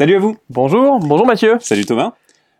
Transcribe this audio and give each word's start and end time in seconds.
Salut 0.00 0.16
à 0.16 0.18
vous 0.18 0.34
Bonjour, 0.48 0.98
bonjour 0.98 1.26
Mathieu. 1.26 1.58
Salut 1.60 1.84
Thomas. 1.84 2.14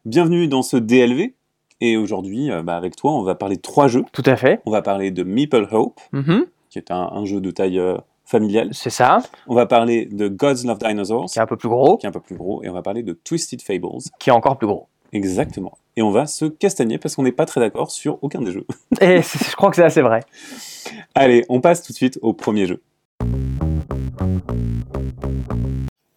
Bienvenue 0.04 0.46
dans 0.46 0.60
ce 0.60 0.76
DLV. 0.76 1.32
Et 1.80 1.96
aujourd'hui, 1.96 2.50
euh, 2.50 2.62
bah, 2.62 2.76
avec 2.76 2.96
toi, 2.96 3.12
on 3.12 3.22
va 3.22 3.34
parler 3.34 3.56
de 3.56 3.62
trois 3.62 3.88
jeux. 3.88 4.04
Tout 4.12 4.22
à 4.26 4.36
fait. 4.36 4.60
On 4.66 4.70
va 4.70 4.82
parler 4.82 5.10
de 5.10 5.22
Meeple 5.22 5.66
Hope, 5.72 5.98
Mhm, 6.12 6.44
qui 6.68 6.76
est 6.76 6.90
un, 6.90 7.08
un 7.10 7.24
jeu 7.24 7.40
de 7.40 7.50
taille 7.50 7.78
euh, 7.78 7.96
familiale. 8.26 8.68
C'est 8.72 8.90
ça, 8.90 9.22
On 9.48 9.54
va 9.54 9.64
parler 9.64 10.04
de 10.04 10.28
Gods 10.28 10.66
Love 10.66 10.80
Dinosaurs, 10.80 11.30
qui 11.32 11.38
est 11.38 11.40
un 11.40 11.46
peu 11.46 11.56
plus 11.56 11.70
gros, 11.70 11.96
qui 11.96 12.04
est 12.04 12.10
un 12.10 12.12
peu 12.12 12.20
plus 12.20 12.36
gros. 12.36 12.62
Et 12.62 12.68
on 12.68 12.74
va 12.74 12.82
parler 12.82 13.02
de 13.02 13.14
Twisted 13.14 13.62
Fables. 13.62 14.02
qui 14.18 14.28
est 14.28 14.34
encore 14.34 14.58
plus 14.58 14.66
gros. 14.66 14.88
Exactement. 15.14 15.78
Et 15.96 16.02
on 16.02 16.10
va 16.10 16.26
se 16.26 16.44
castagner 16.44 16.98
parce 16.98 17.16
qu'on 17.16 17.22
n'est 17.22 17.32
pas 17.32 17.46
très 17.46 17.62
d'accord 17.62 17.90
sur 17.90 18.18
aucun 18.22 18.42
des 18.42 18.52
jeux. 18.52 18.66
Et 19.00 19.22
je 19.22 19.56
crois 19.56 19.70
que 19.70 19.76
c'est 19.76 19.82
assez 19.82 20.02
vrai. 20.02 20.20
Allez, 21.14 21.46
on 21.48 21.62
passe 21.62 21.82
tout 21.82 21.92
de 21.94 21.96
suite 21.96 22.18
au 22.20 22.34
premier 22.34 22.66
jeu. 22.66 22.82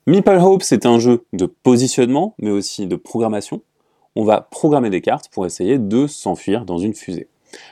Meeple 0.05 0.37
Hope, 0.41 0.63
c'est 0.63 0.85
un 0.85 0.99
jeu 0.99 1.23
de 1.31 1.45
positionnement, 1.45 2.35
mais 2.37 2.51
aussi 2.51 2.87
de 2.87 2.97
programmation. 2.97 3.61
On 4.17 4.25
va 4.25 4.41
programmer 4.41 4.89
des 4.89 4.99
cartes 4.99 5.29
pour 5.29 5.45
essayer 5.45 5.77
de 5.77 6.07
s'enfuir 6.07 6.65
dans 6.65 6.77
une 6.77 6.93
fusée. 6.93 7.29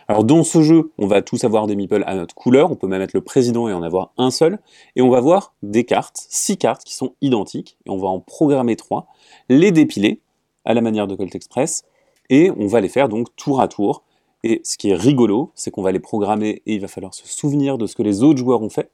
Alors 0.07 0.23
dans 0.23 0.45
ce 0.45 0.61
jeu, 0.61 0.93
on 0.97 1.07
va 1.07 1.21
tous 1.21 1.43
avoir 1.43 1.67
des 1.67 1.75
meeples 1.75 2.05
à 2.07 2.15
notre 2.15 2.33
couleur, 2.33 2.71
on 2.71 2.75
peut 2.75 2.87
même 2.87 3.01
être 3.01 3.11
le 3.11 3.19
président 3.19 3.67
et 3.67 3.73
en 3.73 3.83
avoir 3.83 4.13
un 4.17 4.31
seul, 4.31 4.59
et 4.95 5.01
on 5.01 5.09
va 5.09 5.19
voir 5.19 5.55
des 5.61 5.83
cartes, 5.83 6.25
six 6.29 6.55
cartes 6.55 6.85
qui 6.85 6.95
sont 6.95 7.15
identiques, 7.19 7.77
et 7.85 7.89
on 7.89 7.97
va 7.97 8.07
en 8.07 8.21
programmer 8.21 8.77
trois, 8.77 9.07
les 9.49 9.71
dépiler 9.71 10.21
à 10.63 10.73
la 10.73 10.79
manière 10.79 11.07
de 11.07 11.15
Colt 11.15 11.35
Express, 11.35 11.83
et 12.29 12.49
on 12.57 12.67
va 12.67 12.79
les 12.79 12.87
faire 12.87 13.09
donc 13.09 13.35
tour 13.35 13.59
à 13.59 13.67
tour. 13.67 14.03
Et 14.43 14.61
ce 14.63 14.77
qui 14.77 14.91
est 14.91 14.95
rigolo, 14.95 15.51
c'est 15.53 15.69
qu'on 15.69 15.83
va 15.83 15.91
les 15.91 15.99
programmer 15.99 16.61
et 16.65 16.75
il 16.75 16.79
va 16.79 16.87
falloir 16.87 17.13
se 17.13 17.27
souvenir 17.27 17.77
de 17.77 17.87
ce 17.87 17.95
que 17.95 18.03
les 18.03 18.23
autres 18.23 18.39
joueurs 18.39 18.61
ont 18.61 18.69
fait, 18.69 18.89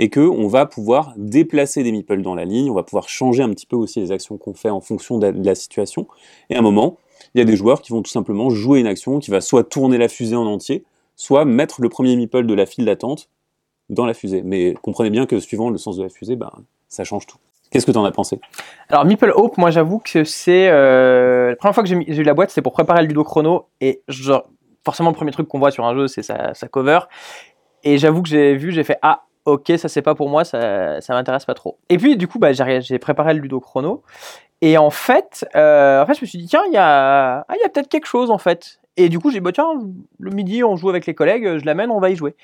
et 0.00 0.08
que 0.08 0.20
on 0.20 0.48
va 0.48 0.64
pouvoir 0.64 1.12
déplacer 1.16 1.82
des 1.82 1.92
meeples 1.92 2.22
dans 2.22 2.34
la 2.34 2.46
ligne, 2.46 2.70
on 2.70 2.74
va 2.74 2.82
pouvoir 2.82 3.08
changer 3.08 3.42
un 3.42 3.50
petit 3.50 3.66
peu 3.66 3.76
aussi 3.76 4.00
les 4.00 4.10
actions 4.10 4.38
qu'on 4.38 4.54
fait 4.54 4.70
en 4.70 4.80
fonction 4.80 5.18
de 5.18 5.28
la 5.28 5.54
situation. 5.54 6.08
Et 6.48 6.56
à 6.56 6.58
un 6.58 6.62
moment, 6.62 6.96
il 7.34 7.38
y 7.38 7.42
a 7.42 7.44
des 7.44 7.54
joueurs 7.54 7.82
qui 7.82 7.92
vont 7.92 8.00
tout 8.00 8.10
simplement 8.10 8.48
jouer 8.48 8.80
une 8.80 8.86
action 8.86 9.18
qui 9.18 9.30
va 9.30 9.42
soit 9.42 9.62
tourner 9.62 9.98
la 9.98 10.08
fusée 10.08 10.36
en 10.36 10.46
entier, 10.46 10.84
soit 11.16 11.44
mettre 11.44 11.82
le 11.82 11.90
premier 11.90 12.16
meeple 12.16 12.46
de 12.46 12.54
la 12.54 12.64
file 12.64 12.86
d'attente 12.86 13.28
dans 13.90 14.06
la 14.06 14.14
fusée. 14.14 14.40
Mais 14.42 14.74
comprenez 14.80 15.10
bien 15.10 15.26
que 15.26 15.38
suivant 15.38 15.68
le 15.68 15.76
sens 15.76 15.98
de 15.98 16.02
la 16.02 16.08
fusée, 16.08 16.34
ben, 16.34 16.50
ça 16.88 17.04
change 17.04 17.26
tout. 17.26 17.36
Qu'est-ce 17.70 17.84
que 17.84 17.92
tu 17.92 17.98
en 17.98 18.04
as 18.06 18.10
pensé? 18.10 18.40
Alors 18.88 19.04
Meeple 19.04 19.32
Hope, 19.36 19.58
moi 19.58 19.70
j'avoue 19.70 19.98
que 19.98 20.24
c'est... 20.24 20.70
euh, 20.70 21.50
La 21.50 21.56
première 21.56 21.74
fois 21.74 21.82
que 21.84 21.88
j'ai 21.90 21.96
eu 21.96 22.22
la 22.22 22.34
boîte, 22.34 22.48
c'était 22.48 22.62
pour 22.62 22.72
préparer 22.72 23.02
le 23.02 23.08
ludo 23.08 23.22
chrono, 23.22 23.66
et 23.82 24.02
forcément 24.82 25.10
le 25.10 25.14
premier 25.14 25.30
truc 25.30 25.46
qu'on 25.46 25.58
voit 25.58 25.70
sur 25.70 25.84
un 25.84 25.94
jeu, 25.94 26.08
c'est 26.08 26.22
sa, 26.22 26.54
sa 26.54 26.68
cover. 26.68 27.00
Et 27.84 27.98
j'avoue 27.98 28.22
que 28.22 28.30
j'ai 28.30 28.56
vu, 28.56 28.72
j'ai 28.72 28.82
fait 28.82 28.98
«Ah, 29.02 29.24
ok, 29.44 29.72
ça 29.76 29.88
c'est 29.88 30.02
pas 30.02 30.14
pour 30.14 30.28
moi, 30.28 30.44
ça, 30.44 31.00
ça 31.00 31.14
m'intéresse 31.14 31.44
pas 31.44 31.54
trop.» 31.54 31.78
Et 31.88 31.98
puis 31.98 32.16
du 32.16 32.28
coup, 32.28 32.38
bah, 32.38 32.52
j'ai 32.52 32.98
préparé 32.98 33.34
le 33.34 33.40
ludo 33.40 33.60
chrono, 33.60 34.02
et 34.60 34.76
en 34.78 34.90
fait, 34.90 35.46
euh, 35.56 36.02
en 36.02 36.06
fait 36.06 36.14
je 36.14 36.20
me 36.22 36.26
suis 36.26 36.38
dit 36.38 36.46
«Tiens, 36.48 36.62
il 36.66 36.72
y 36.72 36.76
a, 36.76 37.40
ah, 37.48 37.54
y 37.60 37.64
a 37.64 37.68
peut-être 37.68 37.88
quelque 37.88 38.06
chose 38.06 38.30
en 38.30 38.38
fait.» 38.38 38.80
Et 38.96 39.08
du 39.08 39.18
coup, 39.18 39.30
j'ai 39.30 39.38
dit 39.38 39.44
bah, 39.44 39.52
tiens, 39.52 39.72
le 40.18 40.30
midi, 40.30 40.62
on 40.64 40.76
joue 40.76 40.90
avec 40.90 41.06
les 41.06 41.14
collègues, 41.14 41.58
je 41.58 41.64
l'amène, 41.64 41.90
on 41.90 42.00
va 42.00 42.10
y 42.10 42.16
jouer. 42.16 42.34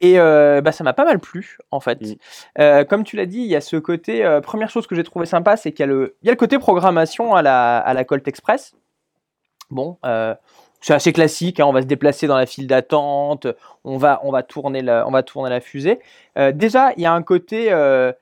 Et 0.00 0.18
euh, 0.18 0.60
bah, 0.60 0.72
ça 0.72 0.84
m'a 0.84 0.92
pas 0.92 1.04
mal 1.04 1.18
plu, 1.18 1.56
en 1.70 1.80
fait. 1.80 2.00
Mm. 2.02 2.14
Euh, 2.58 2.84
comme 2.84 3.04
tu 3.04 3.16
l'as 3.16 3.24
dit, 3.26 3.38
il 3.38 3.46
y 3.46 3.56
a 3.56 3.62
ce 3.62 3.76
côté. 3.76 4.24
euh, 4.24 4.40
première 4.42 4.68
chose 4.68 4.86
que 4.86 4.94
j'ai 4.94 5.04
trouvé 5.04 5.24
sympa, 5.24 5.56
c'est 5.56 5.72
qu'il 5.72 5.80
y, 5.80 5.84
a 5.84 5.86
le- 5.86 6.16
il 6.22 6.26
y 6.26 6.28
a 6.28 6.32
le 6.32 6.36
côté 6.36 6.58
programmation 6.58 7.34
à 7.34 7.40
la, 7.42 7.78
à 7.78 7.94
la 7.94 8.04
Colt 8.04 8.26
Express. 8.28 8.74
Bon, 9.70 9.96
c'est 10.84 10.92
assez 10.92 11.14
classique. 11.14 11.60
hein, 11.60 11.64
on 11.66 11.72
va 11.72 11.80
se 11.80 11.86
déplacer 11.86 12.26
dans 12.26 12.36
la 12.36 12.44
file 12.44 12.66
d'attente, 12.66 13.46
on 13.84 13.96
va, 13.96 14.20
on, 14.22 14.30
va 14.30 14.42
tourner 14.42 14.82
la, 14.82 15.08
on 15.08 15.10
va 15.10 15.22
tourner 15.22 15.48
la 15.48 15.60
fusée. 15.60 15.98
Euh, 16.36 16.52
déjà, 16.52 16.92
il 16.98 17.02
y 17.02 17.06
a 17.06 17.12
un 17.14 17.22
côté. 17.22 17.72
euh, 17.72 18.12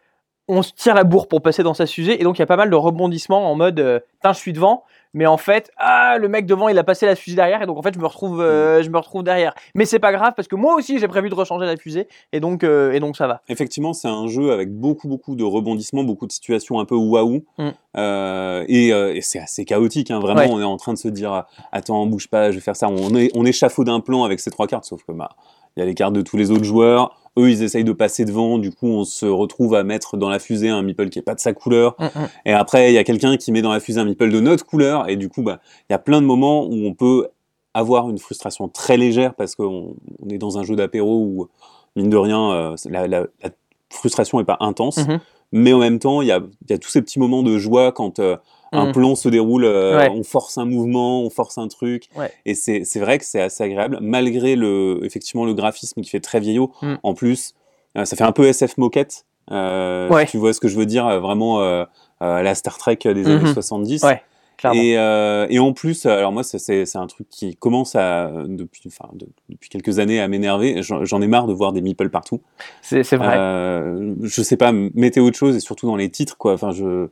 on 0.46 0.62
se 0.62 0.72
tire 0.72 0.94
la 0.94 1.02
bourre 1.05 1.27
pour 1.28 1.42
passer 1.42 1.62
dans 1.64 1.74
sa 1.74 1.86
fusée, 1.86 2.20
et 2.20 2.24
donc 2.24 2.38
il 2.38 2.40
y 2.40 2.42
a 2.42 2.46
pas 2.46 2.56
mal 2.56 2.70
de 2.70 2.77
rebondissements 2.77 3.50
en 3.50 3.55
mode 3.55 3.80
euh, 3.80 4.00
je 4.24 4.33
suis 4.33 4.52
devant, 4.52 4.84
mais 5.14 5.27
en 5.27 5.36
fait, 5.36 5.70
ah, 5.77 6.16
le 6.18 6.28
mec 6.28 6.46
devant, 6.46 6.68
il 6.68 6.78
a 6.78 6.84
passé 6.84 7.06
la 7.06 7.14
fusée 7.16 7.36
derrière, 7.36 7.62
et 7.62 7.66
donc 7.66 7.78
en 7.78 7.82
fait, 7.82 7.94
je 7.94 7.98
me 7.98 8.06
retrouve, 8.06 8.41
euh, 8.41 8.82
je 8.82 8.88
me 8.91 8.96
retrouve 8.98 9.22
derrière. 9.22 9.55
Mais 9.74 9.84
c'est 9.84 9.98
pas 9.98 10.12
grave, 10.12 10.32
parce 10.36 10.48
que 10.48 10.56
moi 10.56 10.74
aussi, 10.74 10.98
j'ai 10.98 11.08
prévu 11.08 11.28
de 11.28 11.34
rechanger 11.34 11.67
la 11.67 11.77
fusée, 11.77 12.08
et 12.33 12.40
donc, 12.40 12.64
euh, 12.64 12.92
et 12.92 13.00
donc 13.00 13.17
ça 13.17 13.27
va. 13.27 13.42
Effectivement, 13.48 13.92
c'est 13.92 14.08
un 14.08 14.27
jeu 14.28 14.52
avec 14.52 14.70
beaucoup, 14.72 15.08
beaucoup 15.08 15.34
de 15.36 15.45
rebondissements, 15.45 16.05
beaucoup 16.05 16.27
de 16.27 16.33
situations 16.33 16.80
un 16.80 16.84
peu 16.84 16.95
waouh. 16.96 17.45
Mm. 17.58 17.68
Euh, 17.96 18.64
et 18.68 18.89
et 18.89 19.20
c'est 19.20 19.39
assez 19.39 19.64
chaotique. 19.64 20.11
hein. 20.11 20.18
Vraiment, 20.20 20.40
Ouais. 20.40 20.48
on 20.51 20.61
est 20.61 20.64
en 20.64 20.77
train 20.77 20.92
de 20.95 20.98
se 20.98 21.08
dire 21.08 21.45
Attends, 21.72 22.06
bouge 22.06 22.28
pas, 22.28 22.51
je 22.51 22.56
vais 22.56 22.62
faire 22.62 22.77
ça. 22.77 22.89
On, 22.89 23.14
est, 23.14 23.30
on 23.34 23.45
échafaude 23.45 23.89
un 23.89 24.01
plan 24.01 24.24
avec 24.24 24.40
ces 24.40 24.51
trois 24.51 24.67
cartes, 24.67 24.84
sauf 24.84 25.02
que 25.05 25.12
bah, 25.12 25.30
il 25.77 25.80
y 25.80 25.83
a 25.83 25.86
les 25.86 25.94
cartes 25.94 26.12
de 26.14 26.22
tous 26.22 26.36
les 26.36 26.50
autres 26.50 26.64
joueurs. 26.64 27.16
Eux, 27.38 27.50
ils 27.50 27.62
essayent 27.62 27.84
de 27.84 27.92
passer 27.92 28.24
devant. 28.27 28.58
Du 28.58 28.70
coup, 28.70 28.88
on 28.88 29.05
se 29.05 29.24
retrouve 29.24 29.74
à 29.74 29.84
mettre 29.84 30.16
dans 30.18 30.28
la 30.28 30.38
fusée 30.38 30.68
un 30.68 30.83
meeple 30.83 31.08
qui 31.08 31.18
est 31.18 31.22
pas 31.22 31.34
de 31.34 31.40
sa 31.40 31.55
couleur. 31.55 31.96
Mm, 31.98 32.05
mm. 32.05 32.28
Et 32.46 32.52
après, 32.52 32.90
il 32.92 32.94
y 32.94 32.98
a 32.98 33.05
quelqu'un 33.05 33.36
qui 33.38 33.52
met 33.52 33.62
dans 33.62 33.72
la 33.72 33.80
fusée 33.80 34.00
un 34.00 34.05
meeple 34.05 34.30
de 34.30 34.40
notre 34.40 34.66
couleur. 34.66 35.08
Et 35.08 35.16
du 35.16 35.28
coup, 35.30 35.42
bah, 35.42 35.60
il 35.88 35.92
y 35.92 35.94
a 35.94 35.98
plein 35.98 36.20
de 36.20 36.27
moments 36.27 36.66
où 36.66 36.74
on 36.86 36.92
peut 36.92 37.28
avoir 37.72 38.10
une 38.10 38.18
frustration 38.18 38.68
très 38.68 38.98
légère 38.98 39.34
parce 39.34 39.55
qu'on 39.55 39.94
on 40.22 40.28
est 40.28 40.36
dans 40.36 40.58
un 40.58 40.62
jeu 40.62 40.77
d'apéro 40.77 41.20
où, 41.24 41.48
mine 41.96 42.10
de 42.10 42.16
rien, 42.18 42.52
euh, 42.52 42.77
la, 42.90 43.06
la- 43.08 43.27
la 43.42 43.50
frustration 43.89 44.39
n'est 44.39 44.44
pas 44.44 44.58
intense. 44.60 44.98
Mhm. 44.98 45.20
Mais 45.52 45.72
en 45.72 45.78
même 45.78 45.98
temps, 45.98 46.20
il 46.22 46.28
y 46.28 46.33
a, 46.33 46.40
il 46.66 46.70
y 46.70 46.74
a 46.74 46.78
tous 46.78 46.90
ces 46.90 47.00
petits 47.00 47.18
moments 47.18 47.42
de 47.42 47.56
joie 47.58 47.92
quand 47.92 48.18
euh, 48.18 48.36
un 48.72 48.86
Mhm. 48.86 48.92
plan 48.92 49.14
se 49.14 49.28
déroule, 49.28 49.64
euh, 49.64 49.98
Ouais. 49.98 50.10
on 50.14 50.22
force 50.22 50.58
un 50.58 50.64
mouvement, 50.64 51.22
on 51.22 51.30
force 51.30 51.58
un 51.58 51.68
truc. 51.68 52.08
Ouais. 52.16 52.30
Et 52.46 52.55
c'est 52.55 52.84
c'est 52.84 53.00
vrai 53.00 53.18
que 53.18 53.24
c'est 53.24 53.40
assez 53.40 53.62
agréable, 53.64 53.98
malgré 54.00 54.56
le, 54.56 55.00
effectivement 55.05 55.44
le 55.44 55.55
graphisme 55.55 56.00
qui 56.00 56.10
fait 56.10 56.20
très 56.20 56.40
vieillot. 56.40 56.72
Mhm. 56.83 56.98
En 57.02 57.14
plus, 57.14 57.55
euh, 57.98 58.05
ça 58.05 58.16
fait 58.16 58.24
un 58.24 58.33
peu 58.33 58.44
SF 58.46 58.78
moquette. 58.78 59.24
Euh, 59.50 60.08
Ouais. 60.08 60.27
tu 60.27 60.38
vois 60.38 60.52
ce 60.52 60.60
que 60.60 60.68
je 60.68 60.77
veux 60.77 60.86
dire, 60.86 61.06
euh, 61.06 61.20
vraiment 61.20 61.60
euh, 61.60 61.84
euh, 62.22 62.42
la 62.42 62.55
Star 62.55 62.78
Trek 62.78 62.98
des 63.05 63.14
Mhm. 63.14 63.27
années 63.27 63.52
70. 63.52 64.02
Ouais. 64.05 64.22
Clairement. 64.58 64.80
Et, 64.80 64.96
euh, 64.96 65.46
et 65.50 65.58
en 65.58 65.72
plus, 65.72 66.06
alors 66.06 66.30
moi, 66.30 66.44
c'est 66.44 66.58
c'est 66.86 66.96
un 66.98 67.06
truc 67.08 67.27
qui 67.28 67.56
commence 67.56 67.96
à, 67.96 68.30
depuis, 68.46 68.83
enfin, 68.86 69.08
de- 69.14 69.27
depuis 69.48 69.68
quelques 69.68 69.98
années 69.98 70.20
à 70.20 70.28
m'énerver. 70.28 70.83
J'en 70.83 71.20
ai 71.20 71.27
marre 71.27 71.48
de 71.48 71.52
voir 71.52 71.72
des 71.72 71.80
meeples 71.80 72.10
partout. 72.10 72.40
C'est 72.80 73.02
c'est 73.02 73.16
vrai. 73.16 73.34
Euh, 73.36 74.14
je 74.22 74.40
sais 74.42 74.56
pas, 74.56 74.70
mettez 74.72 75.18
autre 75.18 75.36
chose 75.36 75.56
et 75.56 75.60
surtout 75.60 75.86
dans 75.86 75.96
les 75.96 76.10
titres, 76.10 76.36
quoi. 76.36 76.52
Enfin, 76.52 76.70
je- 76.70 77.08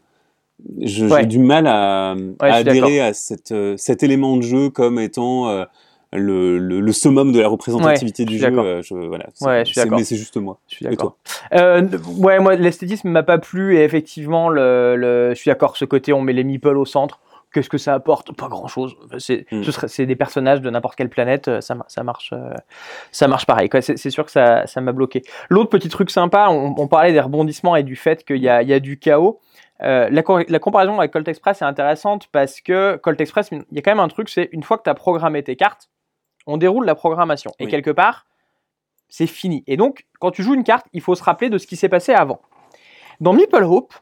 j'ai 0.79 1.07
Ouais. 1.07 1.27
du 1.27 1.39
mal 1.39 1.67
à, 1.67 2.15
adhérer 2.41 3.01
à 3.01 3.13
cette, 3.13 3.53
euh, 3.53 3.75
cet 3.77 4.03
élément 4.03 4.37
de 4.37 4.43
jeu 4.43 4.71
comme 4.71 4.99
étant 4.99 5.49
euh, 5.49 5.65
le, 6.13 6.59
le, 6.59 6.81
le 6.81 6.93
summum 6.93 7.33
de 7.33 7.41
la 7.41 7.49
représentativité 7.49 8.23
Ouais, 8.25 8.27
du 8.29 8.39
je 8.39 8.47
jeu. 8.47 8.59
euh, 8.59 8.83
je, 8.83 8.95
voilà, 8.95 9.27
Ouais, 9.43 9.65
je 9.65 9.73
suis. 9.79 9.91
Mais 9.91 10.05
c'est 10.05 10.17
juste 10.17 10.37
moi. 10.37 10.59
Je 10.69 10.75
suis 10.77 10.87
Et 10.87 10.91
d'accord. 10.91 11.17
toi? 11.51 11.59
Euh, 11.61 11.87
ouais, 12.19 12.41
moi, 12.41 12.57
l'esthétisme 12.57 13.09
m'a 13.11 13.23
pas 13.23 13.39
plu 13.39 13.77
et 13.77 13.85
effectivement, 13.85 14.49
le, 14.49 14.97
le- 14.97 15.31
je 15.31 15.41
suis 15.41 15.51
d'accord. 15.51 15.77
Ce 15.77 15.85
côté, 15.85 16.13
on 16.13 16.21
met 16.21 16.33
les 16.33 16.45
meeples 16.45 16.77
au 16.77 16.85
centre. 16.85 17.21
Qu'est-ce 17.53 17.69
que 17.69 17.79
ça 17.79 17.95
apporte? 17.95 18.33
Pas 18.37 18.47
grand-chose. 18.47 18.97
C'est 19.19 19.45
Mm. 19.51 19.65
ce 19.65 19.73
serait- 19.73 19.89
c'est 19.89 20.07
des 20.07 20.15
personnages 20.15 20.61
de 20.61 20.71
n'importe 20.71 20.95
quelle 20.97 21.09
planète. 21.09 21.49
euh, 21.49 21.61
Ça, 21.61 21.75
ma- 21.75 21.85
ça 21.89 22.05
marche, 22.05 22.33
ça 23.11 23.27
marche 23.29 23.45
pareil. 23.47 23.69
C'est 23.81 24.11
sûr 24.11 24.25
que 24.25 24.31
ça, 24.31 24.67
ça 24.69 24.81
m'a 24.81 24.93
bloqué. 24.93 25.23
L'autre 25.49 25.69
petit 25.71 25.89
truc 25.89 26.11
sympa, 26.11 26.47
on, 26.51 26.75
on 26.79 26.87
parlait 26.87 27.13
des 27.13 27.19
rebondissements 27.21 27.75
et 27.77 27.83
du 27.83 27.97
fait 27.97 28.25
qu'il 28.25 28.37
y 28.39 28.49
a, 28.49 28.63
il 28.63 28.69
y 28.69 28.73
a 28.73 28.79
du 28.81 28.99
chaos. 28.99 29.41
Euh, 29.83 30.09
la, 30.11 30.23
co- 30.23 30.41
la 30.47 30.59
comparaison 30.59 30.99
avec 30.99 31.11
Colt 31.13 31.27
Express 31.29 31.63
est 31.63 31.65
intéressante 31.65 32.29
parce 32.33 32.61
que 32.61 32.97
Colt 32.97 33.21
Express, 33.21 33.49
il 33.53 33.65
y 33.73 33.79
a 33.79 33.83
quand 33.83 33.91
même 33.93 34.01
un 34.01 34.09
truc, 34.09 34.29
c'est 34.29 34.49
une 34.53 34.63
fois 34.63 34.77
que 34.79 34.83
tu 34.83 34.91
as 34.91 34.95
programmé 34.95 35.43
tes 35.43 35.57
cartes, 35.57 35.89
on 36.47 36.57
déroule 36.59 36.85
la 36.85 36.95
programmation. 36.95 37.51
Et 37.59 37.65
quelque 37.71 37.91
part, 37.91 38.27
c'est 39.09 39.27
fini. 39.27 39.65
Et 39.67 39.77
donc, 39.77 40.07
quand 40.21 40.31
tu 40.31 40.43
joues 40.43 40.55
une 40.55 40.65
carte, 40.65 40.87
il 40.93 41.01
faut 41.01 41.15
se 41.15 41.23
rappeler 41.23 41.49
de 41.51 41.59
ce 41.59 41.67
qui 41.67 41.77
s'est 41.77 41.89
passé 41.89 42.13
avant. 42.13 42.41
Dans 43.21 43.33
Meeple 43.33 43.65
Hope, 43.65 43.95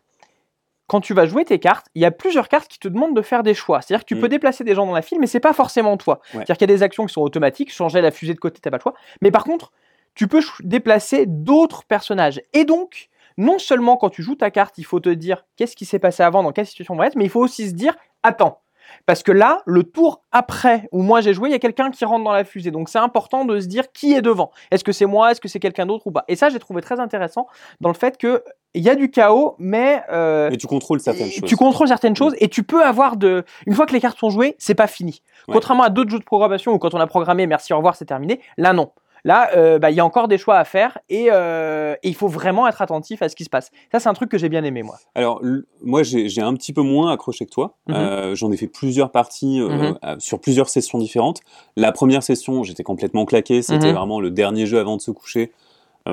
quand 0.87 1.01
tu 1.01 1.13
vas 1.15 1.27
jouer 1.27 1.45
tes 1.45 1.59
cartes, 1.59 1.87
il 1.95 2.03
y 2.03 2.05
a 2.07 2.11
plusieurs 2.11 2.49
cartes 2.49 2.69
qui 2.69 2.79
te 2.79 2.89
demandent 2.89 3.15
de 3.15 3.23
faire 3.23 3.43
des 3.43 3.55
choix. 3.55 3.81
C'est-à-dire 3.83 4.05
que 4.05 4.09
tu 4.09 4.15
Mm. 4.17 4.21
peux 4.21 4.29
déplacer 4.29 4.65
des 4.65 4.75
gens 4.75 4.87
dans 4.87 4.95
la 4.95 5.03
file, 5.03 5.19
mais 5.21 5.27
c'est 5.27 5.41
pas 5.41 5.53
forcément 5.53 5.97
toi. 5.97 6.21
C'est-à-dire 6.33 6.57
qu'il 6.57 6.69
y 6.69 6.73
a 6.73 6.75
des 6.77 6.83
actions 6.83 7.05
qui 7.07 7.13
sont 7.13 7.21
automatiques, 7.23 7.73
changer 7.73 8.01
la 8.01 8.11
fusée 8.11 8.35
de 8.35 8.39
côté, 8.39 8.61
t'as 8.61 8.71
pas 8.71 8.79
le 8.79 8.83
choix. 8.83 8.95
Mais 9.21 9.31
par 9.31 9.45
contre, 9.45 9.71
tu 10.15 10.29
peux 10.29 10.41
déplacer 10.61 11.27
d'autres 11.27 11.85
personnages. 11.85 12.41
Et 12.55 12.65
donc, 12.65 13.11
non 13.39 13.59
seulement 13.59 13.97
quand 13.97 14.11
tu 14.11 14.23
joues 14.23 14.35
ta 14.35 14.51
carte, 14.51 14.77
il 14.77 14.85
faut 14.85 15.01
te 15.01 15.09
dire 15.09 15.47
qu'est-ce 15.57 15.77
qui 15.77 15.87
s'est 15.87 15.99
passé 15.99 16.23
avant, 16.23 16.43
dans 16.43 16.53
quelle 16.53 16.67
situation 16.67 16.95
on 16.95 16.99
va 16.99 17.07
être, 17.07 17.17
mais 17.17 17.25
il 17.25 17.31
faut 17.31 17.41
aussi 17.41 17.69
se 17.69 17.75
dire 17.75 17.97
attends. 18.23 18.61
Parce 19.07 19.23
que 19.23 19.33
là, 19.33 19.61
le 19.67 19.85
tour 19.85 20.23
après 20.33 20.89
où 20.93 21.03
moi 21.03 21.21
j'ai 21.21 21.35
joué, 21.35 21.51
il 21.51 21.53
y 21.53 21.55
a 21.55 21.59
quelqu'un 21.59 21.91
qui 21.91 22.05
rentre 22.05 22.25
dans 22.25 22.33
la 22.33 22.45
fusée. 22.45 22.71
Donc 22.71 22.89
c'est 22.89 22.99
important 22.99 23.45
de 23.45 23.61
se 23.61 23.67
dire 23.67 23.93
qui 23.93 24.15
est 24.15 24.23
devant. 24.23 24.51
Est-ce 24.71 24.83
que 24.83 24.93
c'est 24.93 25.07
moi 25.07 25.31
Est-ce 25.31 25.41
que 25.41 25.49
c'est 25.49 25.61
quelqu'un 25.61 25.87
d'autre 25.87 26.07
ou 26.07 26.11
pas? 26.11 26.25
Et 26.29 26.37
ça, 26.37 26.49
j'ai 26.49 26.59
trouvé 26.59 26.81
très 26.83 26.99
intéressant 27.01 27.47
dans 27.81 27.91
le 27.91 27.95
fait 27.95 28.17
que 28.19 28.43
il 28.75 28.83
y 28.83 28.91
a 28.91 28.95
du 28.95 29.11
chaos, 29.11 29.57
mais 29.59 30.03
euh, 30.11 30.49
Mais 30.51 30.57
tu 30.57 30.67
contrôles 30.67 31.01
certaines 31.01 31.31
choses. 31.31 31.49
tu 31.49 31.57
contrôles 31.57 31.89
certaines 31.89 32.17
choses 32.17 32.35
et 32.39 32.49
tu 32.49 32.63
peux 32.63 32.85
avoir 32.85 33.17
de. 33.17 33.45
Une 33.67 33.75
fois 33.75 33.87
que 33.87 33.93
les 33.93 34.01
cartes 34.01 34.19
sont 34.19 34.31
jouées, 34.31 34.57
c'est 34.59 34.75
pas 34.75 34.87
fini. 34.87 35.23
Ouais. 35.49 35.55
Contrairement 35.55 35.85
à 35.85 35.91
d'autres 35.91 36.11
jeux 36.11 36.19
de 36.19 36.25
programmation 36.25 36.73
où 36.73 36.79
quand 36.79 36.95
on 36.95 37.01
a 37.01 37.07
programmé, 37.07 37.47
merci, 37.47 37.73
au 37.73 37.77
revoir, 37.77 37.97
c'est 37.97 38.05
terminé. 38.05 38.41
Là, 38.57 38.73
non. 38.73 38.91
Là, 39.29 39.51
euh, 39.59 39.79
bah, 39.79 39.91
il 39.91 39.95
y 39.95 40.01
a 40.01 40.07
encore 40.07 40.27
des 40.27 40.39
choix 40.39 40.57
à 40.57 40.65
faire 40.65 40.97
et, 41.11 41.27
euh, 41.31 41.93
et 42.03 42.09
il 42.09 42.15
faut 42.15 42.29
vraiment 42.29 42.67
être 42.67 42.81
attentif 42.81 43.21
à 43.21 43.29
ce 43.29 43.37
qui 43.37 43.45
se 43.45 43.51
passe. 43.51 43.71
Ça, 43.93 44.01
c'est 44.01 44.09
un 44.09 44.15
truc 44.15 44.31
que 44.31 44.39
j'ai 44.39 44.49
bien 44.49 44.65
aimé, 44.65 44.83
moi. 44.83 44.97
Alors, 45.15 45.43
moi, 45.83 46.03
j'ai 46.03 46.41
un 46.41 46.55
petit 46.55 46.73
peu 46.73 46.81
moins 46.81 47.13
accroché 47.13 47.45
que 47.45 47.51
toi. 47.51 47.75
Mhm. 47.89 47.95
Euh, 47.95 48.35
J'en 48.35 48.51
ai 48.53 48.57
fait 48.57 48.69
plusieurs 48.69 49.11
parties 49.11 49.61
Mhm. 49.61 49.99
sur 50.19 50.41
plusieurs 50.41 50.71
sessions 50.71 50.97
différentes. 50.99 51.41
La 51.77 51.93
première 51.93 52.23
session, 52.23 52.63
j'étais 52.65 52.83
complètement 52.83 53.27
claqué. 53.27 53.61
C'était 53.61 53.89
Mhm. 53.91 53.97
vraiment 53.97 54.19
le 54.19 54.31
dernier 54.31 54.65
jeu 54.65 54.79
avant 54.79 54.97
de 54.97 55.03
se 55.03 55.11
coucher. 55.11 55.53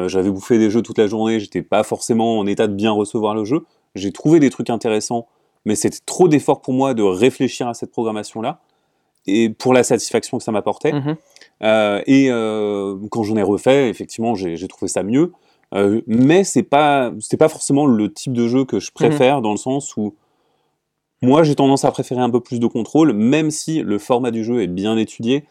J'avais 0.07 0.29
bouffé 0.29 0.57
des 0.57 0.69
jeux 0.69 0.81
toute 0.81 0.97
la 0.97 1.07
journée. 1.07 1.39
J'étais 1.39 1.61
pas 1.61 1.83
forcément 1.83 2.37
en 2.39 2.45
état 2.47 2.67
de 2.67 2.73
bien 2.73 2.91
recevoir 2.91 3.33
le 3.33 3.45
jeu. 3.45 3.61
J'ai 3.95 4.11
trouvé 4.11 4.41
des 4.41 4.49
trucs 4.49 4.69
intéressants, 4.69 5.25
mais 5.63 5.75
c'était 5.75 5.99
trop 6.05 6.27
d'efforts 6.27 6.59
pour 6.59 6.73
moi 6.73 6.93
de 6.93 7.01
réfléchir 7.01 7.69
à 7.69 7.73
cette 7.73 7.91
programmation-là 7.91 8.59
et 9.27 9.49
pour 9.49 9.73
la 9.73 9.83
satisfaction 9.83 10.37
que 10.37 10.43
ça 10.43 10.51
m'apportait. 10.51 10.93
Mhm. 10.93 11.15
Euh, 11.63 12.01
et 12.05 12.27
euh, 12.29 12.97
quand 13.11 13.23
j'en 13.23 13.35
ai 13.37 13.43
refait, 13.43 13.89
effectivement, 13.89 14.35
j'ai 14.35 14.67
trouvé 14.67 14.87
ça 14.89 15.03
mieux. 15.03 15.31
Euh, 15.73 16.01
mais 16.05 16.43
c'est 16.43 16.63
pas 16.63 17.11
c'est 17.19 17.37
pas 17.37 17.49
forcément 17.49 17.85
le 17.87 18.13
type 18.13 18.33
de 18.33 18.47
jeu 18.47 18.65
que 18.65 18.79
je 18.79 18.91
préfère 18.91 19.41
dans 19.41 19.51
le 19.51 19.57
sens 19.57 19.97
où 19.97 20.13
moi 21.23 21.43
j'ai 21.43 21.55
tendance 21.55 21.85
à 21.85 21.91
préférer 21.91 22.21
un 22.21 22.29
peu 22.29 22.39
plus 22.39 22.59
de 22.59 22.67
contrôle, 22.67 23.13
même 23.13 23.49
si 23.49 23.81
le 23.81 23.97
format 23.97 24.29
du 24.31 24.43
jeu 24.43 24.61
est 24.61 24.67
bien 24.67 24.95
étudié. 24.97 25.45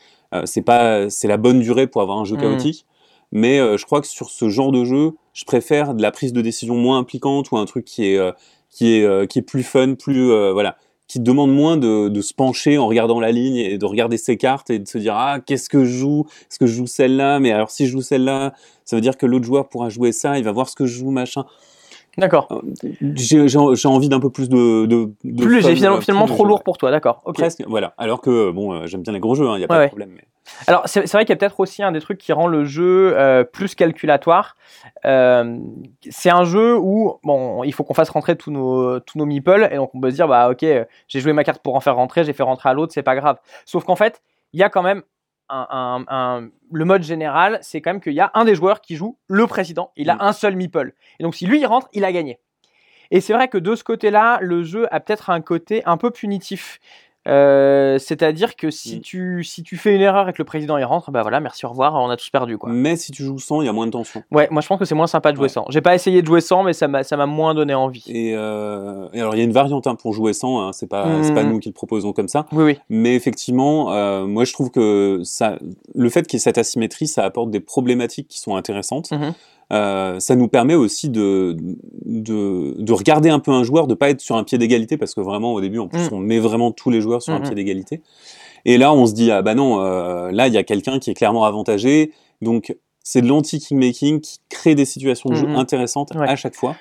C'est 0.45 0.63
pas 0.63 1.11
c'est 1.11 1.29
la 1.29 1.37
bonne 1.37 1.61
durée 1.61 1.87
pour 1.87 2.01
avoir 2.01 2.19
un 2.19 2.25
jeu 2.25 2.37
Mhm. 2.37 2.43
chaotique. 2.43 2.87
Mais 3.33 3.59
je 3.77 3.85
crois 3.85 4.01
que 4.01 4.07
sur 4.07 4.31
ce 4.31 4.49
genre 4.49 4.71
de 4.71 4.85
jeu, 4.85 5.13
je 5.33 5.45
préfère 5.45 5.95
de 5.95 6.03
la 6.03 6.13
prise 6.13 6.33
de 6.33 6.41
décision 6.41 6.77
moins 6.77 6.99
impliquante 6.99 7.51
ou 7.51 7.57
un 7.57 7.65
truc 7.65 7.85
qui 7.85 8.05
est 8.05 8.21
qui 8.71 8.95
est 8.95 9.29
qui 9.29 9.41
est 9.41 9.43
plus 9.43 9.65
fun, 9.65 9.95
plus 9.95 10.29
voilà, 10.53 10.77
qui 11.07 11.21
demande 11.21 11.53
moins 11.53 11.77
de, 11.77 12.09
de 12.09 12.21
se 12.21 12.33
pencher 12.35 12.79
en 12.79 12.87
regardant 12.87 13.21
la 13.21 13.31
ligne 13.31 13.57
et 13.57 13.79
de 13.79 13.85
regarder 13.85 14.17
ses 14.17 14.37
cartes 14.37 14.71
et 14.71 14.79
de 14.79 14.89
se 14.89 14.99
dire 14.99 15.15
ah 15.17 15.39
qu'est-ce 15.45 15.69
que 15.69 15.85
je 15.85 15.93
joue? 15.99 16.27
Est-ce 16.51 16.59
que 16.59 16.67
je 16.67 16.75
joue 16.75 16.87
celle-là? 16.87 17.41
Mais 17.41 17.53
alors 17.53 17.71
si 17.71 17.87
je 17.87 17.93
joue 17.93 18.03
celle-là, 18.03 18.55
ça 18.85 18.97
veut 18.97 19.03
dire 19.03 19.17
que 19.17 19.27
l'autre 19.27 19.45
joueur 19.45 19.69
pourra 19.69 19.89
jouer 19.91 20.13
ça, 20.13 20.39
il 20.39 20.45
va 20.45 20.53
voir 20.53 20.69
ce 20.69 20.77
que 20.77 20.87
je 20.87 20.99
joue 20.99 21.11
machin. 21.11 21.45
D'accord. 22.19 22.49
J'ai 23.15 23.89
envie 23.89 24.09
d'un 24.09 24.21
peu 24.21 24.31
plus 24.31 24.49
de, 24.49 24.87
de, 24.87 25.11
de 25.25 25.43
Plus 25.45 25.57
léger, 25.57 25.75
finalement, 25.75 25.97
euh, 25.97 26.01
finalement 26.01 26.27
trop 26.27 26.45
lourd 26.45 26.59
ouais. 26.59 26.63
pour 26.65 26.79
toi, 26.79 26.91
d'accord. 26.91 27.23
Presque, 27.35 27.63
voilà. 27.67 27.95
Alors 27.99 28.21
que 28.21 28.51
bon, 28.51 28.73
euh, 28.73 28.87
j'aime 28.87 29.03
bien 29.03 29.13
les 29.13 29.21
gros 29.21 29.35
jeux, 29.35 29.47
il 29.47 29.59
n'y 29.59 29.65
a 29.65 29.69
pas 29.69 29.79
Ouais, 29.79 29.85
de 29.85 29.89
problème. 29.89 30.11
mais- 30.15 30.25
Alors, 30.67 30.83
c'est 30.87 31.11
vrai 31.11 31.25
qu'il 31.25 31.31
y 31.31 31.33
a 31.33 31.37
peut-être 31.37 31.59
aussi 31.59 31.83
un 31.83 31.91
des 31.91 32.01
trucs 32.01 32.19
qui 32.19 32.33
rend 32.33 32.47
le 32.47 32.65
jeu 32.65 33.15
euh, 33.17 33.45
plus 33.45 33.75
calculatoire. 33.75 34.57
Euh, 35.07 35.59
c'est 36.11 36.31
un 36.31 36.45
jeu 36.45 36.77
où, 36.79 37.15
bon, 37.25 37.65
il 37.65 37.73
faut 37.73 37.83
qu'on 37.83 37.95
fasse 37.95 38.11
rentrer 38.11 38.37
tous 38.37 38.51
nos, 38.51 39.01
tous 39.01 39.17
nos 39.19 39.25
meeples, 39.27 39.69
et 39.73 39.77
donc 39.77 39.91
on 39.95 40.01
peut 40.01 40.11
se 40.11 40.17
dire, 40.17 40.29
bah 40.29 40.51
ok, 40.51 40.65
j'ai 41.09 41.21
joué 41.21 41.33
ma 41.33 41.45
carte 41.45 41.63
pour 41.63 41.75
en 41.77 41.81
faire 41.81 41.97
rentrer, 41.97 42.25
j'ai 42.25 42.35
fait 42.35 42.43
rentrer 42.43 42.69
à 42.69 42.75
l'autre, 42.75 42.93
c'est 42.93 43.03
pas 43.03 43.17
grave. 43.17 43.39
Sauf 43.65 43.85
qu'en 43.85 43.97
fait, 43.97 44.21
il 44.53 44.61
y 44.61 44.63
a 44.63 44.69
quand 44.69 44.83
même 44.83 45.03
un, 45.49 45.67
un- 45.71 46.05
un- 46.09 46.49
le 46.73 46.85
mode 46.85 47.03
général, 47.03 47.59
c'est 47.63 47.81
quand 47.81 47.91
même 47.93 48.01
qu'il 48.01 48.15
y 48.15 48.21
a 48.21 48.31
un 48.35 48.45
des 48.45 48.55
joueurs 48.55 48.81
qui 48.81 48.97
joue 48.97 49.19
le 49.29 49.47
président, 49.47 49.93
il 49.97 50.11
a 50.11 50.15
Mm. 50.17 50.21
un 50.23 50.33
seul 50.33 50.57
meeple. 50.57 50.95
Et 51.19 51.23
donc 51.23 51.35
si 51.35 51.47
lui 51.47 51.61
il 51.61 51.67
rentre, 51.67 51.89
il 51.93 52.05
a 52.05 52.13
gagné. 52.13 52.39
Et 53.11 53.21
c'est 53.21 53.35
vrai 53.35 53.49
que 53.49 53.59
de 53.59 53.75
ce 53.77 53.85
côté-là, 53.85 54.39
le 54.41 54.65
jeu 54.65 54.87
a 54.93 54.99
peut-être 54.99 55.31
un 55.31 55.41
côté 55.43 55.83
un 55.85 55.97
peu 55.99 56.11
punitif. 56.11 56.81
Euh, 57.27 57.99
C'est-à-dire 57.99 58.57
que 58.57 58.71
si, 58.71 58.97
Mm. 58.97 59.01
tu, 59.01 59.45
si 59.45 59.63
tu 59.63 59.77
fais 59.77 59.95
une 59.95 60.01
erreur 60.01 60.29
et 60.29 60.33
que 60.33 60.39
le 60.39 60.45
président 60.45 60.77
il 60.77 60.85
rentre, 60.85 61.11
bah 61.11 61.23
voilà, 61.23 61.41
merci, 61.41 61.65
au 61.65 61.69
revoir, 61.71 61.95
on 61.95 62.11
a 62.11 62.17
tous 62.17 62.29
perdu. 62.31 62.59
Quoi. 62.59 62.71
Mais 62.73 62.97
si 62.97 63.13
tu 63.13 63.23
joues 63.23 63.39
sans, 63.39 63.63
il 63.63 63.67
y 63.67 63.69
a 63.69 63.73
moins 63.73 63.87
de 63.87 63.93
tension. 63.93 64.23
Ouais, 64.31 64.49
moi 64.51 64.61
je 64.63 64.67
pense 64.69 64.79
que 64.79 64.85
c'est 64.85 64.95
moins 64.95 65.07
sympa 65.07 65.31
de 65.33 65.37
jouer 65.37 65.45
Ouais. 65.45 65.49
sans. 65.49 65.65
J'ai 65.71 65.81
pas 65.81 65.95
essayé 65.95 66.21
de 66.23 66.27
jouer 66.27 66.41
sans, 66.41 66.63
mais 66.65 66.73
ça 66.73 66.89
m'a 66.89 67.03
ça 67.05 67.17
m'a 67.17 67.27
moins 67.27 67.55
donné 67.55 67.73
envie. 67.75 68.05
Et, 68.09 68.35
euh, 68.37 69.09
et 69.13 69.21
alors 69.21 69.35
il 69.35 69.39
y 69.39 69.41
a 69.41 69.45
une 69.45 69.53
variante 69.53 69.87
hein, 69.87 69.95
pour 69.95 70.13
jouer 70.13 70.33
sans, 70.33 70.61
hein, 70.61 70.73
c'est 70.73 70.89
pas 70.89 71.23
c'est 71.23 71.35
pas 71.35 71.43
Mhm. 71.45 71.51
nous 71.53 71.59
qui 71.61 71.69
le 71.69 71.75
proposons 71.75 72.13
comme 72.13 72.29
ça. 72.29 72.47
Oui, 72.53 72.65
oui. 72.65 72.79
Mais 72.89 73.15
effectivement, 73.15 73.93
euh, 73.93 74.27
moi 74.27 74.45
je 74.45 74.53
trouve 74.53 74.71
que 74.71 75.21
ça, 75.25 75.59
le 75.95 76.09
fait 76.11 76.27
qu'il 76.27 76.37
y 76.37 76.39
ait 76.39 76.41
cette 76.41 76.59
asymétrie, 76.59 77.07
ça 77.07 77.25
apporte 77.25 77.51
des 77.51 77.61
problématiques 77.61 78.29
qui 78.29 78.39
sont 78.41 78.57
intéressantes. 78.57 79.11
Mhm. 79.13 79.33
Euh, 79.73 80.21
ça 80.21 80.37
nous 80.37 80.49
permet 80.49 80.75
aussi 80.75 81.09
de, 81.09 81.57
de, 82.05 82.75
de 82.79 82.93
regarder 82.93 83.31
un 83.31 83.39
peu 83.39 83.51
un 83.51 83.65
joueur, 83.65 83.87
de 83.87 83.95
pas 83.95 84.11
être 84.11 84.21
sur 84.21 84.37
un 84.37 84.45
pied 84.45 84.59
d'égalité, 84.59 84.97
parce 84.97 85.15
que 85.15 85.21
vraiment 85.21 85.53
au 85.55 85.61
début, 85.61 85.79
en 85.79 85.89
plus, 85.89 86.11
Mm. 86.11 86.15
on 86.15 86.19
met 86.19 86.39
vraiment 86.39 86.71
tous 86.71 86.91
les 86.91 87.01
joueurs 87.01 87.23
sur 87.23 87.33
un 87.33 87.39
Mhm. 87.39 87.45
pied 87.47 87.55
d'égalité. 87.55 88.03
Et 88.67 88.79
là, 88.79 88.93
on 88.95 89.07
se 89.07 89.13
dit, 89.15 89.31
ah 89.31 89.43
bah 89.43 89.55
non, 89.55 89.81
euh, 89.81 90.31
là, 90.33 90.49
il 90.49 90.55
y 90.55 90.59
a 90.59 90.63
quelqu'un 90.65 90.99
qui 90.99 91.11
est 91.11 91.15
clairement 91.15 91.45
avantagé. 91.45 92.13
Donc, 92.43 92.77
c'est 93.03 93.21
de 93.23 93.27
l'anti-kingmaking 93.27 94.21
qui 94.21 94.39
crée 94.49 94.75
des 94.75 94.85
situations 94.87 95.29
de 95.31 95.35
jeu 95.35 95.47
Mhm. 95.47 95.57
intéressantes 95.57 96.15
Ouais. 96.15 96.29
à 96.29 96.37
chaque 96.37 96.55
fois. 96.55 96.77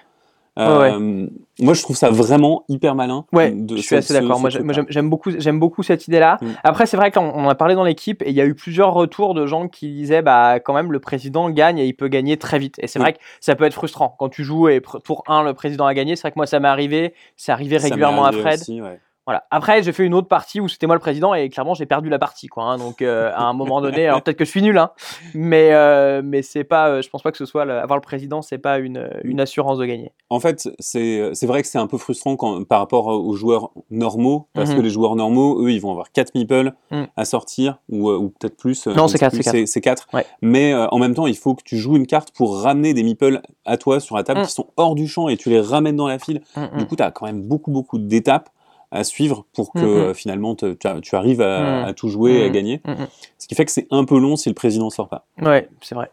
Ouais, 0.56 0.92
Euh, 0.94 1.28
Moi, 1.60 1.74
je 1.74 1.82
trouve 1.82 1.96
ça 1.96 2.10
vraiment 2.12 2.64
hyper 2.70 2.94
malin. 2.96 3.26
Ouais, 3.34 3.52
de 3.52 3.76
je 3.76 3.82
ce- 3.82 3.88
suis 3.88 3.96
assez 3.96 4.14
d'accord. 4.14 4.40
Moi, 4.40 4.50
j'aime- 4.50 5.10
beaucoup, 5.10 5.32
j'aime 5.38 5.60
beaucoup 5.60 5.82
cette 5.84 6.08
idée-là. 6.08 6.38
Mm. 6.42 6.48
Après, 6.64 6.86
c'est 6.86 6.98
vrai 6.98 7.12
qu'on 7.12 7.48
a 7.50 7.56
parlé 7.56 7.74
dans 7.76 7.84
l'équipe 7.84 8.22
et 8.24 8.30
il 8.30 8.36
y 8.36 8.42
a 8.42 8.46
eu 8.46 8.54
plusieurs 8.54 8.94
retours 8.94 9.34
de 9.34 9.46
gens 9.48 9.68
qui 9.68 9.92
disaient, 9.92 10.22
bah, 10.22 10.60
quand 10.60 10.74
même, 10.74 10.92
le 10.92 11.00
président 11.00 11.50
gagne 11.50 11.80
et 11.80 11.86
il 11.86 11.94
peut 11.94 12.08
gagner 12.08 12.38
très 12.38 12.60
vite. 12.60 12.76
Et 12.80 12.88
c'est 12.88 13.00
Mm. 13.00 13.02
vrai 13.02 13.14
que 13.14 13.20
ça 13.40 13.56
peut 13.56 13.64
être 13.66 13.74
frustrant 13.74 14.16
quand 14.20 14.30
tu 14.30 14.44
joues 14.44 14.68
et 14.70 14.82
tour 15.04 15.24
1, 15.28 15.44
le 15.44 15.54
président 15.54 15.86
a 15.88 15.94
gagné. 15.94 16.16
C'est 16.16 16.22
vrai 16.24 16.32
que 16.32 16.38
moi, 16.40 16.46
ça 16.48 16.60
m'est 16.60 16.68
arrivé. 16.68 17.14
C'est 17.36 17.52
arrivé 17.52 17.78
régulièrement 17.78 18.26
à 18.26 18.32
Fred. 18.32 18.60
aussi, 18.60 18.82
ouais. 18.82 19.00
Voilà. 19.26 19.46
Après, 19.52 19.82
j'ai 19.84 19.94
fait 19.94 20.06
une 20.06 20.14
autre 20.14 20.28
partie 20.28 20.60
où 20.60 20.68
c'était 20.68 20.86
moi 20.86 20.96
le 20.98 21.00
président 21.00 21.34
et 21.34 21.48
clairement 21.50 21.74
j'ai 21.76 21.86
perdu 21.86 22.10
la 22.10 22.20
partie, 22.20 22.48
quoi. 22.48 22.66
hein. 22.66 22.78
Donc 22.78 23.02
euh, 23.02 23.32
à 23.34 23.44
un 23.44 23.54
moment 23.54 23.80
donné, 23.80 24.06
alors 24.08 24.22
peut-être 24.22 24.38
que 24.38 24.44
je 24.44 24.50
suis 24.50 24.62
nul, 24.62 24.78
hein, 24.78 24.92
mais 25.34 25.70
euh, 25.72 26.22
mais 26.24 26.42
c'est 26.42 26.66
pas, 26.66 26.90
euh, 26.90 27.02
je 27.02 27.10
pense 27.10 27.22
pas 27.24 27.32
que 27.32 27.38
ce 27.38 27.46
soit 27.46 27.64
le- 27.64 27.78
avoir 27.78 27.96
le 27.98 28.02
président, 28.02 28.42
c'est 28.42 28.58
pas 28.58 28.80
une, 28.80 29.10
une 29.24 29.40
assurance 29.40 29.78
de 29.78 29.86
gagner. 29.86 30.12
En 30.30 30.42
fait, 30.42 30.68
c'est 30.80 31.30
c'est 31.34 31.48
vrai 31.48 31.62
que 31.62 31.68
c'est 31.70 31.78
un 31.78 31.88
peu 31.88 31.98
frustrant 31.98 32.36
quand, 32.36 32.64
par 32.66 32.80
rapport 32.80 33.08
aux 33.08 33.34
joueurs 33.34 33.70
normaux, 33.90 34.48
parce 34.54 34.72
Mhm. 34.72 34.76
que 34.78 34.82
les 34.82 34.90
joueurs 34.90 35.16
normaux, 35.16 35.64
eux, 35.66 35.72
ils 35.72 35.80
vont 35.80 35.92
avoir 35.92 36.12
4 36.12 36.34
meeples 36.36 36.74
Mm. 36.92 37.04
à 37.16 37.26
sortir, 37.26 37.78
ou, 37.90 38.10
euh, 38.10 38.18
ou 38.18 38.30
peut-être 38.30 38.58
plus. 38.58 38.88
Non, 38.88 39.08
c'est 39.08 39.14
sais 39.14 39.20
quatre, 39.20 39.34
plus, 39.34 39.44
c'est 39.44 39.52
quatre. 39.52 39.68
C'est 39.68 39.82
4. 39.82 40.08
Ouais. 40.14 40.26
Mais 40.42 40.74
en 40.74 40.98
même 41.00 41.14
temps, 41.16 41.28
il 41.28 41.38
faut 41.38 41.56
que 41.56 41.64
tu 41.64 41.78
joues 41.78 41.96
une 41.96 42.08
carte 42.08 42.32
pour 42.32 42.62
ramener 42.62 42.94
des 42.94 43.04
meeples 43.04 43.42
à 43.66 43.78
toi 43.78 44.00
sur 44.02 44.16
la 44.18 44.24
table 44.24 44.42
Mm. 44.42 44.46
qui 44.46 44.52
sont 44.52 44.68
hors 44.76 44.96
du 44.96 45.08
champ 45.08 45.30
et 45.30 45.38
tu 45.38 45.50
les 45.50 45.62
ramènes 45.62 45.96
dans 45.96 46.08
la 46.08 46.20
file. 46.20 46.42
Mm, 46.58 46.78
Du 46.80 46.86
coup, 46.88 46.96
tu 46.98 47.04
as 47.04 47.12
quand 47.12 47.26
même 47.26 47.42
beaucoup, 47.42 47.72
beaucoup 47.72 47.98
d'étapes 47.98 48.50
à 48.94 49.04
suivre 49.04 49.46
pour 49.54 49.74
que 49.74 49.80
Mhm. 49.80 49.86
euh, 49.86 50.14
finalement 50.14 50.56
te- 50.56 50.74
tu, 50.74 50.88
tu 51.02 51.16
arrives 51.16 51.42
à, 51.42 51.82
Mm. 51.82 51.86
à 51.86 51.94
tout 51.94 52.08
jouer 52.10 52.34
et 52.40 52.46
à 52.46 52.50
Mm. 52.50 52.52
gagner. 52.52 52.82
Mm, 52.86 52.92
mm. 52.92 53.08
Ce 53.40 53.48
qui 53.48 53.56
fait 53.56 53.66
que 53.66 53.72
c'est 53.72 53.88
un 53.92 54.06
peu 54.06 54.18
long 54.20 54.36
si 54.36 54.48
le 54.50 54.56
président 54.56 54.90
sort 54.90 55.10
pas. 55.10 55.26
Ouais, 55.42 55.68
c'est 55.82 55.96
vrai. 55.96 56.10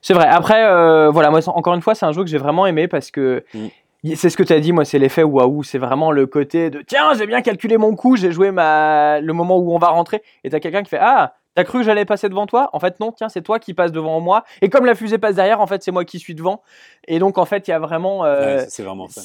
C'est 0.00 0.14
vrai. 0.14 0.26
Après, 0.26 0.64
euh, 0.64 1.10
voilà, 1.10 1.30
moi, 1.30 1.40
encore 1.48 1.74
une 1.74 1.82
fois, 1.82 1.94
c'est 1.94 2.06
un 2.06 2.12
jeu 2.12 2.22
que 2.24 2.30
j'ai 2.30 2.38
vraiment 2.38 2.66
aimé 2.66 2.88
parce 2.88 3.10
que 3.10 3.44
Mm. 3.52 4.14
c'est 4.14 4.30
ce 4.30 4.36
que 4.36 4.42
tu 4.42 4.52
as 4.52 4.60
dit, 4.60 4.72
moi, 4.72 4.84
c'est 4.84 4.98
l'effet 4.98 5.22
waouh. 5.22 5.62
C'est 5.62 5.78
vraiment 5.78 6.10
le 6.10 6.26
côté 6.26 6.70
de 6.70 6.80
tiens, 6.82 7.12
j'ai 7.18 7.26
bien 7.26 7.42
calculé 7.42 7.76
mon 7.76 7.94
coup, 7.94 8.16
j'ai 8.16 8.32
joué 8.32 8.50
ma... 8.50 9.20
le 9.20 9.32
moment 9.32 9.58
où 9.58 9.74
on 9.74 9.78
va 9.78 9.88
rentrer. 9.88 10.22
Et 10.44 10.50
tu 10.50 10.56
as 10.56 10.60
quelqu'un 10.60 10.82
qui 10.82 10.88
fait 10.90 10.98
ah, 11.00 11.34
t'as 11.54 11.64
cru 11.64 11.78
que 11.78 11.84
j'allais 11.84 12.04
passer 12.04 12.28
devant 12.28 12.46
toi? 12.46 12.70
En 12.72 12.80
fait, 12.80 13.00
non, 13.00 13.12
tiens, 13.12 13.28
c'est 13.28 13.42
toi 13.42 13.58
qui 13.58 13.74
passes 13.74 13.92
devant 13.92 14.20
moi. 14.20 14.44
Et 14.62 14.68
comme 14.68 14.84
la 14.86 14.94
fusée 14.94 15.18
passe 15.18 15.34
derrière, 15.36 15.60
en 15.60 15.66
fait, 15.66 15.82
c'est 15.82 15.90
moi 15.92 16.04
qui 16.04 16.18
suis 16.18 16.34
devant. 16.34 16.62
Et 17.08 17.18
donc, 17.18 17.38
en 17.38 17.44
fait, 17.44 17.66
il 17.68 17.70
y 17.70 17.74
a 17.74 17.78
vraiment. 17.78 18.24
euh, 18.24 18.58
Ouais, 18.58 18.66
c'est 18.68 18.82
vraiment 18.82 19.08
fun. 19.08 19.20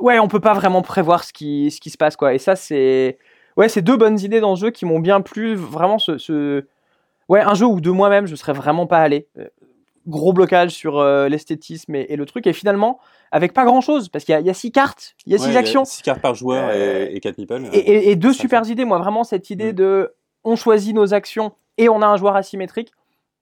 ouais, 0.00 0.18
on 0.18 0.28
peut 0.28 0.40
pas 0.40 0.54
vraiment 0.54 0.82
prévoir 0.82 1.24
ce 1.24 1.32
qui, 1.32 1.70
ce 1.70 1.80
qui 1.80 1.90
se 1.90 1.96
passe, 1.96 2.16
quoi. 2.16 2.34
Et 2.34 2.38
ça, 2.38 2.56
c'est. 2.56 3.18
Ouais, 3.56 3.68
c'est 3.68 3.82
deux 3.82 3.96
bonnes 3.96 4.18
idées 4.18 4.40
dans 4.40 4.56
ce 4.56 4.62
jeu 4.62 4.70
qui 4.70 4.84
m'ont 4.84 4.98
bien 5.00 5.20
plu. 5.20 5.54
Vraiment, 5.54 5.98
ce, 5.98 6.18
ce- 6.18 6.64
Ouais, 7.28 7.40
un 7.40 7.54
jeu 7.54 7.64
où 7.66 7.80
de 7.80 7.90
moi-même, 7.90 8.26
je 8.26 8.34
serais 8.34 8.52
vraiment 8.52 8.86
pas 8.86 8.98
allé. 8.98 9.28
Euh, 9.38 9.46
Gros 10.06 10.34
blocage 10.34 10.72
sur 10.72 10.98
euh, 10.98 11.30
l'esthétisme 11.30 11.94
et, 11.94 12.04
et 12.10 12.16
le 12.16 12.26
truc. 12.26 12.46
Et 12.46 12.52
finalement, 12.52 13.00
avec 13.32 13.54
pas 13.54 13.64
grand-chose, 13.64 14.10
parce 14.10 14.24
qu'il 14.26 14.34
y, 14.34 14.36
a- 14.36 14.40
il 14.40 14.46
y 14.46 14.50
a 14.50 14.54
six 14.54 14.70
cartes, 14.70 15.14
il 15.24 15.32
y 15.32 15.34
a 15.36 15.38
Ouais, 15.40 15.46
six 15.50 15.56
actions. 15.56 15.84
6 15.86 16.02
cartes 16.02 16.20
par 16.20 16.34
joueur 16.34 16.70
et, 16.72 17.18
4 17.20 17.38
meeples. 17.38 17.70
Et, 17.72 18.14
deux 18.14 18.34
ça 18.34 18.40
super 18.40 18.68
idées. 18.68 18.84
Moi, 18.84 18.98
vraiment, 18.98 19.24
cette 19.24 19.48
idée 19.48 19.72
Mm. 19.72 19.76
de 19.76 20.14
on 20.44 20.56
choisit 20.56 20.94
nos 20.94 21.14
actions 21.14 21.52
et 21.78 21.88
on 21.88 22.02
a 22.02 22.06
un 22.06 22.16
joueur 22.16 22.36
asymétrique. 22.36 22.92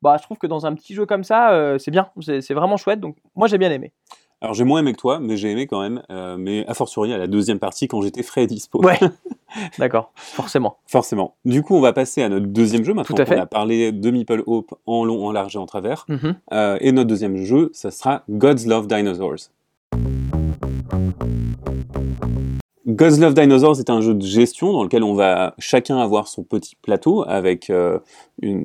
Bah, 0.00 0.16
je 0.18 0.23
trouve 0.25 0.38
que 0.38 0.47
dans 0.47 0.66
un 0.66 0.75
petit 0.75 0.94
jeu 0.94 1.06
comme 1.06 1.23
ça, 1.25 1.52
euh, 1.52 1.78
c'est 1.78 1.90
bien. 1.92 2.09
C'est 2.21 2.54
vraiment 2.54 2.76
chouette. 2.76 2.99
Donc, 3.00 3.16
moi, 3.37 3.47
j'ai 3.47 3.59
bien 3.59 3.71
aimé. 3.71 3.92
Alors 4.40 4.54
j'ai 4.54 4.64
moins 4.64 4.80
aimé 4.80 4.92
que 4.92 4.99
toi, 4.99 5.21
mais 5.21 5.37
j'ai 5.37 5.52
aimé 5.52 5.68
quand 5.68 5.80
même. 5.80 6.02
euh, 6.11 6.37
mais 6.37 6.66
a 6.66 6.75
fortiori 6.75 7.12
à 7.12 7.18
la 7.18 7.28
deuxième 7.28 7.61
partie 7.61 7.87
quand 7.87 8.02
j'étais 8.02 8.25
frais 8.25 8.42
et 8.42 8.47
dispo. 8.49 8.85
Ouais. 8.85 8.99
D'accord, 9.78 10.11
forcément. 10.16 10.78
Forcément. 10.88 11.37
Du 11.44 11.62
coup, 11.62 11.76
on 11.76 11.80
va 11.80 11.92
passer 11.92 12.25
à 12.25 12.28
notre 12.28 12.47
deuxième 12.47 12.82
jeu 12.82 12.92
maintenant 12.92 13.14
Tout 13.14 13.23
à 13.23 13.25
fait. 13.25 13.37
qu'on 13.37 13.40
a 13.42 13.47
parlé 13.47 13.92
de 13.92 14.11
Meeple 14.11 14.42
Hope 14.47 14.75
en 14.87 15.04
long, 15.04 15.25
en 15.26 15.30
large 15.30 15.54
et 15.54 15.59
en 15.61 15.66
travers. 15.66 16.06
Mhm. 16.09 16.35
Euh, 16.52 16.76
et 16.80 16.90
notre 16.90 17.06
deuxième 17.06 17.37
jeu, 17.37 17.71
ça 17.73 17.92
sera 17.92 18.25
God's 18.28 18.66
Love 18.66 18.88
Dinosaurs. 18.88 19.50
God's 22.87 23.21
Love 23.21 23.35
Dinosaurs 23.35 23.79
est 23.79 23.91
un 23.91 24.01
jeu 24.01 24.12
de 24.15 24.25
gestion 24.25 24.73
dans 24.73 24.83
lequel 24.83 25.05
on 25.05 25.15
va 25.15 25.55
chacun 25.59 25.99
avoir 25.99 26.27
son 26.27 26.43
petit 26.43 26.75
plateau 26.75 27.23
avec 27.29 27.71
euh, 27.71 27.99
une, 28.41 28.65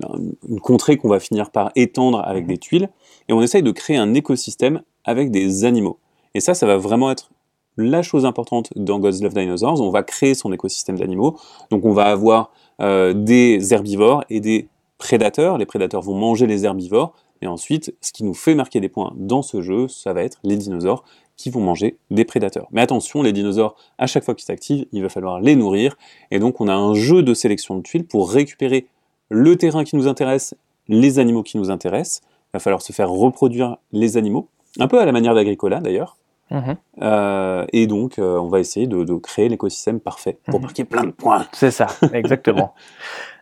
une 0.49 0.59
contrée 0.59 0.97
qu'on 0.97 1.07
va 1.09 1.19
finir 1.19 1.51
par 1.51 1.71
étendre 1.75 2.21
avec 2.25 2.43
Mhm. 2.43 2.47
des 2.47 2.57
tuiles. 2.57 2.89
Et 3.29 3.33
on 3.33 3.41
essaye 3.41 3.61
de 3.61 3.71
créer 3.71 3.97
un 3.97 4.13
écosystème 4.15 4.81
avec 5.03 5.29
des 5.29 5.65
animaux. 5.65 5.99
Et 6.33 6.39
ça, 6.39 6.55
ça 6.55 6.65
va 6.65 6.77
vraiment 6.77 7.11
être 7.11 7.29
la 7.77 8.01
chose 8.01 8.25
importante 8.25 8.71
dans 8.75 8.97
God's 8.99 9.21
Love 9.21 9.35
Dinosaurs. 9.35 9.79
On 9.81 9.91
va 9.91 10.01
créer 10.01 10.33
son 10.33 10.51
écosystème 10.51 10.97
d'animaux. 10.97 11.37
Donc 11.69 11.85
on 11.85 11.91
va 11.91 12.05
avoir 12.05 12.51
euh, 12.81 13.13
des 13.13 13.71
herbivores 13.73 14.23
et 14.31 14.39
des 14.39 14.67
prédateurs. 14.97 15.59
Les 15.59 15.67
prédateurs 15.67 16.01
vont 16.01 16.15
manger 16.15 16.47
les 16.47 16.65
herbivores. 16.65 17.13
Et 17.43 17.47
ensuite, 17.47 17.95
ce 18.01 18.11
qui 18.11 18.23
nous 18.23 18.33
fait 18.33 18.55
marquer 18.55 18.79
des 18.79 18.89
points 18.89 19.13
dans 19.15 19.43
ce 19.43 19.61
jeu, 19.61 19.87
ça 19.87 20.11
va 20.11 20.23
être 20.23 20.39
les 20.43 20.57
dinosaures 20.57 21.03
qui 21.37 21.49
vont 21.51 21.61
manger 21.61 21.97
des 22.11 22.25
prédateurs. 22.25 22.67
Mais 22.71 22.81
attention, 22.81 23.21
les 23.21 23.31
dinosaures, 23.31 23.75
à 23.97 24.07
chaque 24.07 24.23
fois 24.23 24.35
qu'ils 24.35 24.45
s'activent, 24.45 24.87
il 24.91 25.01
va 25.01 25.09
falloir 25.09 25.39
les 25.39 25.55
nourrir. 25.55 25.97
Et 26.31 26.39
donc 26.39 26.59
on 26.59 26.67
a 26.67 26.73
un 26.73 26.95
jeu 26.95 27.23
de 27.23 27.33
sélection 27.33 27.75
de 27.77 27.81
tuiles 27.81 28.05
pour 28.05 28.31
récupérer 28.31 28.87
le 29.29 29.55
terrain 29.55 29.83
qui 29.83 29.95
nous 29.95 30.07
intéresse, 30.07 30.55
les 30.87 31.19
animaux 31.19 31.43
qui 31.43 31.57
nous 31.57 31.69
intéressent. 31.69 32.21
Il 32.25 32.49
va 32.53 32.59
falloir 32.59 32.81
se 32.81 32.91
faire 32.91 33.09
reproduire 33.09 33.77
les 33.91 34.17
animaux, 34.17 34.49
un 34.79 34.87
peu 34.87 34.99
à 34.99 35.05
la 35.05 35.11
manière 35.11 35.35
d'Agricola 35.35 35.79
d'ailleurs. 35.79 36.17
Mhm. 36.49 36.75
Euh, 37.01 37.65
et 37.73 37.87
donc, 37.87 38.19
euh, 38.19 38.37
on 38.39 38.47
va 38.47 38.59
essayer 38.59 38.87
de, 38.87 39.03
de 39.03 39.13
créer 39.15 39.49
l'écosystème 39.49 39.99
parfait 39.99 40.37
pour 40.45 40.59
Mhm. 40.59 40.63
marquer 40.65 40.83
plein 40.85 41.03
de 41.03 41.11
points. 41.11 41.45
C'est 41.51 41.71
ça, 41.71 41.87
exactement. 42.13 42.73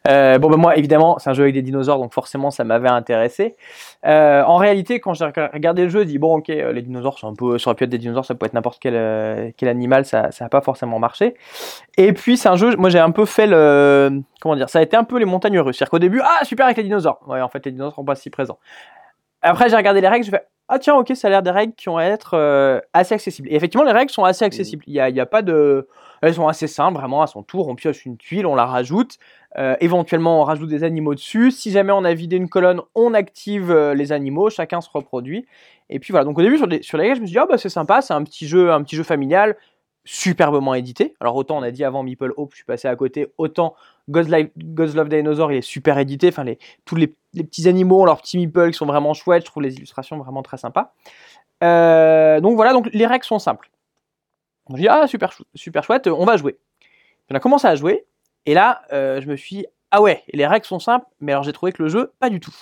Euh, 0.08 0.38
bon, 0.38 0.52
ben 0.52 0.58
moi, 0.58 0.78
évidemment, 0.78 1.18
c'est 1.18 1.32
un 1.32 1.34
jeu 1.34 1.44
avec 1.44 1.56
des 1.56 1.64
dinosaures, 1.64 1.98
donc 1.98 2.14
forcément, 2.14 2.52
ça 2.52 2.64
m'avait 2.64 2.90
intéressé. 2.90 3.56
En 4.04 4.58
réalité, 4.58 5.00
quand 5.00 5.16
j'ai 5.16 5.26
rega- 5.26 5.50
regardé 5.52 5.84
le 5.84 5.90
jeu, 5.90 6.02
je 6.02 6.06
dis 6.06 6.20
bon, 6.20 6.38
ok, 6.38 6.48
les 6.48 6.82
dinosaures, 6.84 7.18
c'est 7.20 7.26
un 7.26 7.34
peu, 7.34 7.58
ça 7.58 7.70
aurait 7.72 7.76
pu 7.76 7.86
être 7.86 7.90
des 7.90 7.98
dinosaures, 7.98 8.24
ça 8.26 8.36
peut 8.36 8.46
être 8.46 8.54
n'importe 8.54 8.78
quel, 8.80 9.54
quel 9.58 9.68
animal, 9.70 10.06
ça 10.06 10.30
n'a 10.40 10.50
pas 10.50 10.62
forcément 10.62 11.00
marché. 11.00 11.34
Et 11.98 12.14
puis, 12.14 12.38
c'est 12.38 12.50
un 12.50 12.56
jeu, 12.56 12.76
moi, 12.76 12.90
j'ai 12.92 13.00
un 13.00 13.10
peu 13.12 13.26
fait 13.26 13.48
le, 13.48 14.22
comment 14.42 14.56
dire, 14.56 14.70
ça 14.70 14.78
a 14.78 14.82
été 14.84 14.96
un 14.96 15.04
peu 15.06 15.18
les 15.18 15.26
montagnes 15.26 15.60
russes. 15.60 15.78
C'est-à-dire 15.78 15.90
qu'au 15.92 16.00
début, 16.00 16.22
ah, 16.24 16.44
super 16.46 16.66
avec 16.68 16.78
les 16.78 16.84
dinosaures. 16.84 17.20
Ouais, 17.28 17.42
en 17.42 17.50
fait, 17.50 17.66
les 17.66 17.72
dinosaures 17.72 17.96
sont 17.96 18.06
pas 18.06 18.14
si 18.16 18.30
présents. 18.30 18.60
Après, 19.42 19.70
j'ai 19.70 19.76
regardé 19.76 20.02
les 20.02 20.08
règles, 20.08 20.26
je 20.26 20.32
fais 20.32 20.44
ah 20.68 20.80
tiens, 20.80 20.96
ok, 20.96 21.12
ça 21.16 21.28
a 21.28 21.30
l'air 21.30 21.44
des 21.44 21.52
règles 21.52 21.74
qui 21.76 21.86
vont 21.86 22.00
être 22.00 22.34
euh, 22.34 22.80
assez 22.94 23.14
accessibles. 23.14 23.48
Et 23.52 23.56
effectivement, 23.56 23.86
les 23.86 23.92
règles 23.92 24.12
sont 24.12 24.24
assez 24.24 24.44
accessibles. 24.44 24.84
Il 24.88 25.00
a, 25.00 25.06
a 25.06 25.26
pas 25.28 25.44
de, 25.44 25.88
elles 26.22 26.34
sont 26.34 26.48
assez 26.48 26.68
simples, 26.68 26.98
vraiment 26.98 27.22
à 27.22 27.28
son 27.28 27.44
tour. 27.44 27.68
On 27.68 27.76
pioche 27.76 28.06
une 28.06 28.18
tuile, 28.18 28.48
on 28.48 28.56
la 28.56 28.66
rajoute. 28.66 29.18
Euh, 29.58 29.76
éventuellement, 29.80 30.42
on 30.42 30.44
rajoute 30.44 30.70
des 30.70 30.84
animaux 30.84 31.14
dessus. 31.14 31.52
Si 31.52 31.72
jamais 31.72 31.92
on 31.92 32.04
a 32.04 32.16
vidé 32.16 32.36
une 32.36 32.50
colonne, 32.50 32.82
on 32.96 33.14
active 33.14 33.70
euh, 33.70 33.94
les 33.94 34.12
animaux. 34.12 34.50
Chacun 34.50 34.82
se 34.82 34.90
reproduit. 34.92 35.46
Et 35.90 36.00
puis 36.00 36.12
voilà. 36.12 36.26
Donc 36.26 36.40
au 36.40 36.42
début 36.42 36.58
sur 36.58 36.66
les, 36.66 36.82
sur 36.82 36.98
les 36.98 37.04
règles, 37.04 37.18
je 37.18 37.22
me 37.22 37.28
suis 37.28 37.34
dit 37.34 37.40
ah 37.40 37.46
bah 37.46 37.60
c'est 37.60 37.70
sympa, 37.70 38.02
c'est 38.02 38.14
un 38.14 38.24
petit 38.24 38.48
jeu, 38.48 38.72
un 38.72 38.82
petit 38.82 38.96
jeu 38.96 39.04
familial, 39.04 39.56
superbement 40.06 40.74
édité. 40.76 41.16
Alors 41.20 41.36
autant 41.36 41.58
on 41.58 41.62
a 41.64 41.72
dit 41.72 41.84
avant 41.84 42.04
Meeple 42.04 42.34
Hope, 42.38 42.52
je 42.52 42.58
suis 42.58 42.66
passé 42.66 42.88
à 42.88 42.96
côté. 42.96 43.28
Autant 43.38 43.76
God's, 44.10 44.30
Life- 44.30 44.52
God's 44.58 44.96
Love 44.96 45.10
Dinosaur, 45.10 45.52
il 45.52 45.58
est 45.58 45.62
super 45.62 45.98
édité. 45.98 46.30
Enfin 46.30 46.44
les 46.44 46.60
tous 46.86 46.96
les, 46.96 47.14
les 47.34 47.44
petits 47.44 47.68
animaux, 47.68 48.06
leurs 48.06 48.22
petits 48.22 48.38
meeples 48.38 48.72
qui 48.72 48.78
sont 48.78 48.86
vraiment 48.86 49.14
chouettes. 49.14 49.42
Je 49.44 49.48
trouve 49.52 49.64
les 49.64 49.74
illustrations 49.76 50.18
vraiment 50.18 50.44
très 50.44 50.58
sympas. 50.58 50.94
Euh, 51.64 52.40
donc 52.42 52.56
voilà, 52.56 52.74
donc 52.74 52.90
les 52.94 53.06
règles 53.06 53.26
sont 53.26 53.40
simples. 53.40 53.70
Je 54.72 54.76
dis 54.76 54.88
ah 54.88 55.08
super 55.08 55.38
super 55.56 55.84
chouette, 55.84 56.08
on 56.08 56.26
va 56.26 56.38
jouer. 56.38 56.58
On 57.32 57.36
a 57.36 57.40
commencé 57.40 57.68
à 57.68 57.76
jouer 57.76 58.06
et 58.46 58.54
là 58.54 58.82
euh, 58.94 59.22
je 59.22 59.28
me 59.28 59.36
suis 59.36 59.58
dit, 59.58 59.66
ah 59.92 60.02
ouais, 60.02 60.24
les 60.34 60.46
règles 60.46 60.66
sont 60.66 60.80
simples, 60.80 61.06
mais 61.20 61.32
alors 61.32 61.44
j'ai 61.44 61.54
trouvé 61.54 61.72
que 61.72 61.82
le 61.82 61.90
jeu 61.90 62.12
pas 62.20 62.30
du 62.30 62.40
tout. 62.40 62.54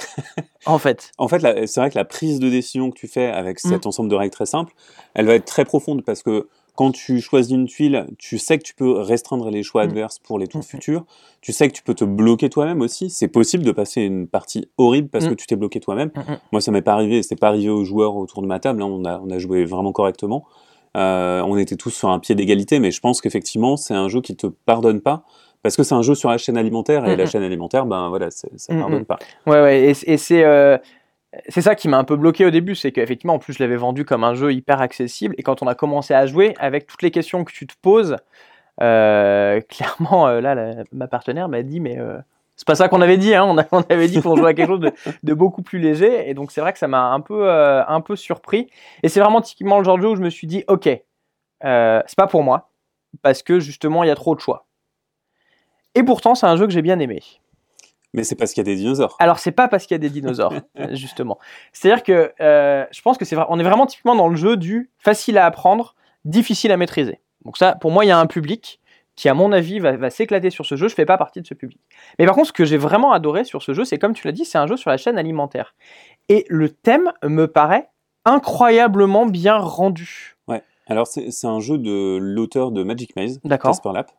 en 0.66 0.78
fait. 0.78 1.10
En 1.18 1.26
fait, 1.28 1.40
c'est 1.66 1.80
vrai 1.80 1.90
que 1.90 1.98
la 1.98 2.04
prise 2.04 2.38
de 2.38 2.48
décision 2.48 2.90
que 2.90 2.96
tu 2.98 3.08
fais 3.08 3.26
avec 3.26 3.58
cet 3.58 3.84
Mm. 3.84 3.88
ensemble 3.88 4.08
de 4.08 4.14
règles 4.14 4.32
très 4.32 4.46
simples, 4.46 4.72
elle 5.14 5.26
va 5.26 5.34
être 5.34 5.44
très 5.44 5.64
profonde 5.64 6.04
parce 6.04 6.22
que 6.22 6.48
quand 6.78 6.92
tu 6.92 7.20
choisis 7.20 7.50
une 7.52 7.66
tuile, 7.66 8.06
tu 8.18 8.38
sais 8.38 8.56
que 8.56 8.62
tu 8.62 8.72
peux 8.72 9.00
restreindre 9.00 9.50
les 9.50 9.64
choix 9.64 9.82
Mm. 9.82 9.88
adverses 9.88 10.18
pour 10.20 10.38
les 10.38 10.46
tours 10.46 10.62
futurs. 10.62 11.04
Tu 11.40 11.50
sais 11.52 11.66
que 11.66 11.72
tu 11.72 11.82
peux 11.82 11.94
te 11.94 12.04
bloquer 12.04 12.48
toi-même 12.50 12.80
aussi. 12.82 13.10
C'est 13.10 13.26
possible 13.26 13.64
de 13.64 13.72
passer 13.72 14.02
une 14.02 14.28
partie 14.28 14.68
horrible 14.78 15.08
parce 15.08 15.24
Mm. 15.24 15.30
que 15.30 15.34
tu 15.34 15.46
t'es 15.48 15.56
bloqué 15.56 15.80
toi-même. 15.80 16.10
Mm. 16.14 16.34
Moi, 16.52 16.60
ça 16.60 16.70
m'est 16.70 16.80
pas 16.82 16.92
arrivé. 16.92 17.24
C'est 17.24 17.34
pas 17.34 17.48
arrivé 17.48 17.68
aux 17.68 17.84
joueurs 17.84 18.14
autour 18.14 18.42
de 18.42 18.46
ma 18.46 18.60
table. 18.60 18.80
hein. 18.80 18.86
On, 18.86 19.04
a, 19.04 19.18
on 19.18 19.28
a 19.28 19.38
joué 19.38 19.64
vraiment 19.64 19.90
correctement. 19.90 20.44
Euh, 20.96 21.42
on 21.42 21.56
était 21.58 21.74
tous 21.74 21.90
sur 21.90 22.10
un 22.10 22.20
pied 22.20 22.36
d'égalité, 22.36 22.78
mais 22.78 22.92
je 22.92 23.00
pense 23.00 23.20
qu'effectivement, 23.20 23.76
c'est 23.76 23.94
un 23.94 24.06
jeu 24.08 24.20
qui 24.20 24.36
te 24.36 24.46
pardonne 24.46 25.00
pas. 25.00 25.24
Parce 25.64 25.76
que 25.76 25.82
c'est 25.82 25.96
un 25.96 26.02
jeu 26.02 26.14
sur 26.14 26.30
la 26.30 26.38
chaîne 26.38 26.56
alimentaire, 26.56 27.04
et 27.08 27.16
la 27.16 27.26
chaîne 27.26 27.42
alimentaire, 27.42 27.84
ben 27.84 28.08
voilà, 28.08 28.30
ça 28.30 28.46
Mm, 28.70 28.78
pardonne 28.78 29.04
pas. 29.04 29.18
Ouais, 29.48 29.60
ouais, 29.60 29.90
et, 29.90 30.12
et 30.12 30.16
c'est 30.16 30.44
euh, 30.44 30.78
c'est 31.48 31.60
ça 31.60 31.74
qui 31.74 31.88
m'a 31.88 31.98
un 31.98 32.04
peu 32.04 32.16
bloqué 32.16 32.46
au 32.46 32.50
début, 32.50 32.74
c'est 32.74 32.92
qu'effectivement, 32.92 33.34
en 33.34 33.38
plus, 33.38 33.54
je 33.54 33.62
l'avais 33.62 33.76
vendu 33.76 34.04
comme 34.04 34.24
un 34.24 34.34
jeu 34.34 34.52
hyper 34.52 34.80
accessible, 34.80 35.34
et 35.38 35.42
quand 35.42 35.62
on 35.62 35.66
a 35.66 35.74
commencé 35.74 36.14
à 36.14 36.26
jouer, 36.26 36.54
avec 36.58 36.86
toutes 36.86 37.02
les 37.02 37.10
questions 37.10 37.44
que 37.44 37.52
tu 37.52 37.66
te 37.66 37.74
poses, 37.82 38.16
euh, 38.80 39.60
clairement, 39.68 40.28
euh, 40.28 40.40
là, 40.40 40.84
ma 40.92 41.06
partenaire 41.06 41.48
m'a 41.48 41.62
dit, 41.62 41.80
mais 41.80 41.98
euh, 41.98 42.18
c'est 42.56 42.66
pas 42.66 42.74
ça 42.74 42.88
qu'on 42.88 43.02
avait 43.02 43.18
dit, 43.18 43.34
hein, 43.34 43.44
on, 43.44 43.82
avait 43.82 44.08
dit 44.08 44.22
qu'on 44.22 44.36
jouait 44.36 44.50
à 44.50 44.54
quelque 44.54 44.68
chose 44.68 44.90
de, 45.22 45.34
beaucoup 45.34 45.62
plus 45.62 45.78
léger, 45.78 46.28
et 46.30 46.34
donc 46.34 46.50
c'est 46.50 46.62
vrai 46.62 46.72
que 46.72 46.78
ça 46.78 46.88
m'a 46.88 47.12
un 47.12 47.20
peu, 47.20 47.50
un 47.50 48.00
peu 48.00 48.16
surpris, 48.16 48.70
et 49.02 49.08
c'est 49.08 49.20
vraiment 49.20 49.42
typiquement 49.42 49.78
le 49.78 49.84
genre 49.84 49.98
de 49.98 50.02
jeu 50.02 50.08
où 50.08 50.16
je 50.16 50.22
me 50.22 50.30
suis 50.30 50.46
dit, 50.46 50.64
ok, 50.66 50.84
c'est 50.84 52.16
pas 52.16 52.26
pour 52.28 52.42
moi, 52.42 52.70
parce 53.22 53.42
que 53.42 53.60
justement, 53.60 54.02
il 54.02 54.08
y 54.08 54.10
a 54.10 54.16
trop 54.16 54.34
de 54.34 54.40
choix. 54.40 54.66
Et 55.94 56.02
pourtant, 56.02 56.34
c'est 56.34 56.46
un 56.46 56.56
jeu 56.56 56.66
que 56.66 56.72
j'ai 56.72 56.82
bien 56.82 56.98
aimé. 57.00 57.22
Mais 58.14 58.24
c'est 58.24 58.36
parce 58.36 58.52
qu'il 58.52 58.60
y 58.60 58.68
a 58.68 58.72
des 58.72 58.76
dinosaures. 58.76 59.16
Alors, 59.18 59.38
c'est 59.38 59.52
pas 59.52 59.68
parce 59.68 59.86
qu'il 59.86 59.94
y 59.94 59.96
a 59.96 59.98
des 59.98 60.10
dinosaures, 60.10 60.54
euh, 60.78 60.94
justement. 60.94 61.38
C'est-à-dire 61.72 62.02
que 62.02 62.32
euh, 62.40 62.86
je 62.90 63.02
pense 63.02 63.18
que 63.18 63.24
c'est 63.24 63.36
vrai, 63.36 63.44
on 63.48 63.58
est 63.58 63.64
vraiment 63.64 63.86
typiquement 63.86 64.16
dans 64.16 64.28
le 64.28 64.36
jeu 64.36 64.56
du 64.56 64.90
facile 64.98 65.38
à 65.38 65.46
apprendre, 65.46 65.94
difficile 66.24 66.72
à 66.72 66.76
maîtriser. 66.76 67.20
Donc 67.44 67.56
ça, 67.56 67.74
pour 67.74 67.90
moi, 67.90 68.04
il 68.04 68.08
y 68.08 68.12
a 68.12 68.18
un 68.18 68.26
public 68.26 68.80
qui, 69.14 69.28
à 69.28 69.34
mon 69.34 69.52
avis, 69.52 69.78
va, 69.78 69.96
va 69.96 70.10
s'éclater 70.10 70.50
sur 70.50 70.64
ce 70.64 70.76
jeu. 70.76 70.88
Je 70.88 70.94
fais 70.94 71.04
pas 71.04 71.18
partie 71.18 71.40
de 71.42 71.46
ce 71.46 71.54
public. 71.54 71.80
Mais 72.18 72.26
par 72.26 72.34
contre, 72.34 72.48
ce 72.48 72.52
que 72.52 72.64
j'ai 72.64 72.78
vraiment 72.78 73.12
adoré 73.12 73.44
sur 73.44 73.62
ce 73.62 73.74
jeu, 73.74 73.84
c'est 73.84 73.98
comme 73.98 74.14
tu 74.14 74.26
l'as 74.26 74.32
dit, 74.32 74.44
c'est 74.44 74.58
un 74.58 74.66
jeu 74.66 74.76
sur 74.76 74.90
la 74.90 74.96
chaîne 74.96 75.18
alimentaire. 75.18 75.74
Et 76.28 76.44
le 76.48 76.70
thème 76.70 77.12
me 77.22 77.46
paraît 77.46 77.88
incroyablement 78.24 79.26
bien 79.26 79.56
rendu. 79.56 80.36
Alors, 80.88 81.06
c'est 81.06 81.46
un 81.46 81.60
jeu 81.60 81.76
de 81.76 82.16
l'auteur 82.16 82.70
de 82.70 82.82
Magic 82.82 83.14
Maze, 83.14 83.40
D'accord. 83.44 83.72
Casper 83.72 83.90
Lap. 83.92 84.10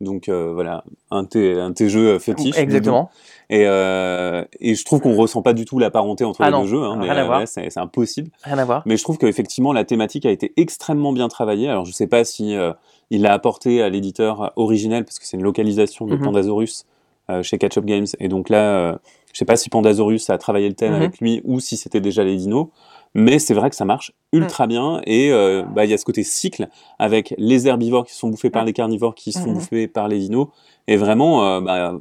Donc 0.00 0.28
euh, 0.28 0.52
voilà, 0.54 0.84
un 1.10 1.24
de 1.24 1.58
un 1.58 1.72
tes 1.72 1.88
jeux 1.88 2.18
fétiches. 2.20 2.56
Exactement. 2.56 3.10
Et, 3.50 3.64
euh, 3.66 4.44
et 4.60 4.74
je 4.76 4.84
trouve 4.84 5.00
qu'on 5.00 5.16
ressent 5.16 5.42
pas 5.42 5.54
du 5.54 5.64
tout 5.64 5.78
la 5.80 5.90
parenté 5.90 6.24
entre 6.24 6.40
Ah 6.42 6.46
les 6.46 6.52
non, 6.52 6.62
deux 6.62 6.68
jeux, 6.68 6.82
hein, 6.84 6.96
mais 6.96 7.04
rien 7.10 7.16
à 7.16 7.22
euh, 7.22 7.26
voir. 7.26 7.38
ouais, 7.40 7.46
c'est 7.46 7.68
c'est 7.70 7.80
impossible. 7.80 8.30
Rien 8.44 8.58
à 8.58 8.64
voir. 8.64 8.82
Mais 8.86 8.96
je 8.96 9.02
trouve 9.02 9.18
qu'effectivement 9.18 9.72
la 9.72 9.84
thématique 9.84 10.24
a 10.26 10.30
été 10.30 10.52
extrêmement 10.56 11.12
bien 11.12 11.26
travaillée. 11.28 11.68
Alors 11.68 11.84
je 11.84 11.92
sais 11.92 12.06
pas 12.06 12.22
si 12.24 12.54
euh, 12.54 12.72
il 13.10 13.22
l'a 13.22 13.32
apporté 13.32 13.82
à 13.82 13.88
l'éditeur 13.88 14.52
originel 14.56 15.04
parce 15.04 15.18
que 15.18 15.26
c'est 15.26 15.36
une 15.36 15.42
localisation 15.42 16.06
de 16.06 16.14
Mhm. 16.14 16.22
Pandasaurus 16.24 16.84
euh, 17.30 17.42
chez 17.42 17.58
Catch 17.58 17.76
Up 17.78 17.84
Games. 17.84 18.06
Et 18.20 18.28
donc 18.28 18.48
là, 18.50 18.58
euh, 18.92 18.96
je 19.32 19.38
sais 19.38 19.44
pas 19.44 19.56
si 19.56 19.68
Pandasaurus 19.68 20.30
a 20.30 20.38
travaillé 20.38 20.68
le 20.68 20.74
thème 20.74 20.92
Mhm. 20.92 20.96
avec 21.02 21.18
lui 21.20 21.40
ou 21.44 21.58
si 21.58 21.76
c'était 21.76 22.00
déjà 22.00 22.22
les 22.22 22.36
dinos. 22.36 22.68
Mais 23.14 23.38
c'est 23.38 23.54
vrai 23.54 23.70
que 23.70 23.76
ça 23.76 23.84
marche 23.84 24.12
ultra 24.32 24.66
bien 24.66 25.00
et 25.06 25.32
euh, 25.32 25.62
bah, 25.62 25.84
il 25.84 25.90
y 25.90 25.94
a 25.94 25.98
ce 25.98 26.04
côté 26.04 26.22
cycle 26.22 26.68
avec 26.98 27.34
les 27.38 27.66
herbivores 27.66 28.04
qui 28.06 28.14
sont 28.14 28.28
bouffés 28.28 28.50
par 28.50 28.64
les 28.64 28.72
carnivores 28.72 29.14
qui 29.14 29.32
sont 29.32 29.48
Mhm. 29.48 29.54
bouffés 29.54 29.88
par 29.88 30.08
les 30.08 30.18
dinos. 30.18 30.48
Et 30.86 30.96
vraiment, 30.96 31.44
euh, 31.46 31.60
bah, 31.60 31.94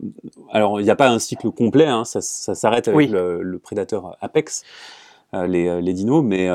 alors 0.52 0.80
il 0.80 0.84
n'y 0.84 0.90
a 0.90 0.96
pas 0.96 1.10
un 1.10 1.20
cycle 1.20 1.50
complet, 1.52 1.86
hein, 1.86 2.04
ça, 2.06 2.22
ça 2.22 2.56
s'arrête 2.56 2.88
avec 2.88 2.98
Oui. 2.98 3.08
le, 3.08 3.42
le 3.42 3.60
prédateur 3.60 4.18
Apex, 4.22 4.64
euh, 5.34 5.48
les, 5.48 5.82
les 5.82 5.94
dinos, 5.94 6.24
mais 6.24 6.50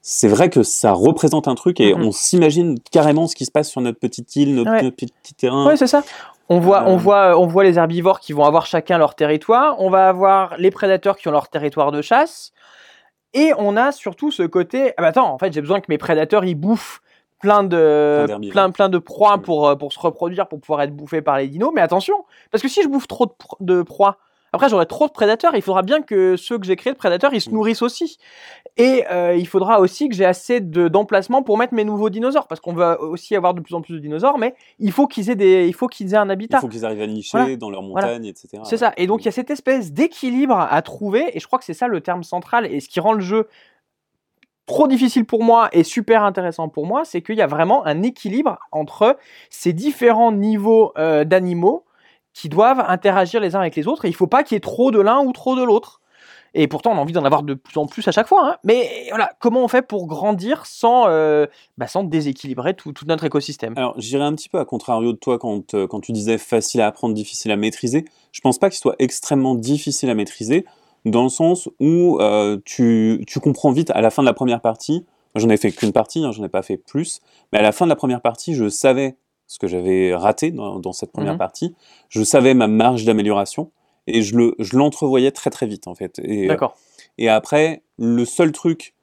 c'est 0.00 0.28
vrai 0.28 0.50
que 0.50 0.62
ça 0.62 0.92
représente 0.92 1.46
un 1.48 1.54
truc 1.54 1.78
et 1.80 1.94
Mhm. 1.94 2.02
on 2.04 2.12
s'imagine 2.12 2.78
carrément 2.90 3.26
ce 3.28 3.36
qui 3.36 3.44
se 3.44 3.50
passe 3.52 3.68
sur 3.70 3.80
notre 3.80 3.98
petite 4.00 4.34
île, 4.36 4.54
notre, 4.54 4.70
Ouais. 4.72 4.82
notre 4.82 4.96
petit 4.96 5.34
terrain. 5.36 5.66
Ouais, 5.66 5.76
c'est 5.76 5.86
ça. 5.86 6.02
On 6.48 6.58
voit, 6.58 6.84
on, 6.88 6.96
voit, 6.96 7.38
on 7.38 7.46
voit 7.46 7.62
les 7.64 7.78
herbivores 7.78 8.18
qui 8.20 8.32
vont 8.32 8.44
avoir 8.44 8.66
chacun 8.66 8.98
leur 8.98 9.14
territoire. 9.14 9.76
On 9.78 9.88
va 9.90 10.08
avoir 10.08 10.56
les 10.58 10.70
prédateurs 10.72 11.16
qui 11.16 11.28
ont 11.28 11.30
leur 11.30 11.48
territoire 11.48 11.92
de 11.92 12.02
chasse. 12.02 12.52
Et 13.34 13.52
on 13.58 13.76
a 13.76 13.92
surtout 13.92 14.30
ce 14.30 14.42
côté. 14.42 14.92
Ah 14.96 15.02
bah 15.02 15.08
attends, 15.08 15.32
en 15.32 15.38
fait, 15.38 15.52
j'ai 15.52 15.60
besoin 15.60 15.80
que 15.80 15.86
mes 15.88 15.98
prédateurs 15.98 16.44
ils 16.44 16.54
bouffent 16.54 17.00
plein 17.40 17.64
de, 17.64 18.24
Plein 18.26 18.38
plein, 18.50 18.70
plein 18.70 18.88
de 18.88 18.98
proies 18.98 19.38
pour, 19.38 19.68
euh, 19.68 19.74
pour 19.74 19.92
se 19.92 19.98
reproduire, 19.98 20.46
pour 20.48 20.60
pouvoir 20.60 20.82
être 20.82 20.94
bouffés 20.94 21.22
par 21.22 21.38
les 21.38 21.48
dinos. 21.48 21.72
Mais 21.74 21.80
attention, 21.80 22.24
parce 22.50 22.62
que 22.62 22.68
si 22.68 22.82
je 22.82 22.88
bouffe 22.88 23.08
trop 23.08 23.26
de, 23.26 23.32
pro- 23.36 23.56
de 23.60 23.82
proies, 23.82 24.16
après 24.52 24.68
j'aurai 24.68 24.86
trop 24.86 25.06
de 25.06 25.12
prédateurs. 25.12 25.54
Il 25.56 25.62
faudra 25.62 25.82
bien 25.82 26.02
que 26.02 26.36
ceux 26.36 26.58
que 26.58 26.66
j'ai 26.66 26.76
créés 26.76 26.92
de 26.92 26.98
prédateurs 26.98 27.32
ils 27.34 27.40
se 27.40 27.50
Mm. 27.50 27.54
nourrissent 27.54 27.82
aussi. 27.82 28.18
Et 28.76 29.04
euh, 29.10 29.34
il 29.36 29.46
faudra 29.46 29.80
aussi 29.80 30.08
que 30.08 30.14
j'ai 30.14 30.24
assez 30.24 30.60
de- 30.60 30.88
d'emplacement 30.88 31.42
pour 31.42 31.58
mettre 31.58 31.74
mes 31.74 31.84
nouveaux 31.84 32.08
dinosaures, 32.10 32.46
parce 32.48 32.60
qu'on 32.60 32.72
va 32.72 33.00
aussi 33.00 33.34
avoir 33.36 33.52
de 33.54 33.60
plus 33.60 33.74
en 33.74 33.80
plus 33.82 33.94
de 33.94 33.98
dinosaures, 33.98 34.38
mais 34.38 34.54
il 34.78 34.92
faut 34.92 35.06
qu'ils 35.06 35.28
aient 35.30 35.34
des, 35.36 35.66
il 35.66 35.74
faut 35.74 35.88
qu'ils 35.88 36.14
aient 36.14 36.18
un 36.18 36.26
Il 36.26 36.30
habitat. 36.32 36.60
faut 36.60 36.68
qu'ils 36.68 36.84
arrivent 36.86 37.02
à 37.02 37.06
nicher 37.06 37.36
Voilà. 37.38 37.56
dans 37.56 37.70
leurs 37.70 37.82
Voilà. 37.82 38.06
montagnes, 38.08 38.26
etc. 38.26 38.62
C'est 38.64 38.76
ça. 38.78 38.92
Et 38.96 39.06
donc 39.06 39.22
il 39.22 39.24
y 39.26 39.28
a 39.28 39.32
cette 39.32 39.50
espèce 39.50 39.92
d'équilibre 39.92 40.56
à 40.58 40.80
trouver, 40.82 41.36
et 41.36 41.40
je 41.40 41.46
crois 41.46 41.58
que 41.58 41.64
c'est 41.64 41.74
ça 41.74 41.88
le 41.88 42.00
terme 42.00 42.22
central, 42.22 42.66
et 42.66 42.80
ce 42.80 42.88
qui 42.88 43.00
rend 43.00 43.12
le 43.12 43.20
jeu 43.20 43.48
trop 44.66 44.86
difficile 44.86 45.24
pour 45.24 45.42
moi 45.42 45.68
et 45.72 45.82
super 45.82 46.22
intéressant 46.24 46.68
pour 46.68 46.86
moi, 46.86 47.04
c'est 47.04 47.20
qu'il 47.20 47.36
y 47.36 47.42
a 47.42 47.46
vraiment 47.46 47.84
un 47.84 48.02
équilibre 48.02 48.58
entre 48.70 49.18
ces 49.50 49.72
différents 49.72 50.32
niveaux 50.32 50.92
euh, 50.98 51.24
d'animaux 51.24 51.84
qui 52.34 52.48
doivent 52.48 52.84
interagir 52.86 53.40
les 53.40 53.56
uns 53.56 53.60
avec 53.60 53.76
les 53.76 53.86
autres, 53.86 54.04
et 54.04 54.08
il 54.08 54.14
faut 54.14 54.26
pas 54.26 54.42
qu'il 54.42 54.54
y 54.54 54.58
ait 54.58 54.60
trop 54.60 54.90
de 54.90 55.00
l'un 55.00 55.20
ou 55.20 55.32
trop 55.32 55.56
de 55.56 55.62
l'autre. 55.62 56.00
Et 56.54 56.68
pourtant, 56.68 56.92
on 56.92 56.96
a 56.96 57.00
envie 57.00 57.14
d'en 57.14 57.24
avoir 57.24 57.42
de 57.42 57.54
plus 57.54 57.78
en 57.78 57.86
plus 57.86 58.06
à 58.08 58.12
chaque 58.12 58.28
fois. 58.28 58.46
hein. 58.46 58.56
Mais 58.62 59.06
voilà, 59.08 59.30
comment 59.38 59.64
on 59.64 59.68
fait 59.68 59.82
pour 59.82 60.06
grandir 60.06 60.66
sans, 60.66 61.08
euh, 61.08 61.46
bah, 61.78 61.86
déséquilibrer 62.04 62.74
tout, 62.74 62.92
notre 63.06 63.24
écosystème? 63.24 63.72
Alors, 63.76 63.94
j'irais 63.96 64.24
un 64.24 64.34
petit 64.34 64.50
peu 64.50 64.58
à 64.58 64.64
contrario 64.64 65.12
de 65.12 65.18
toi 65.18 65.38
quand, 65.38 65.74
euh, 65.74 65.86
quand 65.86 66.00
tu 66.00 66.12
disais 66.12 66.36
facile 66.36 66.82
à 66.82 66.88
apprendre, 66.88 67.14
difficile 67.14 67.50
à 67.52 67.56
maîtriser. 67.56 68.04
Je 68.32 68.40
pense 68.40 68.58
pas 68.58 68.68
qu'il 68.68 68.78
soit 68.78 68.96
extrêmement 68.98 69.54
difficile 69.54 70.10
à 70.10 70.14
maîtriser, 70.14 70.66
dans 71.04 71.22
le 71.22 71.30
sens 71.30 71.68
où 71.80 72.18
euh, 72.20 72.58
tu, 72.64 73.24
comprends 73.42 73.72
vite 73.72 73.90
à 73.90 74.00
la 74.00 74.10
fin 74.10 74.22
de 74.22 74.26
la 74.26 74.34
première 74.34 74.60
partie. 74.60 75.06
J'en 75.34 75.48
ai 75.48 75.56
fait 75.56 75.72
qu'une 75.72 75.92
partie, 75.92 76.22
hein, 76.22 76.32
j'en 76.32 76.44
ai 76.44 76.50
pas 76.50 76.62
fait 76.62 76.76
plus. 76.76 77.20
Mais 77.52 77.58
à 77.58 77.62
la 77.62 77.72
fin 77.72 77.86
de 77.86 77.88
la 77.88 77.96
première 77.96 78.20
partie, 78.20 78.54
je 78.54 78.68
savais 78.68 79.16
ce 79.52 79.58
que 79.58 79.66
j'avais 79.66 80.14
raté 80.14 80.50
dans, 80.50 80.78
dans 80.78 80.94
cette 80.94 81.12
première 81.12 81.32
Mhm. 81.34 81.38
partie. 81.38 81.74
Je 82.08 82.22
savais 82.22 82.54
ma 82.54 82.68
marge 82.68 83.04
d'amélioration 83.04 83.70
et 84.06 84.22
je 84.22 84.34
le, 84.36 84.54
je 84.58 84.76
l'entrevoyais 84.78 85.30
très 85.30 85.50
très 85.50 85.66
vite 85.66 85.86
en 85.88 85.94
fait. 85.94 86.18
Euh, 86.20 86.48
D'accord. 86.48 86.74
et 87.18 87.28
après, 87.28 87.82
le 87.98 88.24
seul 88.24 88.50
truc 88.52 88.94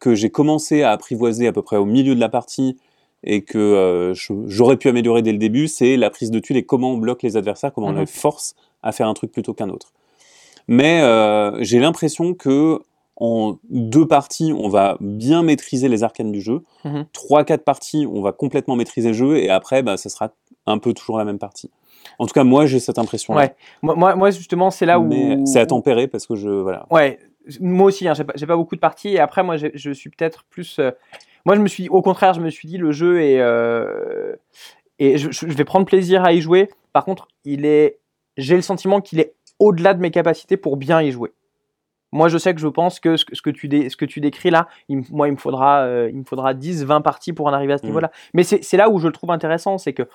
que 0.00 0.14
j'ai 0.14 0.28
commencé 0.28 0.82
à 0.82 0.90
apprivoiser 0.90 1.46
à 1.46 1.52
peu 1.52 1.62
près 1.62 1.78
au 1.78 1.86
milieu 1.86 2.14
de 2.14 2.20
la 2.20 2.28
partie 2.28 2.76
et 3.22 3.40
que 3.44 3.56
euh, 3.56 4.14
j'aurais 4.46 4.76
pu 4.76 4.88
améliorer 4.88 5.22
dès 5.22 5.32
le 5.32 5.38
début, 5.38 5.68
c'est 5.68 5.96
la 5.96 6.10
prise 6.10 6.30
de 6.30 6.38
tuile 6.38 6.58
et 6.58 6.66
comment 6.66 6.90
on 6.92 6.98
bloque 6.98 7.22
les 7.22 7.38
adversaires, 7.38 7.72
comment 7.72 7.86
on 7.86 7.92
Mhm. 7.92 8.00
les 8.00 8.06
force 8.06 8.54
à 8.82 8.92
faire 8.92 9.08
un 9.08 9.14
truc 9.14 9.32
plutôt 9.32 9.54
qu'un 9.54 9.70
autre. 9.70 9.94
Mais 10.68 11.00
euh, 11.00 11.56
j'ai 11.62 11.78
l'impression 11.78 12.34
que 12.34 12.80
en 13.16 13.58
deux 13.70 14.06
parties, 14.08 14.52
on 14.56 14.68
va 14.68 14.96
bien 15.00 15.42
maîtriser 15.42 15.88
les 15.88 16.02
arcanes 16.02 16.32
du 16.32 16.40
jeu. 16.40 16.62
Mhm. 16.84 17.06
Trois, 17.12 17.44
quatre 17.44 17.64
parties, 17.64 18.06
on 18.10 18.22
va 18.22 18.32
complètement 18.32 18.76
maîtriser 18.76 19.08
le 19.08 19.14
jeu. 19.14 19.36
Et 19.38 19.50
après, 19.50 19.82
bah, 19.82 19.96
ça 19.96 20.08
sera 20.08 20.30
un 20.66 20.78
peu 20.78 20.92
toujours 20.92 21.18
la 21.18 21.24
même 21.24 21.38
partie. 21.38 21.70
En 22.18 22.26
tout 22.26 22.32
cas, 22.32 22.44
moi, 22.44 22.66
j'ai 22.66 22.80
cette 22.80 22.98
impression-là. 22.98 23.40
Ouais. 23.40 23.94
Moi, 23.94 24.30
justement, 24.30 24.70
c'est 24.70 24.86
là 24.86 24.98
où. 24.98 25.04
Mais 25.04 25.38
c'est 25.46 25.60
à 25.60 25.66
tempérer 25.66 26.08
parce 26.08 26.26
que 26.26 26.34
je. 26.34 26.48
Voilà. 26.48 26.86
Ouais, 26.90 27.18
moi 27.60 27.86
aussi, 27.86 28.06
hein, 28.08 28.14
j'ai 28.14 28.46
pas, 28.46 28.56
beaucoup 28.56 28.74
de 28.74 28.80
parties. 28.80 29.10
Et 29.10 29.20
après, 29.20 29.42
moi, 29.42 29.56
je 29.56 29.90
suis 29.92 30.10
peut-être 30.10 30.44
plus. 30.50 30.78
euh, 30.78 30.90
Moi, 31.46 31.54
je 31.56 31.60
me 31.60 31.68
suis, 31.68 31.88
au 31.88 32.02
contraire, 32.02 32.34
je 32.34 32.40
me 32.40 32.50
suis 32.50 32.68
dit, 32.68 32.78
le 32.78 32.92
jeu 32.92 33.22
est. 33.22 33.40
euh, 33.40 34.34
Et 34.98 35.18
je, 35.18 35.30
je 35.30 35.46
vais 35.46 35.64
prendre 35.64 35.86
plaisir 35.86 36.24
à 36.24 36.32
y 36.32 36.40
jouer. 36.40 36.68
Par 36.92 37.04
contre, 37.04 37.28
il 37.44 37.64
est. 37.64 37.98
J'ai 38.36 38.56
le 38.56 38.62
sentiment 38.62 39.00
qu'il 39.00 39.20
est 39.20 39.34
au-delà 39.60 39.94
de 39.94 40.00
mes 40.00 40.10
capacités 40.10 40.56
pour 40.56 40.76
bien 40.76 41.00
y 41.00 41.10
jouer. 41.12 41.32
Moi, 42.14 42.28
je 42.28 42.38
sais 42.38 42.54
que 42.54 42.60
je 42.60 42.68
pense 42.68 43.00
que 43.00 43.16
ce 43.16 43.24
que, 43.24 43.50
tu, 43.50 43.66
dé- 43.68 43.90
ce 43.90 43.96
que 43.96 44.04
tu 44.04 44.20
décris 44.20 44.50
là, 44.50 44.68
il, 44.88 45.02
moi, 45.10 45.26
il 45.28 45.32
me 45.32 45.36
faudra, 45.36 45.80
euh, 45.80 46.08
il 46.12 46.18
me 46.20 46.24
faudra 46.24 46.54
10, 46.54 46.84
20 46.84 47.00
parties 47.00 47.32
pour 47.32 47.46
en 47.46 47.52
arriver 47.52 47.72
à 47.72 47.78
ce 47.78 47.82
Mhm. 47.82 47.88
niveau-là. 47.90 48.10
Mais 48.34 48.44
c'est 48.44 48.76
là 48.76 48.88
où 48.88 48.98
je 49.00 49.08
le 49.08 49.12
trouve 49.12 49.32
intéressant, 49.32 49.78
c'est 49.78 49.92
que 49.92 50.08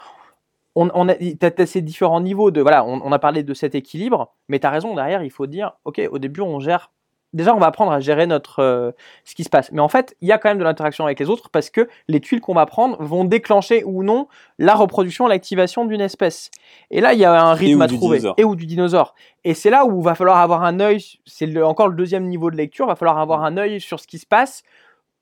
on, 0.76 0.90
on 0.94 1.10
a, 1.10 1.16
t'as, 1.40 1.52
t'as 1.52 1.66
ces 1.66 1.82
différents 1.82 2.22
niveaux 2.22 2.52
de, 2.52 2.62
voilà, 2.62 2.86
on, 2.86 3.02
on 3.04 3.12
a 3.12 3.20
parlé 3.20 3.44
de 3.44 3.54
cet 3.54 3.76
équilibre, 3.76 4.34
mais 4.48 4.60
tu 4.60 4.66
as 4.68 4.70
raison, 4.70 4.96
derrière, 4.96 5.24
il 5.24 5.30
faut 5.30 5.46
dire, 5.46 5.74
ok, 5.84 6.02
au 6.12 6.20
début, 6.20 6.42
on 6.42 6.60
gère, 6.62 6.92
déjà, 7.34 7.56
on 7.56 7.60
va 7.60 7.68
apprendre 7.68 7.92
à 7.92 8.00
gérer 8.00 8.28
notre, 8.28 8.60
euh, 8.60 8.92
ce 9.26 9.36
qui 9.36 9.44
se 9.44 9.50
passe. 9.50 9.72
Mais 9.72 9.82
en 9.82 9.88
fait, 9.88 10.16
il 10.22 10.28
y 10.28 10.32
a 10.32 10.38
quand 10.38 10.50
même 10.50 10.58
de 10.58 10.64
l'interaction 10.64 11.06
avec 11.06 11.20
les 11.20 11.30
autres 11.30 11.50
parce 11.50 11.70
que 11.70 11.88
les 12.08 12.20
tuiles 12.20 12.42
qu'on 12.42 12.54
va 12.54 12.66
prendre 12.66 13.02
vont 13.02 13.24
déclencher 13.24 13.84
ou 13.84 14.04
non 14.04 14.28
la 14.58 14.76
reproduction, 14.76 15.28
l'activation 15.28 15.86
d'une 15.86 16.02
espèce. 16.02 16.52
Et 16.92 17.02
là, 17.02 17.14
il 17.14 17.20
y 17.20 17.26
a 17.26 17.42
un 17.42 17.54
rythme 17.54 17.82
à 17.82 17.88
trouver. 17.88 18.18
dinosaure. 18.18 18.36
Et 18.38 18.44
ou 18.44 18.56
du 18.56 18.66
dinosaure. 18.66 19.16
Et 19.44 19.54
c'est 19.54 19.70
là 19.70 19.86
où 19.86 20.02
va 20.02 20.16
falloir 20.16 20.38
avoir 20.38 20.64
un 20.64 20.80
œil, 20.80 21.04
c'est 21.26 21.62
encore 21.62 21.88
le 21.88 21.96
deuxième 21.96 22.28
niveau 22.28 22.52
de 22.52 22.56
lecture, 22.56 22.88
va 22.88 22.96
falloir 22.96 23.20
avoir 23.20 23.44
un 23.44 23.58
œil 23.58 23.80
sur 23.80 24.00
ce 24.00 24.08
qui 24.08 24.18
se 24.18 24.26
passe 24.26 24.64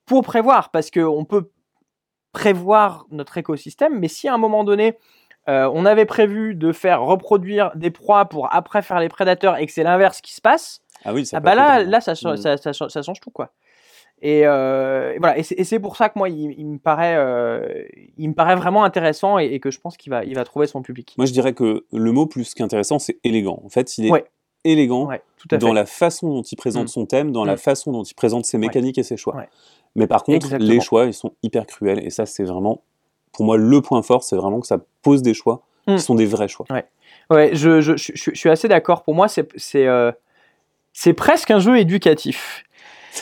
pour 0.06 0.24
prévoir, 0.24 0.70
parce 0.70 0.90
qu'on 0.90 1.26
peut 1.26 1.52
prévoir 2.32 3.06
notre 3.12 3.38
écosystème, 3.38 4.00
mais 4.00 4.08
si 4.08 4.28
à 4.28 4.34
un 4.34 4.38
moment 4.38 4.64
donné, 4.64 4.98
euh, 5.50 5.70
on 5.74 5.86
avait 5.86 6.06
prévu 6.06 6.56
de 6.56 6.72
faire 6.72 7.02
reproduire 7.02 7.72
des 7.76 7.90
proies 7.90 8.26
pour 8.26 8.54
après 8.54 8.82
faire 8.82 9.00
les 9.00 9.10
prédateurs 9.10 9.58
et 9.58 9.66
que 9.66 9.72
c'est 9.72 9.84
l'inverse 9.84 10.20
qui 10.22 10.34
se 10.34 10.42
passe, 10.42 10.82
Ah 11.06 11.14
oui, 11.14 11.26
ça 11.26 11.38
ah 11.38 11.40
bah 11.40 11.56
là, 11.56 11.84
là 11.84 12.02
ça, 12.02 12.14
Mm. 12.14 12.38
ça, 12.38 12.58
ça 12.58 12.74
cha- 12.74 12.90
ça 12.90 13.02
change 13.02 13.20
tout 13.20 13.32
quoi. 13.32 13.52
Et, 14.22 14.48
euh, 14.48 15.14
et 15.14 15.20
voilà, 15.20 15.38
et 15.38 15.44
c'est 15.44 15.80
pour 15.80 15.96
ça 15.96 16.10
que 16.10 16.18
moi, 16.18 16.28
il, 16.28 16.56
il 16.58 16.66
me 16.66 16.78
paraît, 16.80 17.16
euh, 17.18 17.84
il 18.18 18.30
me 18.30 18.34
paraît 18.34 18.56
vraiment 18.56 18.84
intéressant 18.84 19.38
et, 19.38 19.46
et 19.46 19.60
que 19.60 19.70
je 19.70 19.80
pense 19.80 19.96
qu'il 19.96 20.10
va, 20.10 20.24
il 20.26 20.34
va 20.34 20.44
trouver 20.44 20.66
son 20.66 20.82
public. 20.82 21.14
Moi, 21.20 21.28
je 21.28 21.34
dirais 21.34 21.54
que 21.54 21.86
le 21.94 22.12
mot 22.12 22.26
plus 22.26 22.56
qu'intéressant, 22.56 22.98
c'est 22.98 23.20
élégant. 23.24 23.62
En 23.64 23.70
fait, 23.70 23.98
il 24.00 24.08
est 24.08 24.12
Ouais. 24.12 24.26
élégant 24.64 25.06
Ouais, 25.06 25.22
dans 25.60 25.72
la 25.72 25.86
façon 25.86 26.30
dont 26.34 26.42
il 26.42 26.56
présente 26.56 26.86
Mm. 26.86 26.88
son 26.88 27.06
thème, 27.06 27.32
dans 27.32 27.46
la 27.46 27.54
Mm. 27.54 27.58
façon 27.58 27.92
dont 27.92 28.02
il 28.04 28.16
présente 28.16 28.46
ses 28.46 28.58
mécaniques 28.58 28.98
et 28.98 29.04
ses 29.04 29.18
choix. 29.18 29.36
Mais 29.96 30.08
par 30.08 30.24
contre, 30.24 30.48
Exactement. 30.48 30.70
les 30.70 30.80
choix, 30.80 31.06
ils 31.06 31.14
sont 31.14 31.34
hyper 31.44 31.68
cruels. 31.68 32.04
Et 32.04 32.10
ça, 32.10 32.26
c'est 32.26 32.44
vraiment, 32.44 32.82
pour 33.34 33.46
moi, 33.46 33.56
le 33.58 33.82
point 33.82 34.02
fort, 34.02 34.24
c'est 34.24 34.36
vraiment 34.36 34.60
que 34.62 34.68
ça 34.68 34.80
pose 35.04 35.22
des 35.22 35.36
choix 35.36 35.62
qui 35.86 36.00
sont 36.00 36.16
des 36.16 36.26
vrais 36.26 36.48
choix. 36.48 36.66
Ouais, 37.30 37.52
je, 37.54 37.82
je, 37.82 37.96
je, 37.98 38.12
je- 38.16 38.32
suis 38.34 38.50
assez 38.50 38.68
d'accord. 38.68 39.04
Pour 39.04 39.14
moi, 39.14 39.28
c'est 39.28 39.48
c'est 39.58 39.86
euh, 39.88 40.12
c'est 41.00 41.14
presque 41.14 41.52
un 41.52 41.60
jeu 41.60 41.78
éducatif. 41.78 42.64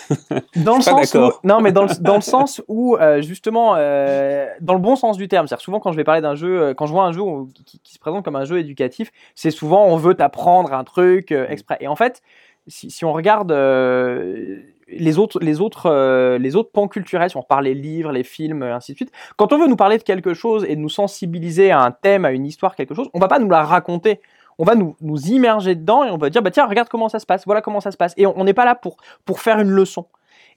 Dans 0.55 0.77
le 0.77 0.82
sens 0.82 1.13
où, 1.13 1.32
non, 1.44 1.60
mais 1.60 1.74
dans 1.74 1.84
le, 1.84 1.89
dans 2.01 2.15
le 2.15 2.22
sens 2.22 2.62
où 2.67 2.96
euh, 2.96 3.22
justement, 3.22 3.75
euh, 3.75 4.48
dans 4.62 4.74
le 4.74 4.79
bon 4.79 4.96
sens 4.96 5.17
du 5.17 5.27
terme, 5.27 5.48
c'est-à-dire 5.48 5.63
souvent 5.63 5.79
quand 5.79 5.91
je 5.91 5.98
vais 5.98 6.03
parler 6.03 6.22
d'un 6.22 6.36
jeu, 6.36 6.62
euh, 6.62 6.74
quand 6.74 6.86
je 6.86 6.91
vois 6.91 7.03
un 7.03 7.12
jeu 7.12 7.22
qui, 7.65 7.79
qui 7.79 7.94
se 7.94 8.00
présente 8.00 8.24
comme 8.24 8.36
un 8.36 8.46
jeu 8.46 8.60
éducatif, 8.60 9.12
c'est 9.36 9.51
souvent 9.51 9.86
on 9.86 9.98
veut 9.98 10.13
t'apprendre 10.13 10.74
un 10.74 10.84
truc 10.84 11.32
euh, 11.32 11.48
exprès. 11.50 11.77
Et 11.82 11.88
en 11.88 11.96
fait, 11.96 12.22
si, 12.67 12.91
si 12.91 13.03
on 13.03 13.13
regarde 13.13 13.51
les 13.51 15.17
autres, 15.17 15.39
les 15.41 15.60
autres, 15.60 16.38
les 16.38 16.55
autres 16.55 16.72
pans 16.72 16.88
culturels, 16.88 17.29
si 17.29 17.38
on 17.38 17.41
reparle 17.41 17.65
les 17.65 17.74
livres, 17.74 18.12
les 18.12 18.24
films, 18.24 18.63
ainsi 18.63 18.94
de 18.94 18.98
suite, 18.98 19.12
quand 19.36 19.51
on 19.53 19.58
veut 19.58 19.67
nous 19.67 19.77
parler 19.77 19.98
de 19.98 20.03
quelque 20.03 20.34
chose 20.34 20.65
et 20.67 20.75
de 20.75 20.82
nous 20.82 20.89
sensibiliser 20.89 21.72
à 21.72 21.82
un 21.82 21.91
thème, 21.91 22.25
à 22.25 22.32
une 22.32 22.46
histoire, 22.46 22.75
quelque 22.75 22.96
chose, 22.96 23.10
on 23.13 23.20
va 23.20 23.27
pas 23.27 23.39
nous 23.39 23.50
la 23.50 23.63
raconter. 23.63 24.22
On 24.59 24.63
va 24.63 24.75
nous, 24.75 24.95
nous 25.01 25.27
immerger 25.27 25.75
dedans 25.75 26.03
et 26.03 26.12
on 26.12 26.17
va 26.17 26.29
dire 26.29 26.41
bah 26.41 26.51
tiens 26.51 26.65
regarde 26.65 26.88
comment 26.89 27.09
ça 27.09 27.19
se 27.19 27.25
passe, 27.25 27.45
voilà 27.45 27.62
comment 27.62 27.81
ça 27.81 27.91
se 27.91 27.97
passe. 27.97 28.13
Et 28.17 28.25
on 28.25 28.43
n'est 28.43 28.53
pas 28.53 28.65
là 28.65 28.75
pour 28.75 28.97
pour 29.25 29.39
faire 29.41 29.59
une 29.59 29.69
leçon. 29.69 30.05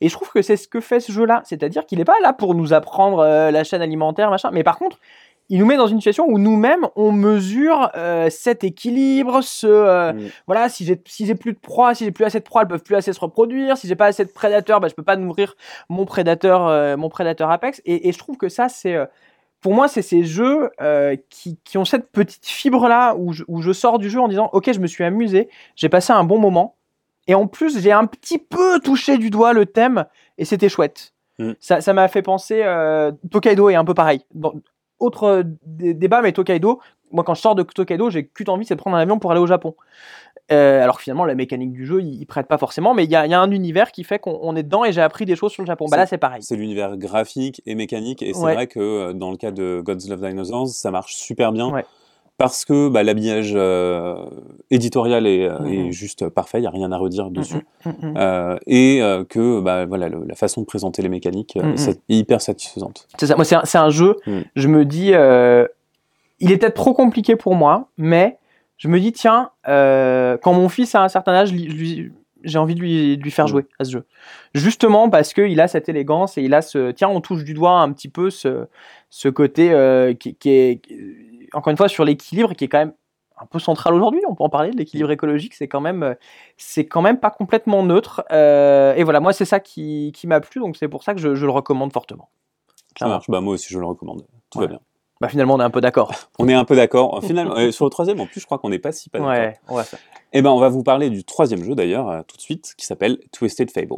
Et 0.01 0.09
je 0.09 0.15
trouve 0.15 0.31
que 0.31 0.43
c'est 0.43 0.57
ce 0.57 0.69
que 0.69 0.81
fait 0.81 1.01
ce 1.01 1.11
jeu-là, 1.13 1.43
c'est-à-dire 1.45 1.85
qu'il 1.85 1.99
n'est 1.99 2.05
pas 2.05 2.21
là 2.23 2.33
pour 2.33 2.55
nous 2.55 2.73
apprendre 2.73 3.19
euh, 3.19 3.51
la 3.51 3.65
chaîne 3.65 3.83
alimentaire, 3.83 4.31
machin, 4.31 4.51
mais 4.53 4.63
par 4.63 4.79
contre, 4.79 4.99
il 5.51 5.59
nous 5.59 5.67
met 5.67 5.77
dans 5.77 5.87
une 5.87 5.97
situation 5.97 6.27
où 6.29 6.39
nous-mêmes, 6.39 6.87
on 6.95 7.11
mesure 7.11 7.91
euh, 7.97 8.29
cet 8.31 8.65
équilibre, 8.65 9.41
ce, 9.43 9.67
euh, 9.67 10.13
Mm. 10.13 10.29
voilà, 10.47 10.69
si 10.69 10.85
j'ai 10.85 11.01
si 11.07 11.27
j'ai 11.27 11.35
plus 11.35 11.53
de 11.55 11.59
proies, 11.59 11.95
si 11.95 12.05
j'ai 12.05 12.13
plus 12.13 12.25
assez 12.25 12.39
de 12.39 12.45
proies, 12.45 12.63
elles 12.63 12.69
peuvent 12.69 12.83
plus 12.83 12.97
assez 12.97 13.13
se 13.13 13.21
reproduire, 13.21 13.77
si 13.77 13.89
j'ai 13.89 13.97
pas 13.97 14.07
assez 14.07 14.25
de 14.25 14.31
prédateurs, 14.31 14.79
bah, 14.81 14.89
je 14.89 14.95
peux 14.95 15.03
pas 15.03 15.17
nourrir 15.17 15.55
mon 15.89 16.05
prédateur, 16.05 16.67
euh, 16.69 16.97
mon 16.97 17.09
prédateur 17.09 17.51
apex. 17.51 17.81
Et, 17.87 18.09
et 18.09 18.13
je 18.13 18.19
trouve 18.19 18.37
que 18.37 18.49
ça, 18.49 18.69
c'est, 18.69 18.97
pour 19.61 19.75
moi, 19.75 19.89
c'est 19.89 20.03
ces 20.03 20.25
jeux 20.25 20.71
euh, 20.81 21.17
qui, 21.31 21.59
qui 21.65 21.79
ont 21.79 21.85
cette 21.85 22.11
petite 22.13 22.47
fibre-là 22.47 23.15
où 23.17 23.33
je, 23.33 23.45
où 23.49 23.61
je 23.63 23.73
sors 23.73 23.99
du 23.99 24.09
jeu 24.11 24.21
en 24.21 24.29
disant, 24.29 24.51
ok, 24.53 24.73
je 24.73 24.79
me 24.79 24.87
suis 24.87 25.05
amusé, 25.05 25.49
j'ai 25.77 25.89
passé 25.89 26.13
un 26.13 26.25
bon 26.25 26.39
moment, 26.39 26.77
et 27.27 27.35
en 27.35 27.47
plus, 27.47 27.81
j'ai 27.81 27.93
un 27.93 28.07
petit 28.07 28.39
peu 28.39 28.81
touché 28.81 29.19
du 29.19 29.31
doigt 29.31 29.53
le 29.53 29.67
thème, 29.67 30.05
et 30.39 30.45
c'était 30.45 30.69
chouette. 30.69 31.13
Mm. 31.39 31.53
Ça 31.61 31.81
ça 31.81 31.93
m'a 31.93 32.09
fait 32.09 32.23
penser, 32.23 32.63
euh, 32.65 33.13
Tokaido 33.31 33.69
est 33.69 33.75
un 33.75 33.85
peu 33.85 33.95
pareil. 33.95 34.23
Dans- 34.35 34.55
autre 34.99 35.25
euh, 35.25 35.43
dé- 35.65 35.95
débat, 35.95 36.23
mais 36.23 36.33
Tokaido, 36.33 36.81
moi 37.13 37.23
quand 37.25 37.35
je 37.35 37.41
sors 37.41 37.55
de 37.55 37.63
Tokaido, 37.63 38.11
j'ai 38.11 38.27
qu'une 38.27 38.51
envie, 38.51 38.65
c'est 38.65 38.75
de 38.75 38.81
prendre 38.81 38.97
un 38.97 39.01
avion 39.01 39.19
pour 39.19 39.31
aller 39.31 39.41
au 39.41 39.47
Japon. 39.47 39.75
Euh, 40.51 40.83
alors 40.83 40.97
que 40.97 41.03
finalement, 41.03 41.25
la 41.27 41.35
mécanique 41.35 41.73
du 41.73 41.85
jeu, 41.85 42.01
il, 42.01 42.21
il 42.21 42.27
prête 42.27 42.47
pas 42.47 42.57
forcément, 42.57 42.95
mais 42.95 43.05
il 43.05 43.11
y 43.11 43.17
a, 43.17 43.27
il 43.27 43.31
y 43.31 43.35
a 43.35 43.41
un 43.41 43.51
univers 43.51 43.93
qui 43.93 44.03
fait 44.03 44.19
qu'on 44.19 44.39
on 44.43 44.57
est 44.57 44.63
dedans 44.63 44.85
et 44.85 44.93
j'ai 44.93 45.03
appris 45.03 45.27
des 45.27 45.37
choses 45.37 45.53
sur 45.53 45.63
le 45.63 45.67
Japon. 45.67 45.87
Bah 45.91 45.99
là, 45.99 46.07
c'est 46.07 46.17
pareil. 46.19 46.43
C'est 46.43 46.57
l'univers 46.57 46.97
graphique 46.97 47.61
et 47.67 47.75
mécanique. 47.75 48.23
Et 48.23 48.33
c'est 48.33 48.41
Ouais. 48.43 48.55
vrai 48.55 48.67
que 48.67 48.81
euh, 48.81 49.13
dans 49.13 49.31
le 49.31 49.37
cas 49.37 49.51
de 49.51 49.83
God's 49.85 50.09
Love 50.09 50.27
Dinosaurs, 50.27 50.69
ça 50.69 50.91
marche 50.91 51.15
super 51.17 51.53
bien. 51.53 51.69
Ouais. 51.71 51.85
Parce 52.39 52.65
que 52.65 52.89
bah, 52.89 53.03
l'habillage 53.03 53.53
euh, 53.57 54.15
éditorial 54.71 55.27
est, 55.27 55.49
Mhm. 55.51 55.67
est 55.67 55.93
juste 55.93 56.29
parfait, 56.29 56.59
il 56.59 56.61
n'y 56.63 56.67
a 56.69 56.71
rien 56.71 56.93
à 56.93 56.97
redire 56.97 57.31
dessus. 57.31 57.67
Mm, 57.85 57.89
mm, 57.91 57.93
mm. 58.11 58.15
Euh, 58.17 58.57
et 58.69 59.01
que 59.29 59.61
bah, 59.61 59.87
voilà, 59.87 60.09
le- 60.09 60.25
la 60.25 60.35
façon 60.37 60.61
de 60.61 60.67
présenter 60.67 61.03
les 61.03 61.09
mécaniques 61.09 61.59
c'est 61.75 62.01
hyper 62.09 62.41
satisfaisante. 62.41 63.07
C'est 63.19 63.27
ça. 63.27 63.35
Moi, 63.35 63.45
c'est 63.45 63.57
un, 63.57 63.83
un 63.83 63.91
jeu. 63.91 64.17
Mm. 64.27 64.39
Je 64.55 64.69
me 64.69 64.85
dis, 64.85 65.09
il 66.41 66.53
est 66.53 66.57
peut-être 66.59 66.75
trop 66.75 66.95
compliqué 66.95 67.35
pour 67.37 67.55
moi, 67.57 67.89
mais 67.99 68.39
je 68.79 68.89
me 68.89 68.99
dis, 69.01 69.13
tiens, 69.13 69.51
euh, 69.69 70.39
quand 70.39 70.55
mon 70.55 70.69
fils 70.69 70.95
a 70.95 71.03
un 71.03 71.09
certain 71.09 71.33
âge, 71.35 71.53
j'ai 72.45 72.59
envie 72.59 72.75
de 72.77 72.81
lui, 72.81 73.19
de 73.19 73.23
lui 73.23 73.31
faire 73.33 73.47
jouer 73.49 73.67
à 73.79 73.85
ce 73.85 73.91
jeu. 73.91 74.07
Justement 74.55 75.11
parce 75.11 75.35
qu'il 75.35 75.61
a 75.61 75.69
cette 75.69 75.89
élégance 75.89 76.39
et 76.39 76.43
il 76.43 76.55
a 76.55 76.63
ce. 76.63 76.93
Tiens, 76.93 77.09
on 77.09 77.21
touche 77.21 77.45
du 77.45 77.53
doigt 77.55 77.81
un 77.81 77.93
petit 77.93 78.09
peu 78.09 78.31
ce, 78.31 78.67
ce 79.11 79.29
côté 79.29 79.73
euh, 79.73 80.15
qui, 80.15 80.35
qui 80.37 80.51
est, 80.51 80.81
qui- 80.81 81.49
encore 81.53 81.71
une 81.73 81.77
fois, 81.77 81.89
sur 81.89 82.05
l'équilibre 82.05 82.55
qui 82.55 82.65
est 82.65 82.69
quand 82.69 82.79
même 82.79 82.93
un 83.41 83.47
peu 83.47 83.59
central 83.59 83.95
aujourd'hui. 83.95 84.21
On 84.29 84.35
peut 84.35 84.45
en 84.45 84.49
parler 84.49 84.71
de 84.71 84.77
l'équilibre 84.77 85.11
écologique. 85.11 85.55
C'est 85.55 85.69
quand 85.69 85.81
même, 85.81 86.03
euh, 86.03 86.15
c'est 86.57 86.87
quand 86.87 87.03
même 87.03 87.19
pas 87.19 87.31
complètement 87.31 87.83
neutre. 87.83 88.23
Euh, 88.33 88.95
et 88.95 89.03
voilà, 89.05 89.19
moi, 89.21 89.33
c'est 89.33 89.45
ça 89.45 89.59
qui, 89.61 90.13
qui 90.15 90.27
m'a 90.27 90.41
plu, 90.41 90.61
donc 90.61 90.77
c'est 90.77 90.89
pour 90.89 91.03
ça 91.03 91.15
que 91.15 91.21
je, 91.21 91.35
je 91.35 91.45
le 91.47 91.53
recommande 91.53 91.93
fortement. 91.93 92.29
Ça 92.99 93.07
marche. 93.07 93.27
Bah, 93.29 93.41
moi 93.41 93.55
aussi, 93.55 93.73
je 93.73 93.79
le 93.79 93.87
recommande. 93.87 94.23
Tout 94.51 94.59
Ouais. 94.59 94.65
va 94.67 94.71
bien. 94.71 94.81
Bah 95.21 95.29
finalement, 95.29 95.55
on 95.55 95.61
est 95.61 95.65
un 95.65 95.71
peu 95.71 95.81
d'accord. 95.81 96.13
On 96.39 96.49
est 96.49 96.55
un 96.55 96.65
peu 96.65 96.77
d'accord. 96.77 97.21
Finalement, 97.25 97.57
euh, 97.57 97.73
sur 97.73 97.85
le 97.85 97.91
troisième, 97.91 98.21
en 98.21 98.27
plus, 98.27 98.41
je 98.41 98.47
crois 98.47 98.59
qu'on 98.59 98.69
n'est 98.69 98.79
pas 98.79 98.93
si 98.93 99.11
pas 99.11 99.19
d'accord. 99.19 99.33
Ouais, 99.33 99.59
on 99.69 99.75
va 99.75 99.83
faire. 99.83 99.99
Et 100.33 100.43
ben, 100.43 100.51
on 100.51 100.61
va 100.61 100.69
vous 100.69 100.85
parler 100.85 101.11
du 101.11 101.25
troisième 101.25 101.65
jeu 101.65 101.75
d'ailleurs, 101.75 102.09
euh, 102.09 102.23
tout 102.27 102.37
de 102.37 102.43
suite, 102.43 102.75
qui 102.77 102.87
s'appelle 102.87 103.19
Twisted 103.33 103.71
Fables. 103.71 103.97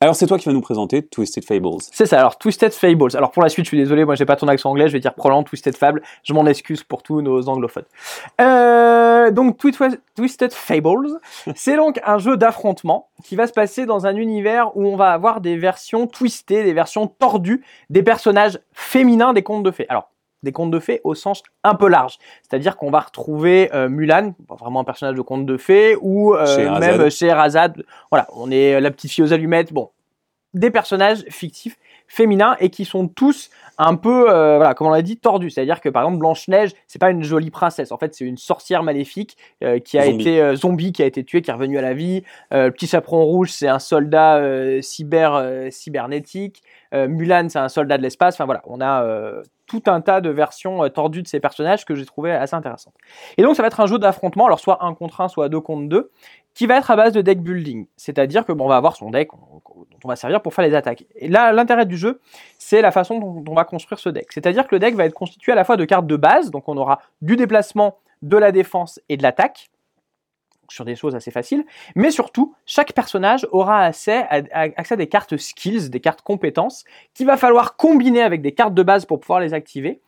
Alors, 0.00 0.14
c'est 0.14 0.26
toi 0.28 0.38
qui 0.38 0.46
vas 0.46 0.52
nous 0.52 0.60
présenter 0.60 1.02
Twisted 1.04 1.44
Fables. 1.44 1.80
C'est 1.90 2.06
ça, 2.06 2.20
alors 2.20 2.38
Twisted 2.38 2.72
Fables. 2.72 3.16
Alors 3.16 3.32
pour 3.32 3.42
la 3.42 3.48
suite, 3.48 3.64
je 3.64 3.70
suis 3.70 3.76
désolé, 3.78 4.04
moi 4.04 4.14
j'ai 4.14 4.26
pas 4.26 4.36
ton 4.36 4.46
accent 4.46 4.70
anglais, 4.70 4.86
je 4.86 4.92
vais 4.92 5.00
dire 5.00 5.12
probablement 5.12 5.42
Twisted 5.42 5.76
Fable. 5.76 6.02
Je 6.22 6.32
m'en 6.34 6.46
excuse 6.46 6.84
pour 6.84 7.02
tous 7.02 7.20
nos 7.20 7.48
anglophones. 7.48 7.82
Euh, 8.40 9.32
donc 9.32 9.58
Twi- 9.58 9.98
Twisted 10.14 10.52
Fables, 10.52 11.18
c'est 11.56 11.76
donc 11.76 11.98
un 12.04 12.18
jeu 12.18 12.36
d'affrontement 12.36 13.08
qui 13.24 13.34
va 13.34 13.48
se 13.48 13.52
passer 13.52 13.86
dans 13.86 14.06
un 14.06 14.14
univers 14.14 14.76
où 14.76 14.86
on 14.86 14.94
va 14.96 15.10
avoir 15.10 15.40
des 15.40 15.56
versions 15.56 16.06
twistées, 16.06 16.62
des 16.62 16.74
versions 16.74 17.08
tordues 17.08 17.64
des 17.90 18.04
personnages 18.04 18.60
féminins 18.72 19.32
des 19.32 19.42
contes 19.42 19.64
de 19.64 19.70
fées. 19.72 19.86
Alors 19.88 20.10
des 20.42 20.52
contes 20.52 20.70
de 20.70 20.78
fées 20.78 21.00
au 21.04 21.14
sens 21.14 21.42
un 21.64 21.74
peu 21.74 21.88
large. 21.88 22.18
C'est-à-dire 22.42 22.76
qu'on 22.76 22.90
va 22.90 23.00
retrouver 23.00 23.70
euh, 23.74 23.88
Mulan, 23.88 24.34
vraiment 24.48 24.80
un 24.80 24.84
personnage 24.84 25.16
de 25.16 25.22
conte 25.22 25.46
de 25.46 25.56
fées, 25.56 25.96
ou 26.00 26.34
euh, 26.34 26.78
même 26.78 27.10
Scheherazade. 27.10 27.84
Voilà, 28.10 28.26
on 28.34 28.50
est 28.50 28.80
la 28.80 28.90
petite 28.90 29.10
fille 29.10 29.24
aux 29.24 29.32
allumettes. 29.32 29.72
Bon, 29.72 29.90
des 30.54 30.70
personnages 30.70 31.24
fictifs 31.28 31.76
féminins 32.06 32.56
et 32.58 32.70
qui 32.70 32.84
sont 32.84 33.06
tous 33.06 33.50
un 33.76 33.94
peu, 33.94 34.30
euh, 34.30 34.56
voilà, 34.56 34.74
comme 34.74 34.86
on 34.86 34.90
l'a 34.90 35.02
dit, 35.02 35.18
tordus. 35.18 35.50
C'est-à-dire 35.50 35.80
que 35.80 35.88
par 35.88 36.02
exemple 36.02 36.18
Blanche-Neige, 36.18 36.72
c'est 36.86 36.98
pas 36.98 37.10
une 37.10 37.22
jolie 37.22 37.50
princesse. 37.50 37.92
En 37.92 37.98
fait, 37.98 38.14
c'est 38.14 38.24
une 38.24 38.38
sorcière 38.38 38.82
maléfique 38.82 39.36
euh, 39.62 39.78
qui 39.78 39.98
a 39.98 40.06
Zombie. 40.06 40.20
été 40.22 40.40
euh, 40.40 40.56
zombie, 40.56 40.92
qui 40.92 41.02
a 41.02 41.06
été 41.06 41.22
tuée, 41.22 41.42
qui 41.42 41.50
est 41.50 41.52
revenue 41.52 41.78
à 41.78 41.82
la 41.82 41.94
vie. 41.94 42.24
Le 42.50 42.70
petit 42.70 42.86
chaperon 42.86 43.24
rouge, 43.24 43.50
c'est 43.52 43.68
un 43.68 43.78
soldat 43.78 44.42
cyber 44.80 45.44
cybernétique. 45.70 46.62
Euh, 46.94 47.08
Mulan, 47.08 47.48
c'est 47.48 47.58
un 47.58 47.68
soldat 47.68 47.98
de 47.98 48.02
l'espace. 48.02 48.34
Enfin 48.34 48.44
voilà, 48.44 48.62
on 48.66 48.80
a 48.80 49.02
euh, 49.02 49.42
tout 49.66 49.82
un 49.86 50.00
tas 50.00 50.20
de 50.20 50.30
versions 50.30 50.82
euh, 50.84 50.88
tordues 50.88 51.22
de 51.22 51.28
ces 51.28 51.40
personnages 51.40 51.84
que 51.84 51.94
j'ai 51.94 52.06
trouvé 52.06 52.32
assez 52.32 52.54
intéressantes. 52.54 52.94
Et 53.36 53.42
donc 53.42 53.56
ça 53.56 53.62
va 53.62 53.68
être 53.68 53.80
un 53.80 53.86
jeu 53.86 53.98
d'affrontement, 53.98 54.46
alors 54.46 54.60
soit 54.60 54.84
un 54.84 54.94
contre 54.94 55.20
un, 55.20 55.28
soit 55.28 55.48
deux 55.48 55.60
contre 55.60 55.88
deux, 55.88 56.10
qui 56.54 56.66
va 56.66 56.76
être 56.78 56.90
à 56.90 56.96
base 56.96 57.12
de 57.12 57.20
deck 57.20 57.40
building. 57.42 57.86
C'est-à-dire 57.96 58.44
que 58.44 58.52
bon, 58.52 58.64
on 58.64 58.68
va 58.68 58.76
avoir 58.76 58.96
son 58.96 59.10
deck 59.10 59.32
on- 59.34 59.60
dont 59.90 59.98
on 60.04 60.08
va 60.08 60.16
servir 60.16 60.40
pour 60.42 60.54
faire 60.54 60.64
les 60.64 60.74
attaques. 60.74 61.04
Et 61.16 61.28
là, 61.28 61.52
l'intérêt 61.52 61.86
du 61.86 61.96
jeu, 61.96 62.20
c'est 62.58 62.82
la 62.82 62.90
façon 62.90 63.18
dont 63.18 63.44
on 63.48 63.54
va 63.54 63.64
construire 63.64 63.98
ce 63.98 64.08
deck. 64.08 64.32
C'est-à-dire 64.32 64.66
que 64.66 64.74
le 64.74 64.78
deck 64.78 64.94
va 64.94 65.04
être 65.04 65.14
constitué 65.14 65.52
à 65.52 65.54
la 65.54 65.64
fois 65.64 65.76
de 65.76 65.84
cartes 65.84 66.06
de 66.06 66.16
base, 66.16 66.50
donc 66.50 66.68
on 66.68 66.76
aura 66.76 67.00
du 67.22 67.36
déplacement, 67.36 67.98
de 68.22 68.36
la 68.36 68.50
défense 68.50 69.00
et 69.08 69.16
de 69.16 69.22
l'attaque 69.22 69.70
sur 70.68 70.84
des 70.84 70.96
choses 70.96 71.14
assez 71.14 71.30
faciles, 71.30 71.64
mais 71.94 72.10
surtout, 72.10 72.54
chaque 72.66 72.92
personnage 72.92 73.46
aura 73.50 73.80
accès 73.80 74.26
à, 74.30 74.96
des 74.96 75.06
cartes 75.06 75.36
skills, 75.36 75.90
des 75.90 76.00
cartes 76.00 76.22
compétences, 76.22 76.84
qu'il 77.14 77.26
va 77.26 77.36
falloir 77.36 77.76
combiner 77.76 78.22
avec 78.22 78.42
des 78.42 78.52
cartes 78.52 78.74
de 78.74 78.82
base 78.82 79.06
pour 79.06 79.20
pouvoir 79.20 79.40
les 79.40 79.54
activer, 79.54 80.00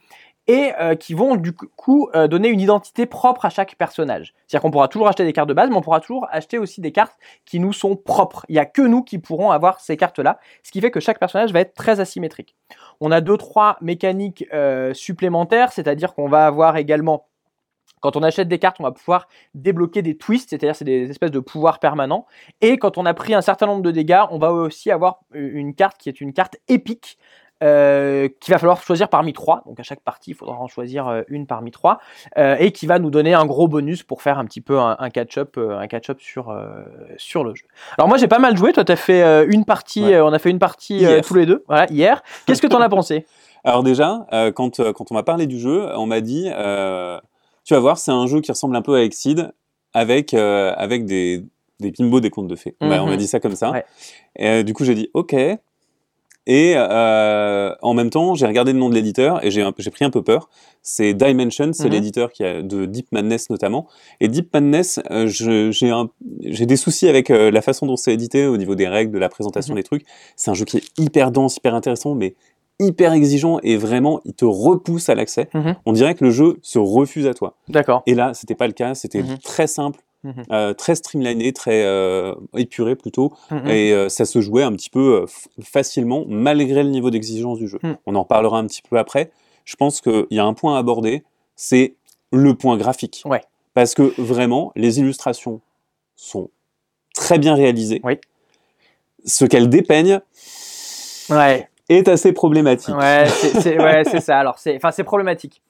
et 0.51 0.73
euh, 0.81 0.97
qui 0.97 1.15
vont 1.15 1.37
du 1.37 1.53
coup 1.53 2.09
euh, 2.15 2.27
donner 2.27 2.49
une 2.49 2.61
identité 2.61 3.07
propre 3.07 3.45
à 3.45 3.51
chaque 3.51 3.77
personnage. 3.77 4.35
C'est-à-dire 4.47 4.63
qu'on 4.63 4.73
pourra 4.73 4.89
toujours 4.89 5.07
acheter 5.07 5.25
des 5.25 5.33
cartes 5.33 5.49
de 5.49 5.55
base, 5.55 5.71
mais 5.71 5.77
on 5.77 5.81
pourra 5.81 6.01
toujours 6.01 6.27
acheter 6.33 6.59
aussi 6.59 6.81
des 6.81 6.91
cartes 6.91 7.17
qui 7.45 7.61
nous 7.61 7.73
sont 7.73 7.95
propres. 7.95 8.45
Il 8.49 8.55
n'y 8.55 8.59
a 8.59 8.65
que 8.65 8.83
nous 8.83 9.05
qui 9.05 9.19
pourrons 9.19 9.53
avoir 9.53 9.81
ces 9.81 9.97
cartes-là, 9.97 10.41
ce 10.65 10.73
qui 10.73 10.81
fait 10.81 10.91
que 10.91 10.99
chaque 10.99 11.21
personnage 11.21 11.53
va 11.53 11.61
être 11.61 11.75
très 11.75 12.01
asymétrique. 12.01 12.57
On 13.01 13.13
a 13.13 13.21
deux, 13.21 13.37
trois 13.37 13.77
mécaniques 13.81 14.45
euh, 14.53 14.93
supplémentaires, 14.93 15.71
c'est-à-dire 15.73 16.15
qu'on 16.15 16.29
va 16.29 16.47
avoir 16.47 16.77
également 16.79 17.29
quand 18.01 18.17
on 18.17 18.23
achète 18.23 18.49
des 18.49 18.59
cartes, 18.59 18.77
on 18.81 18.85
va 18.85 18.93
pouvoir 18.93 19.29
débloquer 19.55 20.03
des 20.03 20.17
twists, 20.17 20.51
c'est-à-dire 20.51 20.75
c'est 20.75 20.85
des 20.85 21.11
espèces 21.11 21.31
de 21.31 21.41
pouvoirs 21.41 21.79
permanents. 21.79 22.27
Et 22.61 22.79
quand 22.79 22.99
on 22.99 23.07
a 23.07 23.15
pris 23.15 23.35
un 23.35 23.43
certain 23.43 23.67
nombre 23.67 23.83
de 23.83 23.91
dégâts, 23.91 24.23
on 24.31 24.39
va 24.39 24.53
aussi 24.53 24.91
avoir 24.91 25.21
une 25.33 25.75
carte 25.75 25.99
qui 25.99 26.09
est 26.09 26.21
une 26.21 26.33
carte 26.33 26.57
épique. 26.69 27.19
Euh, 27.63 28.31
qu'il 28.41 28.55
va 28.55 28.59
falloir 28.59 28.81
choisir 28.83 29.11
parmi 29.11 29.35
trois. 29.35 29.63
Donc 29.67 29.79
à 29.79 29.83
chaque 29.83 30.01
partie, 30.01 30.31
il 30.31 30.35
faudra 30.35 30.57
en 30.57 30.67
choisir 30.67 31.09
euh, 31.09 31.21
une 31.29 31.47
parmi 31.47 31.71
trois, 31.71 31.99
euh, 32.39 32.57
et 32.59 32.73
qui 32.73 32.87
va 32.87 32.99
nous 32.99 33.11
donner 33.11 33.35
un 33.35 33.45
gros 33.45 33.69
bonus 33.69 34.03
pour 34.03 34.23
faire 34.23 34.39
un 34.39 34.47
petit 34.47 34.63
peu 34.63 34.79
un, 34.79 34.97
catch-up, 35.11 35.59
euh, 35.59 35.79
un 35.79 35.87
catch-up 35.87 36.23
sur 36.23 36.49
euh, 36.49 36.85
sur 37.19 37.45
le 37.45 37.55
jeu. 37.55 37.67
Alors 37.99 38.09
moi 38.09 38.17
j'ai 38.17 38.29
pas 38.29 38.39
mal 38.39 38.57
joué. 38.57 38.73
Toi 38.73 38.85
t'as 38.85 38.97
fait 38.97 39.45
une 39.45 39.67
partie, 39.67 40.05
Ouais. 40.07 40.23
on 40.23 40.33
a 40.33 40.39
fait 40.39 40.49
une 40.49 40.59
partie 40.59 41.05
tous 41.23 41.35
les 41.35 41.45
deux, 41.45 41.63
voilà 41.69 41.85
hier. 41.91 42.23
Qu'est-ce 42.47 42.63
que 42.63 42.67
t'en 42.67 42.81
as 42.81 42.89
pensé? 42.89 43.27
Alors 43.63 43.83
déjà, 43.83 44.27
quand, 44.55 44.81
quand 44.95 45.13
on 45.13 45.15
m'a 45.15 45.23
parlé 45.23 45.47
du 45.47 45.59
jeu, 45.59 45.87
on 45.99 46.07
m'a 46.07 46.23
dit, 46.23 46.49
tu 47.65 47.75
vas 47.75 47.81
voir, 47.81 47.99
c'est 47.99 48.11
un 48.13 48.27
jeu 48.27 48.41
qui 48.41 48.51
ressemble 48.51 48.77
un 48.77 48.83
peu 48.83 48.95
à 48.97 49.03
Exceed, 49.05 49.53
avec, 49.95 50.35
euh, 50.35 50.73
avec 50.77 51.05
des, 51.05 51.45
des 51.81 51.93
pimbos 51.93 52.21
des 52.21 52.31
contes 52.31 52.49
de 52.49 52.57
fées. 52.57 52.77
On 52.81 52.87
m'a- 52.89 53.01
On 53.01 53.05
Mhm. 53.05 53.11
m'a 53.11 53.17
dit 53.17 53.27
ça 53.27 53.41
comme 53.41 53.57
ça. 53.57 53.71
Ouais. 53.73 53.85
Et, 54.37 54.47
euh, 54.47 54.63
du 54.63 54.73
coup, 54.75 54.85
j'ai 54.85 54.95
dit, 54.95 55.11
ok. 55.15 55.35
Et 56.47 56.73
euh, 56.75 57.75
en 57.83 57.93
même 57.95 58.09
temps, 58.11 58.35
j'ai 58.35 58.47
regardé 58.47 58.73
le 58.73 58.79
nom 58.79 58.89
de 58.89 58.95
l'éditeur 58.95 59.45
et 59.45 59.51
j'ai 59.51 59.63
pris 59.91 60.05
un 60.05 60.11
peu 60.11 60.23
peur. 60.23 60.49
C'est 60.83 61.13
Dimension, 61.13 61.73
c'est 61.75 61.85
Mhm. 61.85 61.91
l'éditeur 61.93 62.33
qui 62.33 62.43
a 62.43 62.63
de 62.63 62.87
Deep 62.87 63.09
Madness 63.13 63.51
notamment. 63.51 63.87
Et 64.21 64.29
Deep 64.29 64.53
Madness, 64.55 65.01
euh, 65.11 65.27
j'ai 65.29 66.67
des 66.67 66.77
soucis 66.77 67.09
avec 67.09 67.31
euh, 67.31 67.51
la 67.51 67.61
façon 67.61 67.87
dont 67.87 67.97
c'est 67.97 68.15
édité 68.15 68.47
au 68.47 68.57
niveau 68.57 68.75
des 68.75 68.89
règles, 68.89 69.13
de 69.13 69.19
la 69.19 69.29
présentation 69.29 69.75
Mhm. 69.75 69.81
des 69.81 69.85
trucs. 69.85 70.05
C'est 70.35 70.51
un 70.51 70.55
jeu 70.55 70.65
qui 70.65 70.79
est 70.79 70.99
hyper 70.99 71.31
dense, 71.31 71.59
hyper 71.59 71.75
intéressant, 71.75 72.15
mais 72.15 72.35
hyper 72.81 73.13
exigeant 73.13 73.59
et 73.63 73.77
vraiment, 73.77 74.21
il 74.25 74.35
te 74.35 74.45
repousse 74.45 75.09
à 75.09 75.15
l'accès. 75.15 75.49
Mhm. 75.55 75.77
On 75.87 75.93
dirait 75.93 76.15
que 76.15 76.25
le 76.25 76.31
jeu 76.31 76.59
se 76.63 76.79
refuse 76.81 77.27
à 77.27 77.35
toi. 77.35 77.55
D'accord. 77.69 78.03
Et 78.07 78.15
là, 78.15 78.35
c'était 78.35 78.55
pas 78.57 78.67
le 78.67 78.73
cas. 78.73 78.95
C'était 78.95 79.23
Mhm. 79.23 79.39
très 79.39 79.67
simple, 79.69 80.01
Mhm. 80.25 80.45
euh, 80.51 80.75
très 80.75 80.95
streamliné, 80.97 81.53
très 81.53 81.83
euh, 81.85 82.35
épuré 82.57 82.97
plutôt. 82.97 83.33
Et 83.67 83.93
euh, 83.93 84.09
ça 84.09 84.25
se 84.25 84.41
jouait 84.41 84.63
un 84.65 84.73
petit 84.73 84.91
peu 84.91 85.25
facilement, 85.63 86.25
malgré 86.29 86.83
le 86.83 86.89
niveau 86.91 87.11
d'exigence 87.11 87.59
du 87.59 87.69
jeu. 87.69 87.79
On 88.07 88.15
en 88.17 88.23
reparlera 88.23 88.59
un 88.59 88.67
petit 88.67 88.83
peu 88.83 88.99
après. 88.99 89.31
Je 89.65 89.77
pense 89.77 90.01
qu'il 90.01 90.27
y 90.31 90.39
a 90.39 90.45
un 90.45 90.55
point 90.55 90.75
à 90.77 90.79
aborder, 90.79 91.23
c'est 91.57 91.95
le 92.33 92.55
point 92.55 92.77
graphique. 92.77 93.23
Ouais. 93.25 93.43
Parce 93.75 93.95
que 93.95 94.13
vraiment, 94.21 94.73
les 94.75 94.99
illustrations 94.99 95.61
sont 96.17 96.51
très 97.15 97.39
bien 97.39 97.55
réalisées. 97.55 98.01
Oui. 98.05 98.15
Ce 99.25 99.45
qu'elles 99.45 99.69
dépeignent 99.69 100.21
Ouais. 101.31 101.69
Est 101.91 102.09
assez 102.09 102.33
problématique. 102.33 102.95
Ouais, 102.97 103.27
c'est 103.27 103.79
ouais, 103.81 104.05
ça. 104.21 104.39
Alors, 104.39 104.59
c'est, 104.59 104.77
enfin, 104.77 104.91
c'est 104.91 105.05
problématique. 105.05 105.61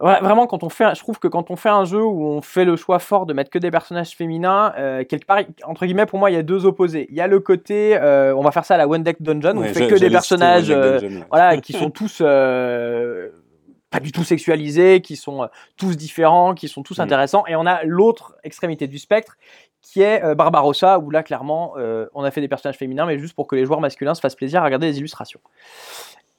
Ouais, 0.00 0.18
vraiment, 0.20 0.46
quand 0.48 0.64
on 0.64 0.68
fait, 0.68 0.92
je 0.94 1.00
trouve 1.00 1.20
que 1.20 1.28
quand 1.28 1.50
on 1.52 1.56
fait 1.56 1.68
un 1.68 1.84
jeu 1.84 2.02
où 2.02 2.26
on 2.26 2.42
fait 2.42 2.64
le 2.64 2.74
choix 2.74 2.98
fort 2.98 3.26
de 3.26 3.32
mettre 3.32 3.48
que 3.48 3.60
des 3.60 3.70
personnages 3.70 4.10
féminins, 4.16 4.72
euh, 4.76 5.04
quelque 5.04 5.24
part, 5.24 5.38
entre 5.64 5.86
guillemets, 5.86 6.04
pour 6.04 6.18
moi, 6.18 6.30
il 6.32 6.34
y 6.34 6.36
a 6.36 6.42
deux 6.42 6.66
opposés. 6.66 7.06
Il 7.10 7.16
y 7.16 7.20
a 7.20 7.28
le 7.28 7.38
côté, 7.38 7.96
euh, 7.96 8.34
on 8.34 8.42
va 8.42 8.50
faire 8.50 8.64
ça 8.64 8.74
à 8.74 8.78
la 8.78 8.88
One 8.88 9.04
Deck 9.04 9.22
Dungeon, 9.22 9.56
où 9.56 9.60
Ouais, 9.60 9.70
on 9.70 9.72
fait 9.72 9.86
que 9.86 9.94
des 9.94 10.10
personnages, 10.10 10.68
euh, 10.70 10.98
voilà, 11.30 11.58
qui 11.58 11.72
sont 11.72 11.90
tous 11.90 12.18
pas 12.20 14.00
du 14.00 14.10
tout 14.10 14.24
sexualisés, 14.24 15.00
qui 15.00 15.14
sont 15.14 15.48
tous 15.76 15.96
différents, 15.96 16.54
qui 16.54 16.66
sont 16.66 16.82
tous 16.82 16.98
Mm. 16.98 17.02
intéressants. 17.02 17.44
Et 17.46 17.54
on 17.54 17.64
a 17.64 17.84
l'autre 17.84 18.34
extrémité 18.42 18.88
du 18.88 18.98
spectre, 18.98 19.36
qui 19.84 20.00
est 20.02 20.24
euh, 20.24 20.34
Barbarossa, 20.34 20.98
où 20.98 21.10
là, 21.10 21.22
clairement, 21.22 21.74
euh, 21.76 22.06
on 22.14 22.24
a 22.24 22.30
fait 22.30 22.40
des 22.40 22.48
personnages 22.48 22.78
féminins, 22.78 23.06
mais 23.06 23.18
juste 23.18 23.34
pour 23.34 23.46
que 23.46 23.54
les 23.54 23.64
joueurs 23.66 23.80
masculins 23.80 24.14
se 24.14 24.20
fassent 24.20 24.34
plaisir 24.34 24.62
à 24.62 24.64
regarder 24.64 24.86
les 24.88 24.98
illustrations. 24.98 25.40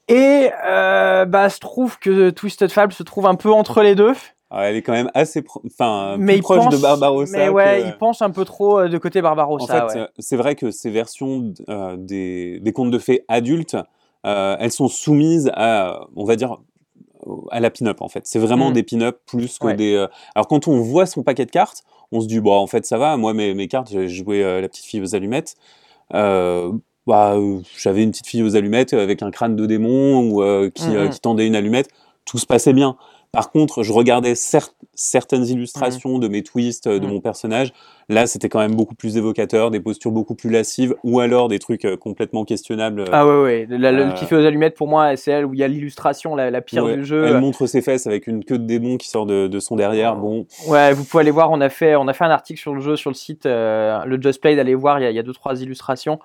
Et 0.07 0.49
euh, 0.65 1.25
bah, 1.25 1.49
se 1.49 1.59
trouve 1.59 1.97
que 1.99 2.29
Twisted 2.31 2.71
Fable 2.71 2.93
se 2.93 3.03
trouve 3.03 3.25
un 3.27 3.35
peu 3.35 3.51
entre 3.51 3.81
les 3.81 3.95
deux. 3.95 4.13
Ah, 4.51 4.69
elle 4.69 4.75
est 4.75 4.81
quand 4.83 4.93
même 4.93 5.09
assez 5.15 5.41
pro- 5.41 5.61
enfin, 5.65 6.17
mais 6.19 6.33
plus 6.33 6.35
il 6.37 6.41
proche 6.43 6.57
pense, 6.65 6.75
de 6.75 6.81
Barbarossa. 6.81 7.37
Mais 7.37 7.49
ouais, 7.49 7.81
que- 7.81 7.87
il 7.87 7.97
pense 7.97 8.21
un 8.21 8.29
peu 8.29 8.45
trop 8.45 8.87
de 8.87 8.97
côté 8.99 9.19
En 9.19 9.23
Barbarossa. 9.23 9.87
fait, 9.89 9.95
ouais. 9.97 10.01
euh, 10.03 10.07
c'est 10.19 10.37
vrai 10.37 10.55
que 10.55 10.69
ces 10.71 10.91
versions 10.91 11.53
des, 11.97 12.59
des 12.59 12.73
contes 12.73 12.91
de 12.91 12.99
fées 12.99 13.25
adultes, 13.27 13.75
elles 14.23 14.71
sont 14.71 14.87
soumises 14.87 15.51
à, 15.55 16.01
on 16.15 16.25
va 16.25 16.35
dire, 16.35 16.57
à 17.51 17.59
la 17.59 17.69
pin-up 17.69 18.01
en 18.01 18.07
fait. 18.09 18.25
C'est 18.27 18.39
vraiment 18.39 18.69
Mm. 18.69 18.73
des 18.73 18.83
pin-up 18.83 19.19
plus 19.25 19.57
que 19.59 19.67
Ouais. 19.67 19.73
des. 19.75 19.93
euh, 19.95 20.07
Alors 20.35 20.47
quand 20.47 20.67
on 20.67 20.79
voit 20.79 21.05
son 21.05 21.23
paquet 21.23 21.45
de 21.45 21.51
cartes, 21.51 21.83
on 22.11 22.21
se 22.21 22.27
dit 22.27 22.39
bon 22.39 22.53
en 22.53 22.67
fait 22.67 22.85
ça 22.85 22.97
va. 22.97 23.17
Moi 23.17 23.33
mes, 23.33 23.53
mes 23.53 23.67
cartes, 23.67 23.89
j'ai 23.91 24.07
joué 24.07 24.43
euh, 24.43 24.61
la 24.61 24.67
petite 24.69 24.85
fille 24.85 25.01
aux 25.01 25.15
allumettes. 25.15 25.55
Euh, 26.13 26.71
bah, 27.07 27.35
j'avais 27.77 28.03
une 28.03 28.11
petite 28.11 28.27
fille 28.27 28.43
aux 28.43 28.55
allumettes 28.55 28.93
avec 28.93 29.21
un 29.21 29.31
crâne 29.31 29.55
de 29.55 29.65
démon 29.65 30.19
ou 30.29 30.69
qui, 30.71 30.95
euh, 30.95 31.05
Mhm. 31.05 31.09
qui 31.09 31.19
tendait 31.19 31.47
une 31.47 31.55
allumette. 31.55 31.89
Tout 32.25 32.37
se 32.39 32.45
passait 32.45 32.73
bien. 32.73 32.97
Par 33.35 33.51
contre, 33.51 33.83
je 33.83 33.91
regardais 33.93 34.33
cer- 34.33 34.71
certaines 34.93 35.45
illustrations 35.45 36.17
de 36.19 36.27
mes 36.27 36.41
twists, 36.41 36.87
euh, 36.87 36.99
de 36.99 37.05
mon 37.05 37.19
personnage. 37.19 37.73
Là, 38.07 38.27
c'était 38.27 38.49
quand 38.49 38.59
même 38.59 38.75
beaucoup 38.75 38.93
plus 38.95 39.17
évocateur, 39.17 39.71
des 39.71 39.79
postures 39.79 40.11
beaucoup 40.11 40.35
plus 40.35 40.49
lascives, 40.49 40.95
ou 41.03 41.19
alors 41.19 41.47
des 41.47 41.59
trucs 41.59 41.85
euh, 41.85 41.97
complètement 41.97 42.45
questionnables. 42.45 43.01
euh, 43.01 43.05
Ah 43.11 43.25
ouais, 43.27 43.41
ouais. 43.41 43.67
La, 43.69 43.91
le 43.91 44.03
Euh, 44.03 44.11
qui 44.11 44.25
fait 44.25 44.35
aux 44.35 44.45
allumettes, 44.45 44.75
pour 44.77 44.87
moi, 44.87 45.15
c'est 45.17 45.31
elle 45.31 45.45
où 45.45 45.53
il 45.53 45.59
y 45.59 45.63
a 45.63 45.67
l'illustration, 45.67 46.35
la, 46.35 46.51
la 46.51 46.61
pire 46.61 46.83
ouais, 46.85 46.97
du 46.97 47.05
jeu. 47.05 47.25
Elle 47.25 47.39
montre 47.39 47.65
ses 47.65 47.81
fesses 47.81 48.05
avec 48.07 48.27
une 48.27 48.45
queue 48.45 48.59
de 48.59 48.65
démon 48.65 48.97
qui 48.97 49.09
sort 49.09 49.25
de, 49.25 49.47
de 49.47 49.59
son 49.59 49.75
derrière. 49.75 50.15
Bon, 50.15 50.45
Ouais, 50.67 50.93
vous 50.93 51.03
pouvez 51.03 51.21
aller 51.21 51.31
voir, 51.31 51.51
on 51.51 51.61
a 51.61 51.69
fait, 51.69 51.95
on 51.95 52.07
a 52.07 52.13
fait 52.13 52.23
un 52.25 52.29
article 52.29 52.59
sur 52.59 52.73
le 52.75 52.79
jeu 52.81 52.95
sur 52.95 53.09
le 53.09 53.15
site, 53.15 53.45
euh, 53.47 54.03
le 54.05 54.21
Just 54.21 54.39
Play, 54.39 54.55
d'aller 54.55 54.75
voir, 54.75 54.99
il 54.99 55.03
y, 55.03 55.05
a, 55.07 55.09
il 55.09 55.15
y 55.15 55.19
a 55.19 55.23
deux, 55.23 55.33
trois 55.33 55.59
illustrations. 55.61 56.19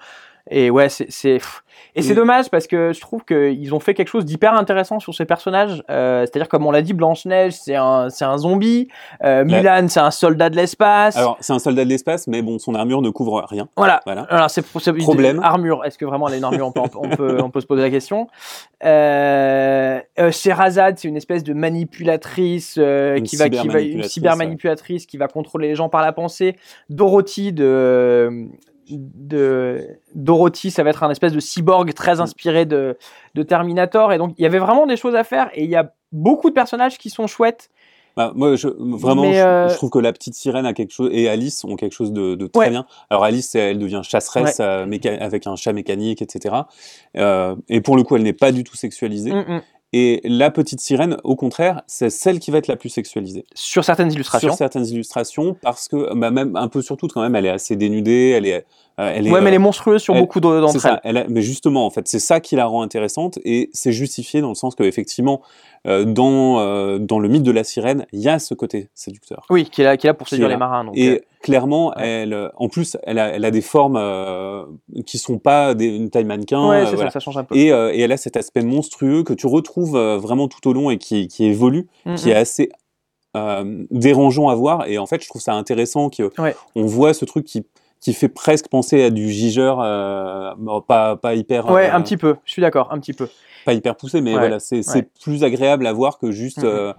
Et 0.50 0.70
ouais, 0.70 0.88
c'est. 0.88 1.38
Et 1.96 2.02
c'est 2.02 2.14
dommage 2.14 2.50
parce 2.50 2.66
que 2.66 2.92
je 2.92 3.00
trouve 3.00 3.24
qu'ils 3.24 3.74
ont 3.74 3.80
fait 3.80 3.94
quelque 3.94 4.08
chose 4.08 4.24
d'hyper 4.24 4.54
intéressant 4.54 5.00
sur 5.00 5.14
ces 5.14 5.24
personnages. 5.24 5.82
Euh, 5.90 6.20
C'est-à-dire, 6.20 6.48
comme 6.48 6.66
on 6.66 6.70
l'a 6.70 6.82
dit, 6.82 6.92
Blanche-Neige, 6.92 7.54
c'est 7.54 7.74
un, 7.74 8.10
c'est 8.10 8.24
un 8.24 8.38
zombie. 8.38 8.88
Euh, 9.24 9.44
Mulan, 9.44 9.88
c'est 9.88 10.00
un 10.00 10.10
soldat 10.10 10.50
de 10.50 10.56
l'espace. 10.56 11.16
alors 11.16 11.36
c'est 11.40 11.52
un 11.52 11.58
soldat 11.58 11.84
de 11.84 11.88
l'espace, 11.88 12.26
mais 12.26 12.42
bon, 12.42 12.58
son 12.58 12.74
armure 12.74 13.02
ne 13.02 13.10
couvre 13.10 13.44
rien. 13.48 13.68
Voilà. 13.76 14.00
Voilà. 14.04 14.22
Alors 14.30 14.50
c'est 14.50 14.62
Problème. 14.98 15.40
Armure. 15.42 15.84
Est-ce 15.84 15.98
que 15.98 16.04
vraiment 16.04 16.28
elle 16.28 16.34
a 16.34 16.36
une 16.38 16.44
armure? 16.44 16.66
On 16.66 16.72
peut, 16.72 16.80
on 16.94 17.08
peut, 17.08 17.42
on 17.42 17.50
peut 17.50 17.60
se 17.60 17.66
poser 17.66 17.82
la 17.82 17.90
question. 17.90 18.28
Euh, 18.84 20.00
euh, 20.18 20.30
Sherazade, 20.30 20.98
c'est 20.98 21.08
une 21.08 21.16
espèce 21.16 21.44
de 21.44 21.52
manipulatrice 21.52 22.76
euh, 22.78 23.20
qui 23.20 23.36
va, 23.36 23.48
qui 23.48 23.68
va, 23.68 23.80
une 23.80 24.02
cybermanipulatrice, 24.02 24.12
cyber 24.12 24.36
manipulatrice 24.36 25.06
qui 25.06 25.16
va 25.16 25.28
contrôler 25.28 25.68
les 25.68 25.74
gens 25.74 25.88
par 25.88 26.02
la 26.02 26.12
pensée. 26.12 26.56
Dorothy 26.88 27.52
de 27.52 28.48
de 28.98 29.86
Dorothy, 30.14 30.70
ça 30.70 30.82
va 30.82 30.90
être 30.90 31.02
un 31.02 31.10
espèce 31.10 31.32
de 31.32 31.40
cyborg 31.40 31.92
très 31.94 32.16
Mm. 32.16 32.20
inspiré 32.20 32.66
de, 32.66 32.96
de 33.34 33.42
Terminator. 33.42 34.12
Et 34.12 34.18
donc 34.18 34.34
il 34.38 34.42
y 34.42 34.46
avait 34.46 34.58
vraiment 34.58 34.86
des 34.86 34.96
choses 34.96 35.14
à 35.14 35.24
faire 35.24 35.50
et 35.54 35.64
il 35.64 35.70
y 35.70 35.76
a 35.76 35.92
beaucoup 36.12 36.48
de 36.50 36.54
personnages 36.54 36.98
qui 36.98 37.10
sont 37.10 37.26
chouettes. 37.26 37.70
Bah, 38.16 38.32
moi, 38.34 38.56
je, 38.56 38.66
vraiment, 38.76 39.32
je, 39.32 39.38
euh, 39.38 39.68
je 39.68 39.74
trouve 39.76 39.90
que 39.90 40.00
la 40.00 40.12
petite 40.12 40.34
sirène 40.34 40.66
a 40.66 40.72
quelque 40.72 40.90
chose 40.92 41.10
et 41.12 41.28
Alice 41.28 41.62
ont 41.64 41.76
quelque 41.76 41.92
chose 41.92 42.12
de, 42.12 42.34
de 42.34 42.46
très 42.48 42.64
Ouais. 42.64 42.70
bien. 42.70 42.84
Alors 43.08 43.22
Alice, 43.22 43.54
elle 43.54 43.78
devient 43.78 44.00
chasseresse 44.02 44.58
euh, 44.60 44.84
avec 45.20 45.46
un 45.46 45.54
chat 45.54 45.72
mécanique, 45.72 46.20
etc. 46.20 46.56
Euh, 47.16 47.54
et 47.68 47.80
pour 47.80 47.96
le 47.96 48.02
coup, 48.02 48.16
elle 48.16 48.24
n'est 48.24 48.32
pas 48.32 48.50
du 48.50 48.64
tout 48.64 48.74
sexualisée. 48.76 49.30
Mm, 49.32 49.44
mm. 49.56 49.62
Et 49.92 50.20
la 50.24 50.50
petite 50.50 50.80
sirène, 50.80 51.16
au 51.24 51.34
contraire, 51.34 51.82
c'est 51.88 52.10
celle 52.10 52.38
qui 52.38 52.52
va 52.52 52.58
être 52.58 52.68
la 52.68 52.76
plus 52.76 52.90
sexualisée. 52.90 53.44
Sur 53.54 53.84
certaines 53.84 54.12
illustrations. 54.12 54.50
Sur 54.50 54.56
certaines 54.56 54.86
illustrations, 54.86 55.56
parce 55.60 55.88
que 55.88 56.14
bah, 56.14 56.30
même 56.30 56.54
un 56.56 56.68
peu 56.68 56.80
sur 56.80 56.96
toutes 56.96 57.12
quand 57.12 57.22
même, 57.22 57.34
elle 57.34 57.46
est 57.46 57.50
assez 57.50 57.74
dénudée, 57.74 58.34
elle 58.36 58.46
est, 58.46 58.64
Euh, 58.98 59.12
elle 59.14 59.26
est, 59.26 59.30
ouais, 59.30 59.40
mais 59.40 59.48
elle 59.48 59.54
euh, 59.54 59.56
est 59.56 59.58
monstrueuse 59.60 60.02
sur 60.02 60.14
elle- 60.14 60.20
beaucoup 60.20 60.40
d'entre 60.40 60.84
elles. 60.84 61.00
Elle 61.04 61.16
a- 61.16 61.26
mais 61.28 61.40
justement, 61.42 61.86
en 61.86 61.90
fait, 61.90 62.06
c'est 62.08 62.18
ça 62.18 62.40
qui 62.40 62.56
la 62.56 62.66
rend 62.66 62.82
intéressante 62.82 63.38
et 63.44 63.70
c'est 63.72 63.92
justifié 63.92 64.40
dans 64.42 64.48
le 64.50 64.54
sens 64.54 64.74
que 64.74 64.82
effectivement, 64.82 65.40
euh, 65.86 66.04
dans 66.04 66.58
euh, 66.60 66.98
dans 66.98 67.18
le 67.18 67.28
mythe 67.28 67.42
de 67.44 67.50
la 67.52 67.64
sirène, 67.64 68.06
il 68.12 68.20
y 68.20 68.28
a 68.28 68.38
ce 68.38 68.52
côté 68.52 68.88
séducteur. 68.94 69.46
Oui, 69.48 69.64
qui 69.70 69.80
est 69.80 69.84
là, 69.84 69.96
qui 69.96 70.06
est 70.06 70.10
là 70.10 70.14
pour 70.14 70.28
séduire 70.28 70.48
les 70.48 70.56
marins. 70.58 70.84
Donc, 70.84 70.96
Et 70.98 71.22
clairement, 71.40 71.88
ouais. 71.96 72.06
elle, 72.06 72.50
en 72.56 72.68
plus, 72.68 72.98
elle 73.04 73.18
a, 73.18 73.28
elle 73.28 73.44
a 73.46 73.50
des 73.50 73.62
formes 73.62 73.98
qui 75.06 75.16
sont 75.16 75.38
pas 75.38 75.74
des, 75.74 75.86
une 75.86 76.10
taille 76.10 76.24
mannequin. 76.24 76.68
ouais, 76.68 76.84
c'est 76.86 76.94
voilà. 76.96 77.10
ça, 77.10 77.20
ça 77.20 77.24
change 77.24 77.38
un 77.38 77.44
peu. 77.44 77.56
Et, 77.56 77.68
et 77.68 78.00
elle 78.00 78.12
a 78.12 78.16
cet 78.18 78.36
aspect 78.36 78.62
monstrueux 78.62 79.22
que 79.22 79.32
tu 79.32 79.46
retrouves 79.46 79.96
vraiment 80.16 80.48
tout 80.48 80.68
au 80.68 80.72
long 80.74 80.90
et 80.90 80.98
qui, 80.98 81.28
qui 81.28 81.44
évolue, 81.46 81.86
Mm, 82.04 82.14
qui 82.16 82.30
est 82.30 82.34
assez 82.34 82.68
dérangeant 83.90 84.48
à 84.48 84.54
voir. 84.54 84.86
Et 84.88 84.98
en 84.98 85.06
fait, 85.06 85.22
je 85.22 85.28
trouve 85.28 85.40
ça 85.42 85.54
intéressant 85.54 86.10
qu'on 86.10 86.30
Ouais. 86.42 86.54
voit 86.74 87.14
ce 87.14 87.24
truc 87.24 87.44
qui, 87.46 87.64
qui 88.00 88.14
fait 88.14 88.28
presque 88.28 88.68
penser 88.68 89.02
à 89.04 89.10
du 89.10 89.28
gigeur, 89.30 89.80
euh, 89.80 90.52
pas, 90.86 91.16
pas 91.16 91.34
hyper, 91.34 91.70
Ouais, 91.70 91.90
euh, 91.90 91.94
un 91.94 92.00
petit 92.00 92.16
peu. 92.16 92.36
Je 92.44 92.52
suis 92.52 92.62
d'accord, 92.62 92.88
un 92.90 92.98
petit 92.98 93.12
peu. 93.12 93.28
pas 93.66 93.74
hyper 93.74 93.94
poussé, 93.94 94.20
mais 94.22 94.32
Ouais, 94.32 94.38
voilà, 94.38 94.58
c'est 94.58 94.82
c'est 94.82 95.08
plus 95.22 95.44
agréable 95.44 95.86
à 95.86 95.92
voir 95.92 96.18
que 96.18 96.30
juste 96.30 96.64
euh, 96.64 96.94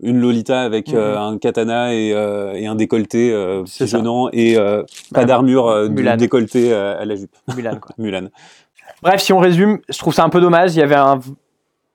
une 0.00 0.18
Lolita 0.20 0.60
avec 0.62 0.92
euh, 0.94 1.18
un 1.18 1.38
katana 1.38 1.94
et, 1.94 2.10
et 2.10 2.66
un 2.66 2.74
décolleté 2.76 3.34
pigeonnant 3.64 4.28
et 4.32 4.56
pas 5.12 5.24
d'armure 5.24 5.68
euh, 5.68 5.88
à 5.88 7.04
la 7.04 7.16
jupe. 7.16 7.34
Mulan, 7.54 7.76
quoi. 7.80 7.94
Mulan. 7.98 8.28
Bref, 9.02 9.20
si 9.20 9.32
on 9.32 9.38
résume, 9.40 9.80
je 9.88 9.98
trouve 9.98 10.14
ça 10.14 10.22
un 10.24 10.28
peu 10.28 10.40
dommage. 10.40 10.74
Il 10.76 10.78
y 10.78 10.82
avait 10.82 10.94
un, 10.94 11.18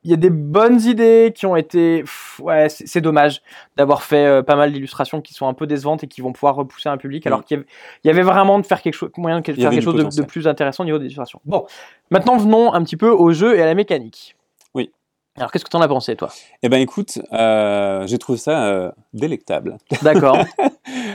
il 0.04 0.10
y 0.10 0.14
a 0.14 0.16
des 0.16 0.30
bonnes 0.30 0.80
idées 0.80 1.32
qui 1.34 1.46
ont 1.46 1.54
été, 1.54 2.00
pff, 2.00 2.40
ouais, 2.42 2.68
c'est 2.68 3.00
dommage 3.00 3.42
d'avoir 3.76 4.02
fait 4.02 4.26
euh, 4.26 4.42
pas 4.42 4.56
mal 4.56 4.72
d'illustrations 4.72 5.20
qui 5.20 5.34
sont 5.34 5.46
un 5.46 5.54
peu 5.54 5.66
décevantes 5.66 6.02
et 6.04 6.08
qui 6.08 6.20
vont 6.20 6.32
pouvoir 6.32 6.56
repousser 6.56 6.88
un 6.88 6.96
public, 6.96 7.26
alors 7.26 7.42
Mm. 7.42 7.44
qu'il 7.44 7.56
y 7.56 7.60
avait, 7.60 7.68
il 8.04 8.06
y 8.08 8.10
avait 8.10 8.22
vraiment 8.22 8.58
de 8.58 8.66
faire 8.66 8.82
quelque 8.82 8.94
chose, 8.94 9.10
moyen 9.16 9.40
de 9.40 9.52
faire 9.52 9.70
quelque 9.70 9.80
chose 9.80 10.16
de, 10.16 10.22
plus 10.22 10.48
intéressant 10.48 10.82
au 10.82 10.86
niveau 10.86 10.98
des 10.98 11.06
illustrations. 11.06 11.40
Bon, 11.44 11.66
maintenant 12.10 12.36
venons 12.36 12.72
un 12.72 12.82
petit 12.82 12.96
peu 12.96 13.10
au 13.10 13.32
jeu 13.32 13.56
et 13.56 13.62
à 13.62 13.66
la 13.66 13.74
mécanique. 13.74 14.36
Oui. 14.74 14.90
Alors, 15.36 15.50
qu'est-ce 15.50 15.64
que 15.64 15.70
t'en 15.70 15.80
as 15.80 15.88
pensé, 15.88 16.14
toi? 16.14 16.30
Eh 16.62 16.68
ben 16.68 16.80
écoute, 16.80 17.18
euh, 17.32 18.06
j'ai 18.06 18.18
trouvé 18.18 18.38
ça 18.38 18.66
euh, 18.66 18.90
délectable. 19.12 19.78
D'accord. 20.02 20.38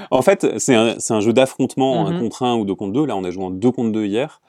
En 0.09 0.21
fait, 0.21 0.57
c'est 0.57 0.73
un, 0.73 1.19
jeu 1.19 1.33
d'affrontement, 1.33 2.07
un 2.07 2.17
contre 2.17 2.43
un 2.43 2.55
ou 2.55 2.63
deux 2.63 2.75
contre 2.75 2.93
deux. 2.93 3.05
Là, 3.05 3.15
on 3.15 3.23
a 3.25 3.29
joué 3.29 3.43
en 3.43 3.49
deux 3.49 3.71
contre 3.71 3.91
deux 3.91 4.05
hier. 4.05 4.41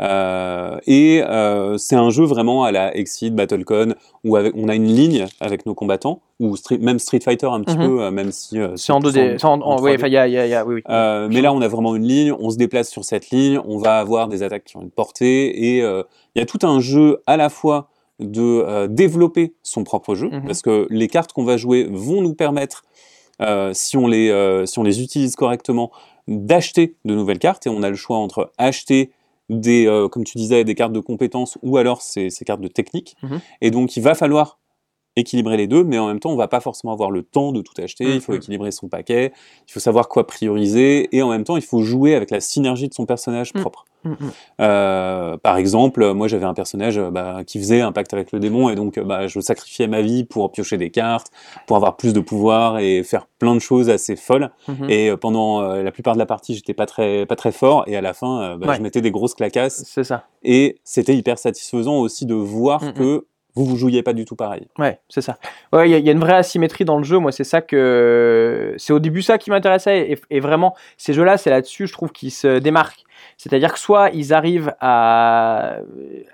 Euh, 0.00 0.78
et 0.86 1.22
euh, 1.22 1.76
c'est 1.76 1.96
un 1.96 2.08
jeu 2.10 2.24
vraiment 2.24 2.64
à 2.64 2.72
la 2.72 2.96
Exit, 2.96 3.34
Battlecon, 3.34 3.94
où 4.24 4.36
avec, 4.36 4.54
on 4.56 4.68
a 4.68 4.74
une 4.74 4.86
ligne 4.86 5.26
avec 5.40 5.66
nos 5.66 5.74
combattants, 5.74 6.20
ou 6.38 6.56
Street- 6.56 6.78
même 6.78 6.98
Street 6.98 7.20
Fighter 7.22 7.46
un 7.46 7.60
petit 7.62 7.76
Mhm. 7.76 7.86
peu, 7.86 8.02
euh, 8.04 8.10
même 8.10 8.32
si 8.32 8.58
c'est 8.76 8.92
en 8.92 9.00
plus 9.00 9.12
2D. 9.12 9.36
c'est 9.38 9.44
en- 9.44 9.60
en- 9.60 9.80
ouais, 9.82 9.92
3D. 9.92 9.94
enfin, 9.96 10.06
il 10.06 10.12
y 10.12 10.16
a, 10.16 10.26
il 10.26 10.32
y 10.32 10.38
a- 10.38 10.46
il 10.46 10.50
y 10.50 10.54
a- 10.54 10.64
oui, 10.64 10.76
oui. 10.76 10.82
Euh, 10.88 11.28
mais 11.30 11.42
là, 11.42 11.52
on 11.52 11.60
a 11.60 11.68
vraiment 11.68 11.94
une 11.94 12.06
ligne, 12.06 12.32
on 12.32 12.50
se 12.50 12.56
déplace 12.56 12.88
sur 12.88 13.04
cette 13.04 13.30
ligne, 13.30 13.60
on 13.66 13.76
va 13.78 13.98
avoir 13.98 14.28
des 14.28 14.42
attaques 14.42 14.64
qui 14.64 14.76
ont 14.78 14.82
une 14.82 14.90
portée, 14.90 15.48
et 15.74 15.78
il 15.80 16.38
y 16.38 16.40
a 16.40 16.46
tout 16.46 16.60
un 16.62 16.80
jeu 16.80 17.20
à 17.26 17.36
la 17.36 17.50
fois 17.50 17.88
de 18.20 18.86
développer 18.86 19.54
son 19.62 19.84
propre 19.84 20.14
jeu, 20.14 20.28
Mhm. 20.30 20.44
parce 20.46 20.62
que 20.62 20.86
les 20.90 21.08
cartes 21.08 21.32
qu'on 21.32 21.44
va 21.44 21.56
jouer 21.58 21.88
vont 21.90 22.22
nous 22.22 22.34
permettre, 22.34 22.84
euh, 23.42 23.72
si, 23.74 23.96
on 23.96 24.06
les, 24.06 24.30
euh, 24.30 24.64
si 24.66 24.78
on 24.78 24.82
les 24.82 25.02
utilise 25.02 25.36
correctement, 25.36 25.90
d'acheter 26.28 26.94
de 27.04 27.14
nouvelles 27.14 27.38
cartes, 27.38 27.66
et 27.66 27.70
on 27.70 27.82
a 27.82 27.88
le 27.90 27.96
choix 27.96 28.16
entre 28.18 28.52
acheter 28.58 29.10
des, 29.50 29.86
euh, 29.86 30.08
comme 30.08 30.24
tu 30.24 30.38
disais, 30.38 30.64
des 30.64 30.74
cartes 30.74 30.92
de 30.92 31.00
compétences 31.00 31.58
ou 31.62 31.76
alors 31.76 32.00
ces, 32.02 32.30
ces 32.30 32.44
cartes 32.44 32.60
de 32.60 32.68
technique. 32.68 33.16
Mhm. 33.22 33.40
Et 33.60 33.70
donc, 33.70 33.96
il 33.96 34.02
va 34.02 34.14
falloir 34.14 34.59
équilibrer 35.20 35.56
les 35.56 35.66
deux, 35.66 35.84
mais 35.84 35.98
en 35.98 36.06
même 36.08 36.18
temps, 36.20 36.30
on 36.30 36.36
va 36.36 36.48
pas 36.48 36.60
forcément 36.60 36.92
avoir 36.92 37.10
le 37.10 37.22
temps 37.22 37.52
de 37.52 37.60
tout 37.62 37.74
acheter. 37.80 38.04
Il 38.14 38.20
faut 38.20 38.32
Mhm. 38.32 38.38
équilibrer 38.38 38.70
son 38.72 38.88
paquet, 38.88 39.32
il 39.68 39.72
faut 39.72 39.80
savoir 39.80 40.08
quoi 40.08 40.26
prioriser, 40.26 41.14
et 41.16 41.22
en 41.22 41.28
même 41.30 41.44
temps, 41.44 41.56
il 41.56 41.62
faut 41.62 41.82
jouer 41.82 42.14
avec 42.14 42.30
la 42.30 42.40
synergie 42.40 42.88
de 42.88 42.94
son 42.94 43.06
personnage 43.06 43.52
propre. 43.52 43.84
Mm, 44.02 44.10
mm. 44.12 44.16
Euh, 44.62 45.36
par 45.36 45.58
exemple, 45.58 46.12
moi, 46.14 46.26
j'avais 46.26 46.46
un 46.46 46.54
personnage 46.54 46.96
euh, 46.98 47.10
bah, 47.10 47.40
qui 47.46 47.58
faisait 47.58 47.82
un 47.82 47.92
pacte 47.92 48.14
avec 48.14 48.32
le 48.32 48.40
démon, 48.40 48.70
et 48.70 48.74
donc, 48.74 48.96
euh, 48.98 49.04
bah, 49.04 49.26
je 49.26 49.40
sacrifiais 49.40 49.88
ma 49.88 50.00
vie 50.00 50.24
pour 50.24 50.50
piocher 50.52 50.78
des 50.78 50.90
cartes, 50.90 51.28
pour 51.66 51.76
avoir 51.76 51.96
plus 51.98 52.12
de 52.14 52.20
pouvoir 52.20 52.78
et 52.78 53.02
faire 53.02 53.26
plein 53.38 53.54
de 53.54 53.60
choses 53.60 53.90
assez 53.90 54.16
folles. 54.16 54.50
Mhm. 54.68 54.88
Et 54.90 55.10
pendant 55.20 55.60
euh, 55.62 55.82
la 55.82 55.92
plupart 55.92 56.14
de 56.14 56.18
la 56.18 56.26
partie, 56.26 56.54
j'étais 56.54 56.72
pas 56.74 56.86
très, 56.86 57.26
pas 57.26 57.36
très 57.36 57.52
fort, 57.52 57.84
et 57.86 57.96
à 57.96 58.00
la 58.00 58.14
fin, 58.14 58.40
euh, 58.42 58.56
bah, 58.56 58.68
Ouais. 58.68 58.76
je 58.76 58.82
mettais 58.82 59.00
des 59.02 59.10
grosses 59.10 59.34
claquasses, 59.34 59.84
C'est 59.86 60.04
ça. 60.04 60.24
et 60.42 60.78
c'était 60.84 61.14
hyper 61.14 61.38
satisfaisant 61.38 61.98
aussi 61.98 62.24
de 62.24 62.34
voir 62.34 62.94
que 62.94 63.26
vous 63.54 63.64
vous 63.64 63.76
jouiez 63.76 64.02
pas 64.02 64.12
du 64.12 64.24
tout 64.24 64.36
pareil. 64.36 64.68
Ouais, 64.78 64.98
c'est 65.08 65.20
ça. 65.20 65.38
Ouais, 65.72 65.90
il 65.90 66.04
y, 66.04 66.08
a- 66.08 66.12
une 66.12 66.20
vraie 66.20 66.36
asymétrie 66.36 66.84
dans 66.84 66.98
le 66.98 67.04
jeu. 67.04 67.18
Moi, 67.18 67.32
c'est 67.32 67.44
ça 67.44 67.60
que 67.60 68.74
c'est 68.78 68.92
au 68.92 68.98
début 68.98 69.22
ça 69.22 69.38
qui 69.38 69.50
m'intéressait. 69.50 70.18
Et, 70.30 70.40
vraiment, 70.40 70.74
ces 70.96 71.12
jeux-là, 71.12 71.36
c'est 71.36 71.50
là-dessus, 71.50 71.86
je 71.86 71.92
trouve, 71.92 72.12
qu'ils 72.12 72.30
se 72.30 72.58
démarquent. 72.58 73.04
C'est-à-dire 73.36 73.72
que 73.72 73.78
soit 73.78 74.10
ils 74.10 74.32
arrivent 74.32 74.74
à 74.80 75.78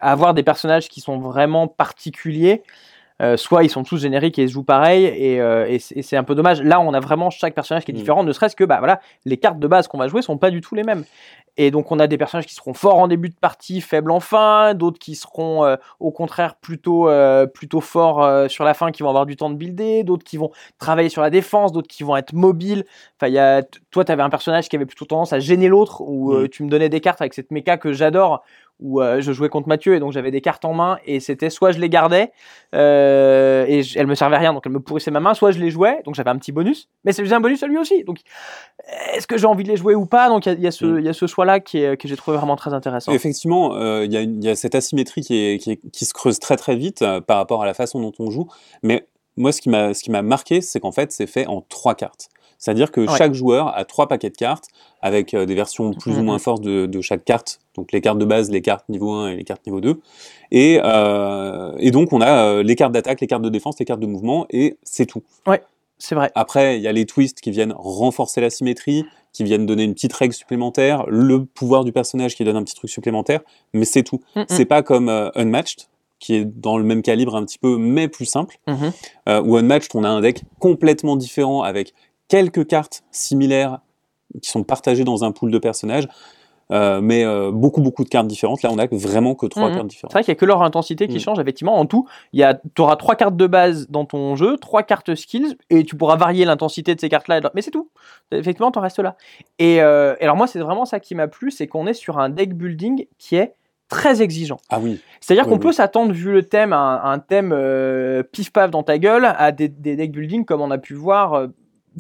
avoir 0.01 0.35
des 0.35 0.43
personnages 0.43 0.89
qui 0.89 1.01
sont 1.01 1.19
vraiment 1.19 1.69
particuliers, 1.69 2.63
euh, 3.23 3.37
soit 3.37 3.65
ils 3.65 3.71
sont 3.71 3.83
tous 3.83 3.99
génériques 3.99 4.39
et 4.39 4.47
se 4.47 4.53
jouent 4.53 4.63
pareil. 4.65 5.05
Et, 5.07 5.41
euh, 5.41 5.67
et 5.69 5.79
c'est 5.79 5.97
et 5.97 6.03
c'est 6.03 6.17
un 6.17 6.25
peu 6.25 6.35
dommage. 6.35 6.63
Là, 6.63 6.81
on 6.81 6.93
a 6.95 7.01
vraiment 7.01 7.31
chaque 7.31 7.55
personnage 7.55 7.85
qui 7.85 7.91
est 7.93 7.95
Mm. 7.95 7.99
différent. 7.99 8.25
Ne 8.25 8.33
serait-ce 8.33 8.57
que, 8.57 8.65
bah 8.65 8.79
voilà, 8.79 9.01
les 9.25 9.37
cartes 9.37 9.59
de 9.59 9.67
base 9.67 9.89
qu'on 9.89 9.99
va 9.99 10.09
jouer 10.09 10.23
sont 10.23 10.37
pas 10.39 10.51
du 10.51 10.61
tout 10.61 10.75
les 10.75 10.83
mêmes. 10.83 11.05
Et 11.59 11.71
donc, 11.71 11.91
on 11.91 11.99
a 11.99 12.07
des 12.07 12.19
personnages 12.19 12.45
qui 12.45 12.53
seront 12.55 12.75
forts 12.75 12.99
en 12.99 13.09
début 13.09 13.31
de 13.31 13.35
partie, 13.35 13.81
faibles 13.81 14.11
en 14.11 14.21
fin, 14.21 14.75
d'autres 14.75 14.99
qui 14.99 15.15
seront 15.15 15.65
euh, 15.65 15.77
au 16.01 16.11
contraire 16.11 16.57
plutôt 16.57 17.09
euh, 17.09 17.47
plutôt 17.47 17.81
forts 17.81 18.23
euh, 18.23 18.47
sur 18.49 18.63
la 18.65 18.75
fin 18.75 18.91
qui 18.93 19.03
vont 19.03 19.09
avoir 19.09 19.25
du 19.25 19.37
temps 19.37 19.49
de 19.49 19.55
builder 19.55 20.05
d'autres 20.05 20.25
qui 20.25 20.37
vont 20.37 20.51
travailler 20.79 21.09
sur 21.09 21.23
la 21.23 21.31
défense 21.31 21.73
d'autres 21.73 21.89
qui 21.89 22.03
vont 22.03 22.15
être 22.17 22.35
mobiles 22.35 22.85
enfin 23.19 23.29
il 23.29 23.33
y 23.35 23.39
a 23.39 23.63
toi 23.91 24.05
tu 24.05 24.13
avais 24.13 24.23
un 24.23 24.29
personnage 24.29 24.69
qui 24.69 24.77
avait 24.77 24.85
plutôt 24.85 25.07
tendance 25.07 25.33
à 25.33 25.39
gêner 25.39 25.69
l'autre 25.69 26.03
où 26.03 26.33
euh, 26.35 26.45
Mm. 26.45 26.49
tu 26.51 26.63
me 26.65 26.69
donnais 26.69 26.91
des 26.91 27.01
cartes 27.01 27.23
avec 27.23 27.33
cette 27.33 27.51
méca 27.51 27.79
que 27.79 27.95
j'adore 27.95 28.43
où 28.79 29.01
euh, 29.01 29.21
je 29.21 29.33
jouais 29.33 29.49
contre 29.49 29.69
Mathieu 29.69 29.95
et 29.95 30.01
donc 30.01 30.13
j'avais 30.13 30.31
des 30.31 30.41
cartes 30.41 30.65
en 30.65 30.75
main 30.75 30.99
et 31.07 31.19
c'était 31.21 31.49
soit 31.51 31.73
je 31.73 31.79
les 31.79 31.89
gardais 31.89 32.31
euh, 32.75 33.65
et 33.67 33.83
je- 33.83 33.99
elles 33.99 34.07
me 34.07 34.15
servaient 34.15 34.37
à 34.37 34.39
rien 34.39 34.53
donc 34.53 34.65
elles 34.67 34.73
me 34.73 34.81
pourrissaient 34.81 35.11
ma 35.11 35.21
main 35.21 35.35
soit 35.35 35.51
je 35.51 35.59
les 35.59 35.71
jouais 35.71 36.03
donc 36.05 36.15
j'avais 36.15 36.31
un 36.31 36.37
petit 36.37 36.53
bonus 36.53 36.89
mais 37.05 37.13
c'est 37.13 37.31
un 37.33 37.41
bonus 37.41 37.63
à 37.63 37.67
lui 37.69 37.79
aussi 37.79 38.05
donc 38.05 38.19
est-ce 39.15 39.27
que 39.27 39.39
j'ai 39.39 39.47
envie 39.47 39.65
de 39.65 39.69
les 39.69 39.77
jouer 39.77 39.95
ou 39.95 40.07
pas? 40.07 40.29
Donc 40.29 40.47
il 40.47 40.61
y 40.61 40.67
a- 40.67 40.69
y, 40.69 40.73
ce 40.73 40.85
Mm. 40.85 40.99
il 41.01 41.05
y 41.07 41.09
a 41.09 41.13
ce 41.13 41.27
choix 41.27 41.45
là 41.45 41.59
qui 41.61 41.79
est, 41.79 41.97
que 41.97 42.07
j'ai 42.07 42.17
trouvé 42.17 42.37
vraiment 42.37 42.57
très 42.57 42.73
intéressant 42.75 43.13
Effectivement, 43.13 43.75
euh, 43.75 44.05
il 44.05 44.13
y, 44.13 44.17
a 44.17 44.53
y 44.53 44.57
cette 44.57 44.75
asymétrie 44.75 45.23
qui, 45.23 45.37
est- 45.39 45.59
qui, 45.59 45.73
est- 45.73 45.81
qui 45.91 46.05
se 46.05 46.13
creuse 46.13 46.39
très 46.39 46.57
très 46.57 46.77
vite 46.77 47.05
par 47.27 47.39
rapport 47.39 47.63
à 47.63 47.67
la 47.67 47.75
façon 47.75 48.01
dont 48.01 48.13
on 48.19 48.31
joue. 48.31 48.47
Mais 48.83 49.07
moi, 49.37 49.53
ce 49.53 49.61
qui 49.61 49.69
m'a 50.11 50.23
marqué, 50.23 50.61
c'est 50.61 50.81
qu'en 50.81 50.93
fait, 50.93 51.11
c'est 51.13 51.27
fait 51.27 51.47
en 51.47 51.63
trois 51.63 51.95
cartes. 51.95 52.29
C'est-à-dire 52.67 52.91
que 52.91 53.03
Ouais. 53.03 53.17
chaque 53.17 53.33
joueur 53.33 53.77
a 53.79 53.85
trois 53.85 54.09
paquets 54.09 54.29
de 54.31 54.37
cartes 54.37 54.65
avec 55.01 55.35
euh, 55.35 55.47
des 55.47 55.55
versions 55.55 55.93
plus 55.93 56.19
ou 56.19 56.23
moins 56.25 56.41
fortes 56.41 56.63
de, 56.65 56.87
de 56.87 57.01
chaque 57.01 57.25
carte. 57.25 57.61
Donc 57.77 57.93
les 57.93 58.01
cartes 58.01 58.19
de 58.19 58.25
base, 58.25 58.51
les 58.51 58.61
cartes 58.61 58.89
niveau 58.89 59.13
1 59.13 59.29
et 59.29 59.37
les 59.37 59.45
cartes 59.45 59.65
niveau 59.67 59.81
2. 59.81 60.01
Et, 60.51 60.81
euh, 60.83 61.73
et 61.79 61.93
donc 61.93 62.13
on 62.13 62.21
a 62.21 62.43
euh, 62.43 62.63
les 62.65 62.75
cartes 62.75 62.91
d'attaque, 62.93 63.21
les 63.21 63.29
cartes 63.29 63.43
de 63.43 63.49
défense, 63.51 63.79
les 63.79 63.85
cartes 63.85 64.01
de 64.01 64.07
mouvement, 64.09 64.47
et 64.51 64.79
c'est 64.83 65.07
tout. 65.07 65.23
c'est 65.99 66.17
vrai 66.17 66.33
Après, 66.35 66.77
il 66.77 66.83
y 66.83 66.89
a 66.89 66.93
les 66.93 67.07
twists 67.07 67.41
qui 67.41 67.53
viennent 67.53 67.73
renforcer 67.77 68.41
la 68.41 68.51
symétrie, 68.51 69.05
qui 69.33 69.45
viennent 69.45 69.65
donner 69.65 69.85
une 69.85 69.95
petite 69.95 70.13
règle 70.15 70.35
supplémentaire, 70.35 71.05
le 71.07 71.45
pouvoir 71.45 71.85
du 71.85 71.93
personnage 71.93 72.35
qui 72.35 72.43
donne 72.43 72.57
un 72.57 72.65
petit 72.65 72.75
truc 72.75 72.91
supplémentaire, 72.91 73.43
mais 73.75 73.85
c'est 73.85 74.03
tout. 74.03 74.21
C'est 74.49 74.65
pas 74.65 74.83
comme 74.83 75.09
Unmatched, 75.37 75.87
qui 76.19 76.35
est 76.35 76.45
dans 76.47 76.79
le 76.79 76.85
même 76.85 77.03
calibre 77.03 77.37
un 77.37 77.45
petit 77.45 77.59
peu, 77.59 77.77
mais 77.77 78.09
plus 78.09 78.25
simple. 78.25 78.59
Euh, 79.29 79.41
où 79.43 79.57
Unmatched, 79.57 79.91
on 79.95 80.03
a 80.03 80.09
un 80.09 80.21
deck 80.21 80.43
complètement 80.59 81.15
différent 81.17 81.63
avec 81.63 81.93
quelques 82.29 82.67
cartes 82.67 83.03
similaires 83.11 83.81
qui 84.43 84.51
sont 84.51 84.65
partagées 84.65 85.05
dans 85.05 85.25
un 85.25 85.33
pool 85.33 85.51
de 85.51 85.59
personnages, 85.59 86.09
euh, 86.73 87.01
mais 87.01 87.25
euh, 87.25 87.53
beaucoup 87.53 87.81
beaucoup 87.81 88.03
de 88.03 88.09
cartes 88.09 88.27
différentes. 88.27 88.63
Là, 88.63 88.71
on 88.73 88.79
a 88.79 88.87
vraiment 88.91 89.37
que 89.37 89.47
trois 89.47 89.69
Mhm. 89.69 89.75
cartes 89.77 89.83
C'est 89.83 89.89
différentes. 89.89 90.13
vrai 90.13 90.25
qu'il 90.25 90.33
n'y 90.33 90.37
a 90.37 90.41
que 90.41 90.45
leur 90.47 90.63
intensité 90.63 91.07
qui 91.07 91.17
Mm. 91.17 91.21
change, 91.21 91.39
effectivement. 91.39 91.77
En 91.79 91.87
tout, 91.87 92.09
tu 92.35 92.43
auras 92.83 92.97
trois 92.97 93.15
cartes 93.15 93.37
de 93.37 93.47
base 93.47 93.89
dans 93.89 94.05
ton 94.05 94.35
jeu, 94.35 94.57
trois 94.57 94.83
cartes 94.83 95.15
skills, 95.15 95.57
et 95.71 95.85
tu 95.85 95.95
pourras 95.97 96.17
varier 96.17 96.45
l'intensité 96.45 96.97
de 96.97 97.01
ces 97.01 97.09
cartes-là. 97.09 97.41
Mais 97.55 97.63
c'est 97.63 97.71
tout. 97.71 97.89
Effectivement, 98.33 98.73
tu 98.73 98.81
en 98.81 98.83
restes 98.83 98.99
là. 98.99 99.17
Et, 99.61 99.81
euh, 99.81 100.17
et 100.19 100.25
alors, 100.25 100.37
moi, 100.37 100.49
c'est 100.49 100.59
vraiment 100.59 100.85
ça 100.87 100.99
qui 100.99 101.15
m'a 101.15 101.29
plu 101.29 101.53
c'est 101.53 101.69
qu'on 101.69 101.87
est 101.87 101.95
sur 101.95 102.19
un 102.19 102.31
deck 102.31 102.55
building 102.55 103.07
qui 103.17 103.37
est 103.37 103.55
très 103.89 104.21
exigeant. 104.21 104.57
Ah 104.69 104.81
oui, 104.83 105.01
C'est-à-dire 105.21 105.45
Oui, 105.45 105.51
qu'on 105.51 105.57
oui. 105.59 105.63
peut 105.63 105.73
s'attendre, 105.73 106.13
vu 106.13 106.33
le 106.33 106.43
thème, 106.43 106.73
à 106.73 106.79
un, 106.79 107.13
un 107.13 107.19
thème 107.21 107.53
euh, 107.53 108.25
pif-paf 108.25 108.73
dans 108.73 108.83
ta 108.83 108.99
gueule, 108.99 109.25
à 109.39 109.53
des, 109.53 109.69
des 109.69 109.95
deck 109.95 110.11
building 110.11 110.45
comme 110.45 110.61
on 110.61 110.73
a 110.73 110.79
pu 110.79 110.95
voir. 110.95 111.47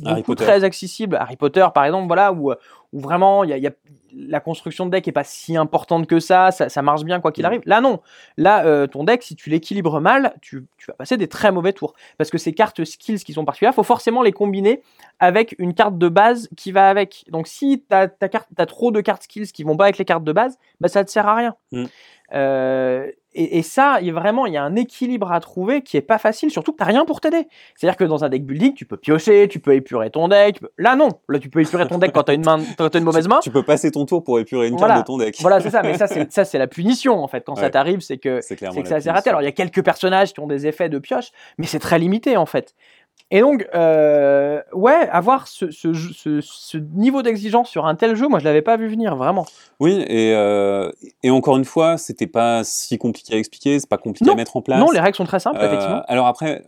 Harry 0.04 0.16
beaucoup 0.20 0.32
Potter. 0.32 0.44
très 0.44 0.64
accessible. 0.64 1.16
Harry 1.16 1.36
Potter, 1.36 1.66
par 1.74 1.84
exemple, 1.84 2.06
voilà, 2.06 2.32
où, 2.32 2.50
euh, 2.50 2.56
où 2.92 3.00
vraiment 3.00 3.44
il 3.44 3.50
y 3.50 3.52
a, 3.52 3.56
il 3.56 3.62
y 3.62 3.66
a- 3.66 3.72
la 4.18 4.40
construction 4.40 4.86
de 4.86 4.90
deck 4.92 5.06
est 5.08 5.12
pas 5.12 5.24
si 5.24 5.58
importante 5.58 6.06
que 6.06 6.20
ça, 6.20 6.50
ça, 6.50 6.70
ça 6.70 6.80
marche 6.80 7.04
bien 7.04 7.20
quoi 7.20 7.32
qu'il 7.32 7.42
Mm. 7.42 7.46
arrive. 7.46 7.60
Là, 7.66 7.82
non. 7.82 8.00
Là, 8.38 8.64
euh, 8.64 8.86
ton 8.86 9.04
deck, 9.04 9.22
si 9.22 9.36
tu 9.36 9.50
l'équilibres 9.50 10.00
mal, 10.00 10.34
tu, 10.40 10.64
tu 10.78 10.86
vas 10.86 10.94
passer 10.94 11.18
des 11.18 11.28
très 11.28 11.52
mauvais 11.52 11.74
tours. 11.74 11.92
Parce 12.16 12.30
que 12.30 12.38
ces 12.38 12.54
cartes 12.54 12.82
skills 12.84 13.18
qui 13.18 13.34
sont 13.34 13.44
particulières, 13.44 13.74
faut 13.74 13.82
forcément 13.82 14.22
les 14.22 14.32
combiner 14.32 14.80
avec 15.18 15.54
une 15.58 15.74
carte 15.74 15.98
de 15.98 16.08
base 16.08 16.48
qui 16.56 16.72
va 16.72 16.88
avec. 16.88 17.26
Donc, 17.28 17.46
si 17.46 17.80
ta, 17.86 18.08
ta 18.08 18.30
carte, 18.30 18.48
as 18.56 18.64
trop 18.66 18.90
de 18.90 19.02
cartes 19.02 19.24
skills 19.24 19.48
qui 19.52 19.64
vont 19.64 19.76
pas 19.76 19.84
avec 19.84 19.98
les 19.98 20.06
cartes 20.06 20.24
de 20.24 20.32
base, 20.32 20.56
bah, 20.80 20.88
ça 20.88 21.04
te 21.04 21.10
sert 21.10 21.28
à 21.28 21.34
rien. 21.34 21.54
Mm. 21.72 21.84
Euh, 22.34 23.06
et, 23.38 23.58
et 23.58 23.62
ça, 23.62 23.98
il 24.00 24.06
y 24.06 24.10
a 24.10 24.14
vraiment, 24.14 24.46
il 24.46 24.54
y 24.54 24.56
a 24.56 24.62
un 24.62 24.76
équilibre 24.76 25.30
à 25.30 25.40
trouver 25.40 25.82
qui 25.82 25.98
est 25.98 26.02
pas 26.02 26.16
facile, 26.16 26.50
surtout 26.50 26.72
que 26.72 26.78
t'as 26.78 26.86
rien 26.86 27.04
pour 27.04 27.20
t'aider. 27.20 27.46
C'est-à-dire 27.74 27.96
que 27.98 28.04
dans 28.04 28.24
un 28.24 28.30
deck 28.30 28.46
building, 28.46 28.72
tu 28.72 28.86
peux 28.86 28.96
piocher, 28.96 29.46
tu 29.48 29.60
peux 29.60 29.74
épurer 29.74 30.10
ton 30.10 30.28
deck. 30.28 30.58
peux- 30.60 30.70
Là, 30.78 30.96
non. 30.96 31.10
Là, 31.28 31.38
tu 31.38 31.50
peux 31.50 31.60
épurer 31.60 31.86
ton 31.86 31.98
deck 31.98 32.12
quand 32.12 32.22
t'as 32.22 32.34
une 32.34 32.44
main, 32.44 32.58
quand 32.78 32.88
t'as 32.88 32.98
une 32.98 33.04
mauvaise 33.04 33.28
main. 33.28 33.40
Tu 33.42 33.50
peux 33.50 33.62
passer 33.62 33.90
ton 33.90 34.06
tour 34.06 34.24
pour 34.24 34.38
épurer 34.40 34.68
une 34.68 34.76
Voilà. 34.76 34.94
carte 34.94 35.06
de 35.06 35.12
ton 35.12 35.18
deck. 35.18 35.36
Voilà, 35.42 35.60
c'est 35.60 35.70
ça. 35.70 35.82
Mais 35.82 35.98
ça, 35.98 36.06
c'est 36.06 36.32
ça, 36.32 36.44
c'est 36.46 36.58
la 36.58 36.66
punition 36.66 37.22
en 37.22 37.28
fait. 37.28 37.44
Quand 37.44 37.56
ça 37.56 37.68
t'arrive, 37.68 38.00
c'est 38.00 38.16
que 38.18 38.40
C'est 38.40 38.56
que 38.56 38.64
assez 38.94 39.10
raté. 39.10 39.28
Alors, 39.28 39.42
il 39.42 39.44
y 39.44 39.48
a 39.48 39.52
quelques 39.52 39.84
personnages 39.84 40.32
qui 40.32 40.40
ont 40.40 40.46
des 40.46 40.66
effets 40.66 40.88
de 40.88 40.98
pioche, 40.98 41.30
mais 41.58 41.66
c'est 41.66 41.78
très 41.78 41.98
limité 41.98 42.36
en 42.38 42.46
fait. 42.46 42.74
Et 43.32 43.40
donc, 43.40 43.66
euh, 43.74 44.60
ouais, 44.72 45.08
avoir 45.10 45.48
ce, 45.48 45.70
ce, 45.72 45.92
jeu- 45.92 46.12
ce- 46.14 46.40
ce 46.40 46.78
niveau 46.78 47.22
d'exigence 47.22 47.68
sur 47.68 47.84
un 47.86 47.96
tel 47.96 48.14
jeu, 48.14 48.28
moi, 48.28 48.38
je 48.38 48.44
l'avais 48.44 48.62
pas 48.62 48.76
vu 48.76 48.86
venir 48.86 49.16
vraiment. 49.16 49.46
Oui, 49.80 50.04
et, 50.06 50.32
euh, 50.34 50.90
et 51.24 51.30
encore 51.30 51.56
une 51.56 51.64
fois, 51.64 51.98
c'était 51.98 52.28
pas 52.28 52.62
si 52.62 52.98
compliqué 52.98 53.34
à 53.34 53.38
expliquer, 53.38 53.80
c'est 53.80 53.88
pas 53.88 53.98
compliqué 53.98 54.26
Non. 54.26 54.34
à 54.34 54.36
mettre 54.36 54.56
en 54.56 54.62
place. 54.62 54.78
Non, 54.78 54.92
les 54.92 55.00
règles 55.00 55.16
sont 55.16 55.24
très 55.24 55.40
simples, 55.40 55.58
Euh, 55.60 55.66
effectivement. 55.66 56.02
alors 56.06 56.26
après, 56.28 56.64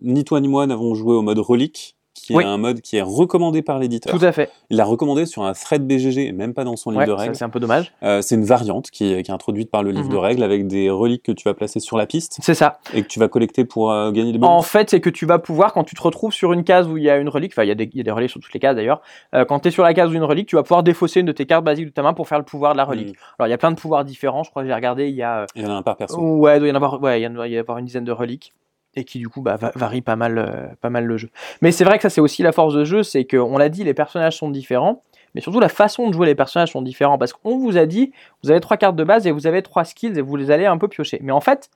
ni 0.00 0.22
toi 0.24 0.40
ni 0.40 0.46
moi 0.46 0.66
n'avons 0.66 0.94
joué 0.94 1.14
au 1.14 1.22
mode 1.22 1.38
relique, 1.40 1.96
qui 2.30 2.36
Oui. 2.36 2.44
est 2.44 2.46
un 2.46 2.58
mode 2.58 2.80
qui 2.80 2.96
est 2.96 3.02
recommandé 3.02 3.62
par 3.62 3.78
l'éditeur. 3.78 4.16
Tout 4.16 4.24
à 4.24 4.32
fait. 4.32 4.50
Il 4.70 4.76
l'a 4.76 4.84
recommandé 4.84 5.26
sur 5.26 5.42
un 5.44 5.52
thread 5.52 5.86
BGG 5.86 6.26
et 6.28 6.32
même 6.32 6.54
pas 6.54 6.64
dans 6.64 6.76
son 6.76 6.90
livre 6.90 7.04
de 7.06 7.12
règles. 7.12 7.34
c'est 7.36 7.44
un 7.44 7.48
peu 7.50 7.60
dommage. 7.60 7.92
Euh, 8.02 8.22
c'est 8.22 8.34
une 8.34 8.44
variante 8.44 8.90
qui 8.90 9.12
est, 9.12 9.22
qui 9.22 9.30
est 9.30 9.34
introduite 9.34 9.70
par 9.70 9.82
le 9.82 9.90
livre 9.90 10.06
Mhm. 10.06 10.12
de 10.12 10.16
règles 10.16 10.42
avec 10.42 10.66
des 10.66 10.90
reliques 10.90 11.22
que 11.22 11.32
tu 11.32 11.48
vas 11.48 11.54
placer 11.54 11.80
sur 11.80 11.96
la 11.96 12.06
piste 12.06 12.38
C'est 12.42 12.54
ça. 12.54 12.78
et 12.94 13.02
que 13.02 13.08
tu 13.08 13.18
vas 13.18 13.28
collecter 13.28 13.64
pour 13.64 13.90
euh, 13.92 14.10
gagner 14.12 14.32
des 14.32 14.38
bonus. 14.38 14.52
En 14.54 14.62
fait, 14.62 14.90
c'est 14.90 15.00
que 15.00 15.10
tu 15.10 15.26
vas 15.26 15.38
pouvoir, 15.38 15.72
quand 15.72 15.84
tu 15.84 15.94
te 15.94 16.02
retrouves 16.02 16.32
sur 16.32 16.52
une 16.52 16.64
case 16.64 16.86
où 16.88 16.96
il 16.96 17.04
y 17.04 17.10
a 17.10 17.16
une 17.18 17.28
relique, 17.28 17.52
enfin, 17.52 17.64
il 17.64 17.68
y, 17.68 17.72
a 17.72 17.74
des- 17.74 17.90
il 17.92 17.96
y 17.96 18.00
a 18.00 18.04
des 18.04 18.10
reliques 18.10 18.30
sur 18.30 18.40
toutes 18.40 18.52
les 18.54 18.60
cases 18.60 18.76
d'ailleurs, 18.76 19.00
euh, 19.34 19.44
quand 19.44 19.60
tu 19.60 19.68
es 19.68 19.70
sur 19.70 19.82
la 19.82 19.92
case 19.94 20.08
où 20.08 20.12
il 20.12 20.14
y 20.14 20.18
a 20.18 20.20
une 20.22 20.28
relique, 20.28 20.48
tu 20.48 20.56
vas 20.56 20.62
pouvoir 20.62 20.82
défausser 20.82 21.20
une 21.20 21.26
de 21.26 21.32
tes 21.32 21.46
cartes 21.46 21.64
basiques 21.64 21.86
de 21.86 21.90
ta 21.92 22.02
main 22.02 22.14
pour 22.14 22.28
faire 22.28 22.38
le 22.38 22.44
pouvoir 22.44 22.72
de 22.72 22.76
la 22.78 22.84
relique. 22.84 23.08
Mhm. 23.08 23.14
Alors, 23.38 23.48
il 23.48 23.50
y 23.50 23.54
a 23.54 23.58
plein 23.58 23.70
de 23.70 23.76
pouvoirs 23.76 24.04
différents, 24.04 24.42
je 24.44 24.50
crois 24.50 24.62
que 24.62 24.68
j'ai 24.68 24.74
regardé, 24.74 25.08
il 25.08 25.14
y 25.16 25.22
a. 25.22 25.46
Il 25.56 25.62
y 25.62 25.66
en 25.66 25.70
a 25.70 25.74
un 25.74 25.82
par 25.82 25.96
perso. 25.96 26.18
Ouais, 26.20 26.56
il 26.56 26.60
doit 26.60 26.68
y 26.68 26.72
en 26.72 26.74
avoir, 26.76 27.00
ouais, 27.02 27.20
il 27.20 27.24
y 27.24 27.26
en 27.26 27.44
y 27.44 27.56
avoir 27.58 27.78
une 27.78 27.86
dizaine 27.86 28.04
de 28.04 28.12
reliques 28.12 28.52
et 28.96 29.04
qui 29.04 29.18
du 29.18 29.28
coup 29.28 29.40
bah, 29.40 29.56
va- 29.56 29.72
varie 29.74 30.00
pas 30.02 30.16
mal, 30.16 30.38
euh, 30.38 30.66
pas 30.80 30.90
mal 30.90 31.04
le 31.04 31.16
jeu. 31.16 31.30
Mais 31.62 31.72
c'est 31.72 31.84
vrai 31.84 31.96
que 31.96 32.02
ça 32.02 32.10
c'est 32.10 32.20
aussi 32.20 32.42
la 32.42 32.52
force 32.52 32.74
de 32.74 32.84
jeu, 32.84 33.02
c'est 33.02 33.24
qu'on 33.24 33.56
l'a 33.58 33.68
dit, 33.68 33.84
les 33.84 33.94
personnages 33.94 34.36
sont 34.38 34.50
différents, 34.50 35.02
mais 35.34 35.40
surtout 35.40 35.60
la 35.60 35.68
façon 35.68 36.08
de 36.08 36.12
jouer 36.12 36.26
les 36.26 36.34
personnages 36.34 36.72
sont 36.72 36.82
différents 36.82 37.18
parce 37.18 37.32
qu'on 37.32 37.58
vous 37.58 37.76
a 37.76 37.86
dit, 37.86 38.12
vous 38.42 38.50
avez 38.50 38.60
trois 38.60 38.76
cartes 38.76 38.96
de 38.96 39.04
base 39.04 39.26
et 39.26 39.30
vous 39.30 39.46
avez 39.46 39.62
trois 39.62 39.84
skills 39.84 40.18
et 40.18 40.22
vous 40.22 40.36
les 40.36 40.50
allez 40.50 40.66
un 40.66 40.76
peu 40.78 40.88
piocher. 40.88 41.20
Mais 41.22 41.32
en 41.32 41.40
fait, 41.40 41.70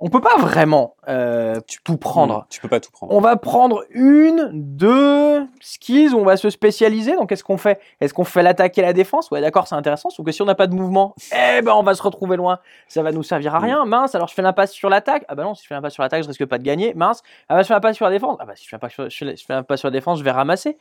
on 0.00 0.10
peut 0.10 0.20
pas 0.20 0.36
vraiment 0.38 0.94
euh, 1.08 1.60
tout 1.84 1.96
prendre. 1.96 2.46
Tu 2.50 2.60
peux 2.60 2.68
pas 2.68 2.78
tout 2.78 2.92
prendre. 2.92 3.12
On 3.12 3.20
va 3.20 3.36
prendre 3.36 3.84
une, 3.90 4.50
deux 4.52 5.44
skills 5.60 6.10
où 6.10 6.18
on 6.18 6.24
va 6.24 6.36
se 6.36 6.50
spécialiser. 6.50 7.16
Donc, 7.16 7.28
qu'est-ce 7.30 7.42
qu'on 7.42 7.58
fait? 7.58 7.80
Est-ce 8.00 8.14
qu'on 8.14 8.24
fait 8.24 8.42
l'attaque 8.42 8.78
et 8.78 8.82
la 8.82 8.92
défense? 8.92 9.30
Ouais, 9.30 9.40
d'accord, 9.40 9.66
c'est 9.66 9.74
intéressant. 9.74 10.10
Sauf 10.10 10.24
que 10.24 10.30
si 10.30 10.40
on 10.40 10.44
n'a 10.44 10.54
pas 10.54 10.68
de 10.68 10.74
mouvement, 10.74 11.14
eh 11.32 11.62
ben, 11.62 11.72
on 11.74 11.82
va 11.82 11.94
se 11.94 12.02
retrouver 12.02 12.36
loin. 12.36 12.60
Ça 12.86 13.02
va 13.02 13.10
nous 13.10 13.24
servir 13.24 13.56
à 13.56 13.58
rien. 13.58 13.84
Mince, 13.86 14.14
alors 14.14 14.28
je 14.28 14.34
fais 14.34 14.42
l'impasse 14.42 14.72
sur 14.72 14.88
l'attaque. 14.88 15.24
Ah 15.28 15.34
bah 15.34 15.42
non, 15.42 15.54
si 15.54 15.64
je 15.64 15.68
fais 15.68 15.74
l'impasse 15.74 15.94
sur 15.94 16.02
l'attaque, 16.04 16.22
je 16.22 16.28
risque 16.28 16.46
pas 16.46 16.58
de 16.58 16.64
gagner. 16.64 16.94
Mince, 16.94 17.22
ah 17.48 17.56
bah 17.56 17.62
je 17.62 17.66
fais 17.66 17.74
l'impasse 17.74 17.96
sur 17.96 18.04
la 18.04 18.12
défense. 18.12 18.36
Ah 18.38 18.44
bah 18.46 18.54
si 18.54 18.64
je 18.64 18.68
fais 18.68 18.76
l'impasse 18.76 18.92
sur, 18.92 19.10
je 19.10 19.16
fais 19.16 19.36
je 19.36 19.44
fais 19.44 19.52
l'impasse 19.54 19.80
sur 19.80 19.88
la 19.88 19.92
défense, 19.92 20.18
je 20.20 20.24
vais 20.24 20.30
ramasser. 20.30 20.78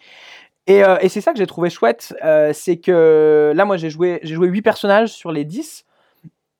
Et, 0.67 0.83
euh, 0.83 0.97
et 1.01 1.09
c'est 1.09 1.21
ça 1.21 1.31
que 1.31 1.37
j'ai 1.39 1.47
trouvé 1.47 1.69
chouette. 1.69 2.13
euh, 2.23 2.51
c'est 2.53 2.77
que 2.77 3.53
là, 3.55 3.65
moi, 3.65 3.77
j'ai 3.77 3.89
joué, 3.89 4.19
j'ai 4.23 4.35
joué 4.35 4.47
8 4.47 4.61
personnages 4.61 5.09
sur 5.09 5.31
les 5.31 5.45
10. 5.45 5.85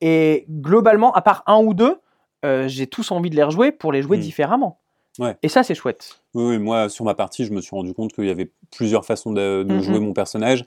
Et 0.02 0.46
globalement, 0.50 1.12
à 1.14 1.22
part 1.22 1.44
un 1.46 1.58
ou 1.58 1.74
deux, 1.74 2.00
euh, 2.46 2.68
j'ai 2.68 2.88
tous 2.88 3.12
envie 3.12 3.30
de 3.30 3.36
les 3.36 3.44
rejouer 3.44 3.72
pour 3.72 3.92
les 3.92 4.02
jouer 4.02 4.18
Mm. 4.18 4.22
différemment. 4.22 4.80
Ouais. 5.20 5.36
Et 5.42 5.50
ça, 5.50 5.64
c'est 5.64 5.74
chouette. 5.74 6.22
Oui, 6.36 6.44
oui, 6.44 6.58
moi, 6.60 6.90
sur 6.90 7.04
ma 7.04 7.16
partie, 7.16 7.44
je 7.46 7.52
me 7.52 7.60
suis 7.62 7.76
rendu 7.76 7.94
compte 7.94 8.14
qu'il 8.14 8.26
y 8.26 8.30
avait 8.30 8.52
plusieurs 8.76 9.04
façons 9.04 9.32
de, 9.32 9.64
de 9.64 9.74
Mhm. 9.74 9.82
jouer 9.82 10.00
mon 10.00 10.14
personnage. 10.14 10.64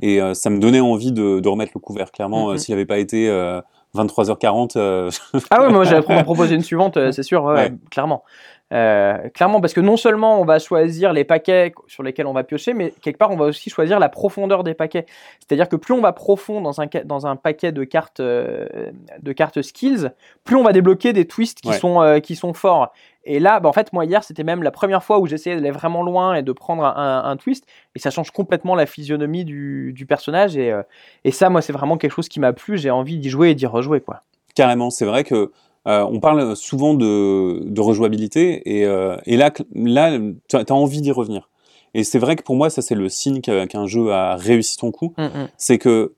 Et 0.00 0.20
euh, 0.20 0.34
ça 0.34 0.50
me 0.50 0.58
donnait 0.58 0.80
envie 0.80 1.12
de, 1.12 1.38
de 1.38 1.48
remettre 1.48 1.72
le 1.76 1.80
couvert. 1.80 2.10
Clairement, 2.10 2.48
Mhm. 2.48 2.54
euh, 2.54 2.56
s'il 2.58 2.74
n'avait 2.74 2.86
pas 2.86 2.98
été 2.98 3.28
euh, 3.28 3.60
23h40, 3.94 4.76
euh, 4.76 5.10
Ah 5.50 5.62
ouais, 5.62 5.70
moi 5.70 5.84
j'allais 5.84 6.02
proposer 6.24 6.56
une 6.56 6.62
suivante, 6.62 6.98
c'est 7.12 7.22
sûr, 7.22 7.44
ouais, 7.44 7.52
Ouais. 7.54 7.60
ouais, 7.70 7.72
clairement. 7.90 8.24
Euh, 8.72 9.28
clairement, 9.34 9.60
parce 9.60 9.74
que 9.74 9.80
non 9.80 9.98
seulement 9.98 10.40
on 10.40 10.44
va 10.46 10.58
choisir 10.58 11.12
les 11.12 11.24
paquets 11.24 11.74
sur 11.88 12.02
lesquels 12.02 12.26
on 12.26 12.32
va 12.32 12.42
piocher, 12.42 12.72
mais 12.72 12.94
quelque 13.02 13.18
part 13.18 13.30
on 13.30 13.36
va 13.36 13.44
aussi 13.44 13.68
choisir 13.68 13.98
la 13.98 14.08
profondeur 14.08 14.64
des 14.64 14.72
paquets. 14.72 15.04
C'est-à-dire 15.40 15.68
que 15.68 15.76
plus 15.76 15.92
on 15.92 16.00
va 16.00 16.12
profond 16.12 16.60
dans 16.62 16.80
un, 16.80 16.86
ca- 16.90 17.04
dans 17.04 17.26
un 17.26 17.36
paquet 17.36 17.70
de 17.72 17.84
cartes, 17.84 18.20
euh, 18.20 18.90
de 19.20 19.32
cartes 19.32 19.60
skills, 19.60 20.10
plus 20.44 20.56
on 20.56 20.62
va 20.62 20.72
débloquer 20.72 21.12
des 21.12 21.26
twists 21.26 21.60
qui, 21.60 21.68
Ouais. 21.68 21.78
sont, 21.78 22.00
euh, 22.00 22.18
qui 22.20 22.34
sont 22.34 22.54
forts. 22.54 22.92
Et 23.24 23.40
là, 23.40 23.60
bah, 23.60 23.68
en 23.68 23.72
fait, 23.72 23.92
moi 23.92 24.04
hier, 24.04 24.24
c'était 24.24 24.42
même 24.42 24.62
la 24.62 24.70
première 24.70 25.04
fois 25.04 25.18
où 25.20 25.26
j'essayais 25.26 25.54
d'aller 25.56 25.70
vraiment 25.70 26.02
loin 26.02 26.34
et 26.34 26.42
de 26.42 26.52
prendre 26.52 26.84
un, 26.84 26.94
un- 26.96 27.30
un 27.30 27.36
twist, 27.36 27.66
et 27.94 27.98
ça 27.98 28.10
change 28.10 28.30
complètement 28.30 28.74
la 28.74 28.86
physionomie 28.86 29.44
du, 29.44 29.92
du 29.92 30.06
personnage. 30.06 30.56
Et, 30.56 30.74
et 31.24 31.30
ça, 31.30 31.50
moi, 31.50 31.60
c'est 31.62 31.72
vraiment 31.72 31.98
quelque 31.98 32.12
chose 32.12 32.28
qui 32.28 32.40
m'a 32.40 32.52
plu. 32.52 32.78
J'ai 32.78 32.90
envie 32.90 33.18
d'y 33.18 33.28
jouer 33.28 33.50
et 33.50 33.54
d'y 33.54 33.66
rejouer, 33.66 34.00
quoi. 34.00 34.22
carrément, 34.54 34.90
c'est 34.90 35.04
vrai 35.04 35.24
que 35.24 35.52
euh, 35.88 36.04
on 36.10 36.20
parle 36.20 36.54
souvent 36.56 36.94
de, 36.94 37.62
de 37.64 37.80
rejouabilité. 37.80 38.62
Et, 38.78 38.84
euh, 38.86 39.16
et 39.26 39.36
là, 39.36 39.50
là 39.74 40.18
tu 40.48 40.56
as 40.56 40.74
envie 40.74 41.00
d'y 41.00 41.10
revenir. 41.12 41.48
Et 41.94 42.04
c'est 42.04 42.18
vrai 42.18 42.36
que 42.36 42.42
pour 42.42 42.56
moi, 42.56 42.70
ça, 42.70 42.80
c'est 42.82 42.94
le 42.94 43.08
signe 43.08 43.40
qu'un 43.40 43.86
jeu 43.86 44.12
a 44.12 44.36
réussi 44.36 44.78
ton 44.78 44.90
coup. 44.92 45.12
Mm, 45.18 45.22
mm. 45.24 45.48
C'est 45.58 45.78
que, 45.78 46.12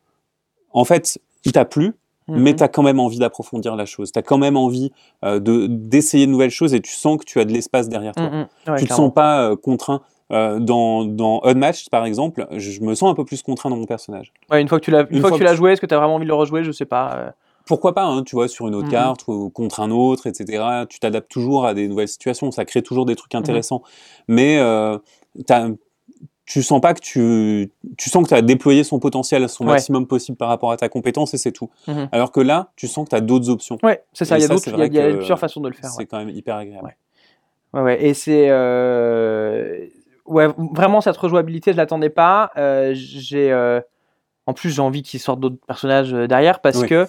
en 0.72 0.84
fait, 0.84 1.18
il 1.44 1.52
t'a 1.52 1.64
plu, 1.64 1.94
mais 2.28 2.52
Mhm. 2.52 2.56
tu 2.56 2.62
as 2.62 2.68
quand 2.68 2.82
même 2.82 3.00
envie 3.00 3.18
d'approfondir 3.18 3.74
la 3.76 3.84
chose. 3.84 4.12
Tu 4.12 4.18
as 4.18 4.22
quand 4.22 4.38
même 4.38 4.56
envie 4.56 4.92
euh, 5.24 5.40
de 5.40 5.66
d'essayer 5.66 6.26
de 6.26 6.30
nouvelles 6.30 6.50
choses 6.50 6.72
et 6.74 6.80
tu 6.80 6.92
sens 6.92 7.18
que 7.18 7.24
tu 7.24 7.40
as 7.40 7.44
de 7.44 7.52
l'espace 7.52 7.88
derrière 7.88 8.14
toi. 8.14 8.30
Mm, 8.30 8.36
mm. 8.68 8.70
Ouais, 8.72 8.78
tu 8.78 8.86
te 8.86 8.92
sens 8.94 9.12
pas 9.12 9.56
contraint. 9.56 10.00
Euh, 10.32 10.58
dans, 10.58 11.04
dans 11.04 11.42
Unmatched, 11.44 11.90
par 11.90 12.06
exemple, 12.06 12.46
je, 12.52 12.80
me 12.80 12.94
sens 12.94 13.10
un 13.10 13.14
peu 13.14 13.24
plus 13.26 13.42
contraint 13.42 13.68
dans 13.68 13.76
mon 13.76 13.84
personnage. 13.84 14.32
Ouais, 14.50 14.62
une 14.62 14.68
fois 14.68 14.80
que 14.80 14.84
tu 14.84 14.90
l'as, 14.90 15.02
une 15.10 15.16
Une 15.16 15.20
fois 15.20 15.28
fois 15.28 15.30
que 15.32 15.34
tu 15.36 15.38
que 15.40 15.44
l'as 15.44 15.50
tu- 15.50 15.56
joué, 15.58 15.72
est-ce 15.72 15.80
que 15.82 15.86
tu 15.86 15.94
as 15.94 15.98
vraiment 15.98 16.14
envie 16.14 16.24
de 16.24 16.28
le 16.30 16.34
rejouer? 16.34 16.64
Je 16.64 16.72
sais 16.72 16.86
pas. 16.86 17.34
Pourquoi 17.66 17.94
pas, 17.94 18.04
hein, 18.04 18.22
tu 18.24 18.36
vois, 18.36 18.46
sur 18.48 18.68
une 18.68 18.74
autre 18.74 18.86
Mhm. 18.86 18.92
carte 18.92 19.26
ou 19.28 19.48
contre 19.50 19.80
un 19.80 19.90
autre, 19.90 20.26
etc. 20.26 20.62
Tu 20.88 21.00
t'adaptes 21.00 21.30
toujours 21.30 21.64
à 21.66 21.72
des 21.74 21.88
nouvelles 21.88 22.08
situations, 22.08 22.50
ça 22.50 22.64
crée 22.64 22.82
toujours 22.82 23.06
des 23.06 23.16
trucs 23.16 23.34
intéressants. 23.34 23.82
Mais 24.28 24.58
euh, 24.58 24.98
tu 26.46 26.62
sens 26.62 26.80
pas 26.80 26.92
que 26.92 27.00
tu, 27.00 27.72
tu 27.96 28.10
sens 28.10 28.22
que 28.24 28.28
tu 28.28 28.34
as 28.34 28.42
déployé 28.42 28.84
son 28.84 28.98
potentiel 28.98 29.42
à 29.44 29.48
son 29.48 29.64
Ouais. 29.64 29.72
maximum 29.72 30.06
possible 30.06 30.36
par 30.36 30.48
rapport 30.50 30.72
à 30.72 30.76
ta 30.76 30.90
compétence 30.90 31.32
et 31.32 31.38
c'est 31.38 31.52
tout. 31.52 31.70
Alors 32.12 32.32
que 32.32 32.40
là, 32.40 32.70
tu 32.76 32.86
sens 32.86 33.06
que 33.06 33.10
tu 33.10 33.16
as 33.16 33.20
d'autres 33.22 33.48
options. 33.48 33.78
Ouais, 33.82 34.04
c'est 34.12 34.26
ça. 34.26 34.36
Il 34.36 34.42
y 34.42 34.44
a 34.44 34.48
ça, 34.48 34.54
d'autres, 34.54 34.64
c'est 34.66 34.70
il 34.72 34.92
y 34.92 34.96
y 34.96 35.00
a 35.00 35.14
plusieurs 35.14 35.38
façons 35.38 35.60
de 35.60 35.68
le 35.68 35.74
faire. 35.74 35.88
C'est 35.90 36.00
Ouais. 36.00 36.06
quand 36.06 36.18
même 36.18 36.28
hyper 36.28 36.56
agréable. 36.56 36.94
Ouais. 37.72 37.80
Ouais. 37.80 38.04
Et 38.04 38.12
c'est 38.14 38.48
euh, 38.50 39.86
ouais, 40.26 40.48
vraiment 40.74 41.00
cette 41.00 41.16
rejouabilité, 41.16 41.72
je 41.72 41.78
l'attendais 41.78 42.10
pas. 42.10 42.50
Euh, 42.58 42.92
j'ai 42.94 43.52
en 44.46 44.52
plus 44.52 44.68
j'ai 44.68 44.82
envie 44.82 45.02
qu'il 45.02 45.20
sorte 45.20 45.40
d'autres 45.40 45.56
personnages 45.66 46.12
derrière 46.12 46.60
parce 46.60 46.76
Oui. 46.82 46.88
que 46.88 47.06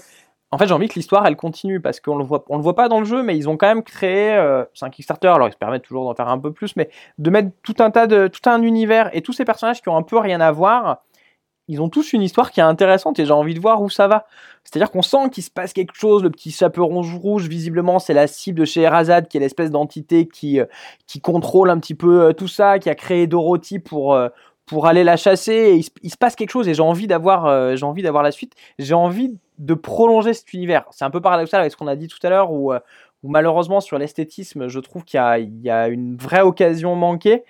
en 0.55 0.57
fait 0.57 0.67
j'ai 0.67 0.73
envie 0.73 0.87
que 0.87 0.95
l'histoire 0.95 1.25
elle 1.27 1.35
continue 1.35 1.81
parce 1.81 1.99
qu'on 1.99 2.15
le 2.17 2.23
voit 2.23 2.43
on 2.49 2.55
le 2.57 2.63
voit 2.63 2.75
pas 2.75 2.87
dans 2.87 2.99
le 2.99 3.05
jeu 3.05 3.21
mais 3.23 3.35
ils 3.37 3.49
ont 3.49 3.57
quand 3.57 3.67
même 3.67 3.83
créé 3.83 4.33
euh, 4.33 4.63
c'est 4.73 4.85
un 4.85 4.89
Kickstarter 4.89 5.27
alors 5.27 5.47
ils 5.47 5.51
se 5.51 5.57
permettent 5.57 5.83
toujours 5.83 6.05
d'en 6.05 6.15
faire 6.15 6.29
un 6.29 6.39
peu 6.39 6.51
plus 6.51 6.75
mais 6.75 6.89
de 7.17 7.29
mettre 7.29 7.49
tout 7.61 7.75
un 7.79 7.91
tas 7.91 8.07
de 8.07 8.27
tout 8.27 8.49
un 8.49 8.61
univers 8.61 9.09
et 9.15 9.21
tous 9.21 9.33
ces 9.33 9.45
personnages 9.45 9.81
qui 9.81 9.89
ont 9.89 9.97
un 9.97 10.01
peu 10.03 10.17
rien 10.17 10.39
à 10.41 10.51
voir 10.51 11.01
ils 11.67 11.81
ont 11.81 11.89
tous 11.89 12.13
une 12.13 12.21
histoire 12.21 12.51
qui 12.51 12.59
est 12.59 12.63
intéressante 12.63 13.17
et 13.19 13.25
j'ai 13.25 13.31
envie 13.31 13.55
de 13.55 13.59
voir 13.59 13.81
où 13.81 13.89
ça 13.89 14.07
va. 14.07 14.27
C'est-à-dire 14.63 14.91
qu'on 14.91 15.01
sent 15.01 15.31
qu'il 15.31 15.41
se 15.43 15.49
passe 15.49 15.73
quelque 15.73 15.95
chose, 15.95 16.21
le 16.21 16.29
petit 16.29 16.51
chaperon 16.51 17.01
rouge, 17.01 17.47
visiblement, 17.47 17.97
c'est 17.97 18.13
la 18.13 18.27
cible 18.27 18.59
de 18.59 18.65
chez 18.65 18.81
Erazad, 18.81 19.27
qui 19.27 19.37
est 19.37 19.39
l'espèce 19.39 19.71
d'entité 19.71 20.27
qui, 20.27 20.59
euh, 20.59 20.65
qui 21.07 21.21
contrôle 21.21 21.71
un 21.71 21.79
petit 21.79 21.95
peu 21.95 22.21
euh, 22.21 22.33
tout 22.33 22.47
ça, 22.47 22.77
qui 22.77 22.87
a 22.87 22.93
créé 22.93 23.25
Dorothy 23.25 23.79
pour, 23.79 24.13
euh, 24.13 24.29
pour 24.67 24.85
aller 24.85 25.03
la 25.03 25.17
chasser. 25.17 25.53
Et 25.53 25.73
il, 25.77 25.83
se- 25.83 25.89
il 26.03 26.11
se 26.11 26.17
passe 26.17 26.35
quelque 26.35 26.51
chose 26.51 26.67
et 26.67 26.75
j'ai 26.75 26.83
envie 26.83 27.07
d'avoir 27.07 27.75
j'ai 27.75 27.83
envie 27.85 28.03
d'avoir 28.03 28.21
la 28.21 28.31
suite. 28.31 28.53
J'ai 28.77 28.93
envie 28.93 29.35
de 29.59 29.73
prolonger 29.73 30.33
cet 30.33 30.53
univers. 30.53 30.85
C'est 30.91 31.05
un 31.05 31.09
peu 31.09 31.21
paradoxal 31.21 31.59
avec 31.61 31.71
ce 31.71 31.77
qu'on 31.77 31.87
a 31.87 31.95
dit 31.95 32.07
tout 32.07 32.19
à 32.23 32.29
l'heure, 32.29 32.51
où, 32.51 32.73
euh, 32.73 32.79
où 33.23 33.29
malheureusement, 33.29 33.81
sur 33.81 33.97
l'esthétisme, 33.97 34.67
je 34.67 34.79
trouve 34.79 35.03
qu'il 35.03 35.17
y 35.17 35.21
a, 35.21 35.39
il 35.39 35.61
y 35.61 35.69
a 35.69 35.87
une 35.87 36.15
vraie 36.17 36.41
occasion 36.41 36.95
manquée. 36.95 37.43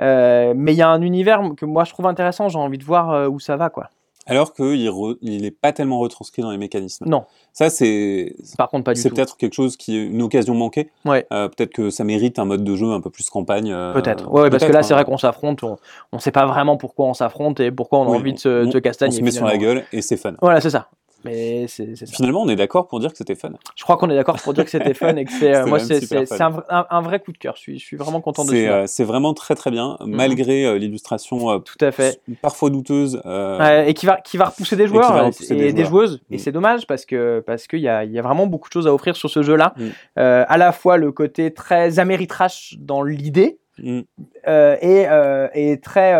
Euh, 0.00 0.54
mais 0.56 0.72
il 0.72 0.76
y 0.78 0.82
a 0.82 0.88
un 0.88 1.02
univers 1.02 1.42
que 1.56 1.66
moi 1.66 1.84
je 1.84 1.92
trouve 1.92 2.06
intéressant, 2.06 2.48
j'ai 2.48 2.58
envie 2.58 2.78
de 2.78 2.84
voir 2.84 3.10
euh, 3.10 3.28
où 3.28 3.38
ça 3.38 3.56
va 3.56 3.68
quoi. 3.68 3.90
Alors 4.26 4.54
qu'il 4.54 4.88
re- 4.88 5.18
il 5.20 5.44
est 5.44 5.50
pas 5.50 5.72
tellement 5.72 5.98
retranscrit 5.98 6.40
dans 6.42 6.50
les 6.50 6.56
mécanismes. 6.56 7.04
Non, 7.08 7.24
Ça, 7.52 7.68
c'est 7.70 8.34
par 8.56 8.68
contre 8.70 8.84
pas 8.84 8.94
du 8.94 9.00
c'est 9.00 9.10
peut-être 9.10 9.36
quelque 9.36 9.52
chose 9.52 9.76
qui 9.76 9.96
est 9.98 10.04
une 10.06 10.22
occasion 10.22 10.54
manquée. 10.54 10.90
Ouais. 11.04 11.26
Euh, 11.32 11.48
peut-être 11.48 11.72
que 11.72 11.90
ça 11.90 12.04
mérite 12.04 12.38
un 12.38 12.44
mode 12.46 12.64
de 12.64 12.74
jeu 12.74 12.90
un 12.90 13.00
peu 13.00 13.10
plus 13.10 13.28
campagne. 13.30 13.70
euh, 13.72 13.92
Peut-être. 13.92 14.32
Ouais, 14.32 14.48
parce 14.48 14.64
que 14.64 14.72
là, 14.72 14.82
c'est 14.82 14.94
hein. 14.94 14.96
vrai 14.96 15.04
qu'on 15.04 15.18
s'affronte, 15.18 15.62
on, 15.62 15.76
on 16.12 16.18
sait 16.18 16.30
pas 16.32 16.46
vraiment 16.46 16.76
pourquoi 16.76 17.06
on 17.06 17.14
s'affronte 17.14 17.60
et 17.60 17.70
pourquoi 17.70 17.98
on 17.98 18.04
a 18.04 18.10
Oui, 18.12 18.16
envie 18.18 18.32
de 18.32 18.38
se, 18.38 18.62
on- 18.62 18.66
de 18.66 18.70
se 18.70 18.78
On 18.78 18.80
castagner. 18.80 19.16
se 19.16 19.22
met 19.22 19.30
sur 19.32 19.44
la 19.46 19.58
gueule 19.58 19.84
et 19.92 20.00
c'est 20.02 20.16
fun. 20.16 20.34
Voilà, 20.40 20.60
c'est 20.60 20.70
ça. 20.70 20.88
Mais 21.24 21.66
c'est 21.68 21.94
c'est 21.96 22.06
ça. 22.06 22.14
Finalement, 22.16 22.42
on 22.42 22.48
est 22.48 22.56
d'accord 22.56 22.88
pour 22.88 23.00
dire 23.00 23.10
que 23.12 23.16
c'était 23.16 23.34
fun. 23.34 23.50
Je 23.76 23.82
crois 23.84 23.96
qu'on 23.96 24.10
est 24.10 24.14
d'accord 24.14 24.40
pour 24.40 24.54
dire 24.54 24.64
que 24.64 24.70
c'était 24.70 24.94
fun 24.94 25.14
et 25.16 25.24
que 25.24 25.32
c'est, 25.32 25.54
euh, 25.54 25.66
moi, 25.66 25.78
c'est 25.78 26.40
un, 26.40 26.52
un- 26.68 26.86
un 26.90 27.00
vrai 27.00 27.20
coup 27.20 27.32
de 27.32 27.38
cœur. 27.38 27.54
Je 27.56 27.60
suis, 27.60 27.78
je 27.78 27.84
suis 27.84 27.96
vraiment 27.96 28.20
content 28.20 28.44
de 28.44 28.50
C'est 28.50 28.68
euh, 28.68 28.86
c'est 28.86 29.04
vraiment 29.04 29.34
très 29.34 29.54
très 29.54 29.70
bien, 29.70 29.96
malgré 30.04 30.64
euh, 30.64 30.78
l'illustration 30.78 31.50
euh, 31.50 31.58
Tout 31.58 31.82
à 31.84 31.90
fait. 31.92 32.20
parfois 32.40 32.70
douteuse. 32.70 33.20
euh, 33.26 33.58
Ouais, 33.58 33.90
et 33.90 33.94
qui 33.94 34.06
va, 34.06 34.16
qui 34.20 34.36
va 34.36 34.46
repousser 34.46 34.76
des 34.76 34.86
joueurs 34.86 35.26
repousser 35.26 35.54
et 35.54 35.72
des 35.72 35.84
joueurs. 35.84 35.88
joueuses. 36.06 36.22
Et 36.30 36.36
Mm. 36.36 36.38
c'est 36.38 36.52
dommage 36.52 36.86
parce 36.86 37.04
que 37.06 37.40
parce 37.46 37.66
qu'il 37.66 37.80
y 37.80 37.88
a, 37.88 38.04
il 38.04 38.12
y 38.12 38.18
a 38.18 38.22
vraiment 38.22 38.46
beaucoup 38.46 38.68
de 38.68 38.72
choses 38.72 38.86
à 38.86 38.92
offrir 38.94 39.16
sur 39.16 39.30
ce 39.30 39.42
jeu-là. 39.42 39.74
Mm. 39.76 39.82
Euh, 40.18 40.44
à 40.48 40.58
la 40.58 40.72
fois 40.72 40.96
le 40.96 41.12
côté 41.12 41.52
très 41.54 41.98
Ameritrash 41.98 42.74
dans 42.78 43.02
l'idée 43.02 43.58
mm, 43.78 44.00
euh, 44.48 44.76
et, 44.80 45.06
euh, 45.08 45.48
et 45.54 45.80
très 45.80 46.12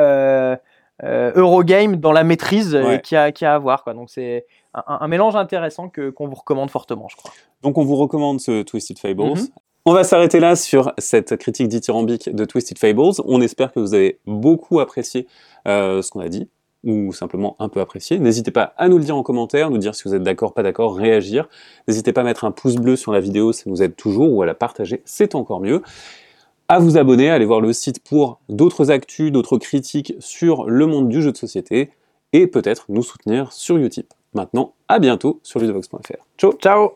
euh, 1.02 1.32
Eurogame 1.34 1.96
dans 1.96 2.12
la 2.12 2.22
maîtrise 2.24 2.78
qu'il 3.02 3.16
y, 3.16 3.18
a 3.18 3.52
à 3.52 3.54
avoir. 3.54 3.82
Quoi. 3.84 3.94
Donc 3.94 4.08
c'est 4.10 4.46
un, 4.74 5.08
mélange 5.08 5.36
intéressant 5.36 5.88
que 5.88 6.10
qu'on 6.10 6.28
vous 6.28 6.34
recommande 6.34 6.70
fortement, 6.70 7.08
je 7.08 7.16
crois. 7.16 7.32
Donc 7.62 7.78
on 7.78 7.84
vous 7.84 7.96
recommande 7.96 8.40
ce 8.40 8.62
Twisted 8.62 8.98
Fables. 8.98 9.22
Mhm. 9.22 9.48
On 9.84 9.92
va 9.92 10.04
s'arrêter 10.04 10.38
là 10.38 10.54
sur 10.54 10.92
cette 10.98 11.36
critique 11.36 11.68
dithyrambique 11.68 12.34
de 12.34 12.44
Twisted 12.44 12.78
Fables. 12.78 13.20
On 13.24 13.40
espère 13.40 13.72
que 13.72 13.80
vous 13.80 13.94
avez 13.94 14.20
beaucoup 14.26 14.78
apprécié 14.80 15.26
ce 15.66 16.08
qu'on 16.10 16.20
a 16.20 16.28
dit 16.28 16.48
ou 16.84 17.12
simplement 17.12 17.56
un 17.58 17.68
peu 17.68 17.80
apprécié. 17.80 18.18
N'hésitez 18.18 18.50
pas 18.50 18.74
à 18.76 18.88
nous 18.88 18.98
le 18.98 19.04
dire 19.04 19.16
en 19.16 19.22
commentaire, 19.22 19.70
nous 19.70 19.78
dire 19.78 19.94
si 19.94 20.04
vous 20.04 20.14
êtes 20.14 20.22
d'accord, 20.22 20.52
pas 20.52 20.62
d'accord, 20.62 20.96
réagir. 20.96 21.48
N'hésitez 21.86 22.12
pas 22.12 22.22
à 22.22 22.24
mettre 22.24 22.44
un 22.44 22.50
pouce 22.50 22.76
bleu 22.76 22.96
sur 22.96 23.12
la 23.12 23.20
vidéo, 23.20 23.52
ça 23.52 23.64
nous 23.66 23.82
aide 23.82 23.94
toujours, 23.94 24.32
ou 24.32 24.42
à 24.42 24.46
la 24.46 24.54
partager, 24.54 25.02
c'est 25.04 25.34
encore 25.34 25.60
mieux. 25.60 25.82
À 26.68 26.78
vous 26.78 26.96
abonner, 26.96 27.30
à 27.30 27.34
aller 27.34 27.44
voir 27.44 27.60
le 27.60 27.72
site 27.72 28.02
pour 28.02 28.40
d'autres 28.48 28.90
actus, 28.90 29.30
d'autres 29.30 29.58
critiques 29.58 30.14
sur 30.18 30.64
le 30.64 30.86
monde 30.86 31.08
du 31.08 31.22
jeu 31.22 31.30
de 31.30 31.36
société, 31.36 31.90
et 32.32 32.46
peut-être 32.46 32.86
nous 32.88 33.02
soutenir 33.02 33.52
sur 33.52 33.76
Utip. 33.76 34.12
Maintenant, 34.34 34.74
à 34.88 34.98
bientôt 34.98 35.40
sur 35.42 35.60
ludovox.fr. 35.60 36.24
Ciao 36.38 36.52
Ciao 36.54 36.92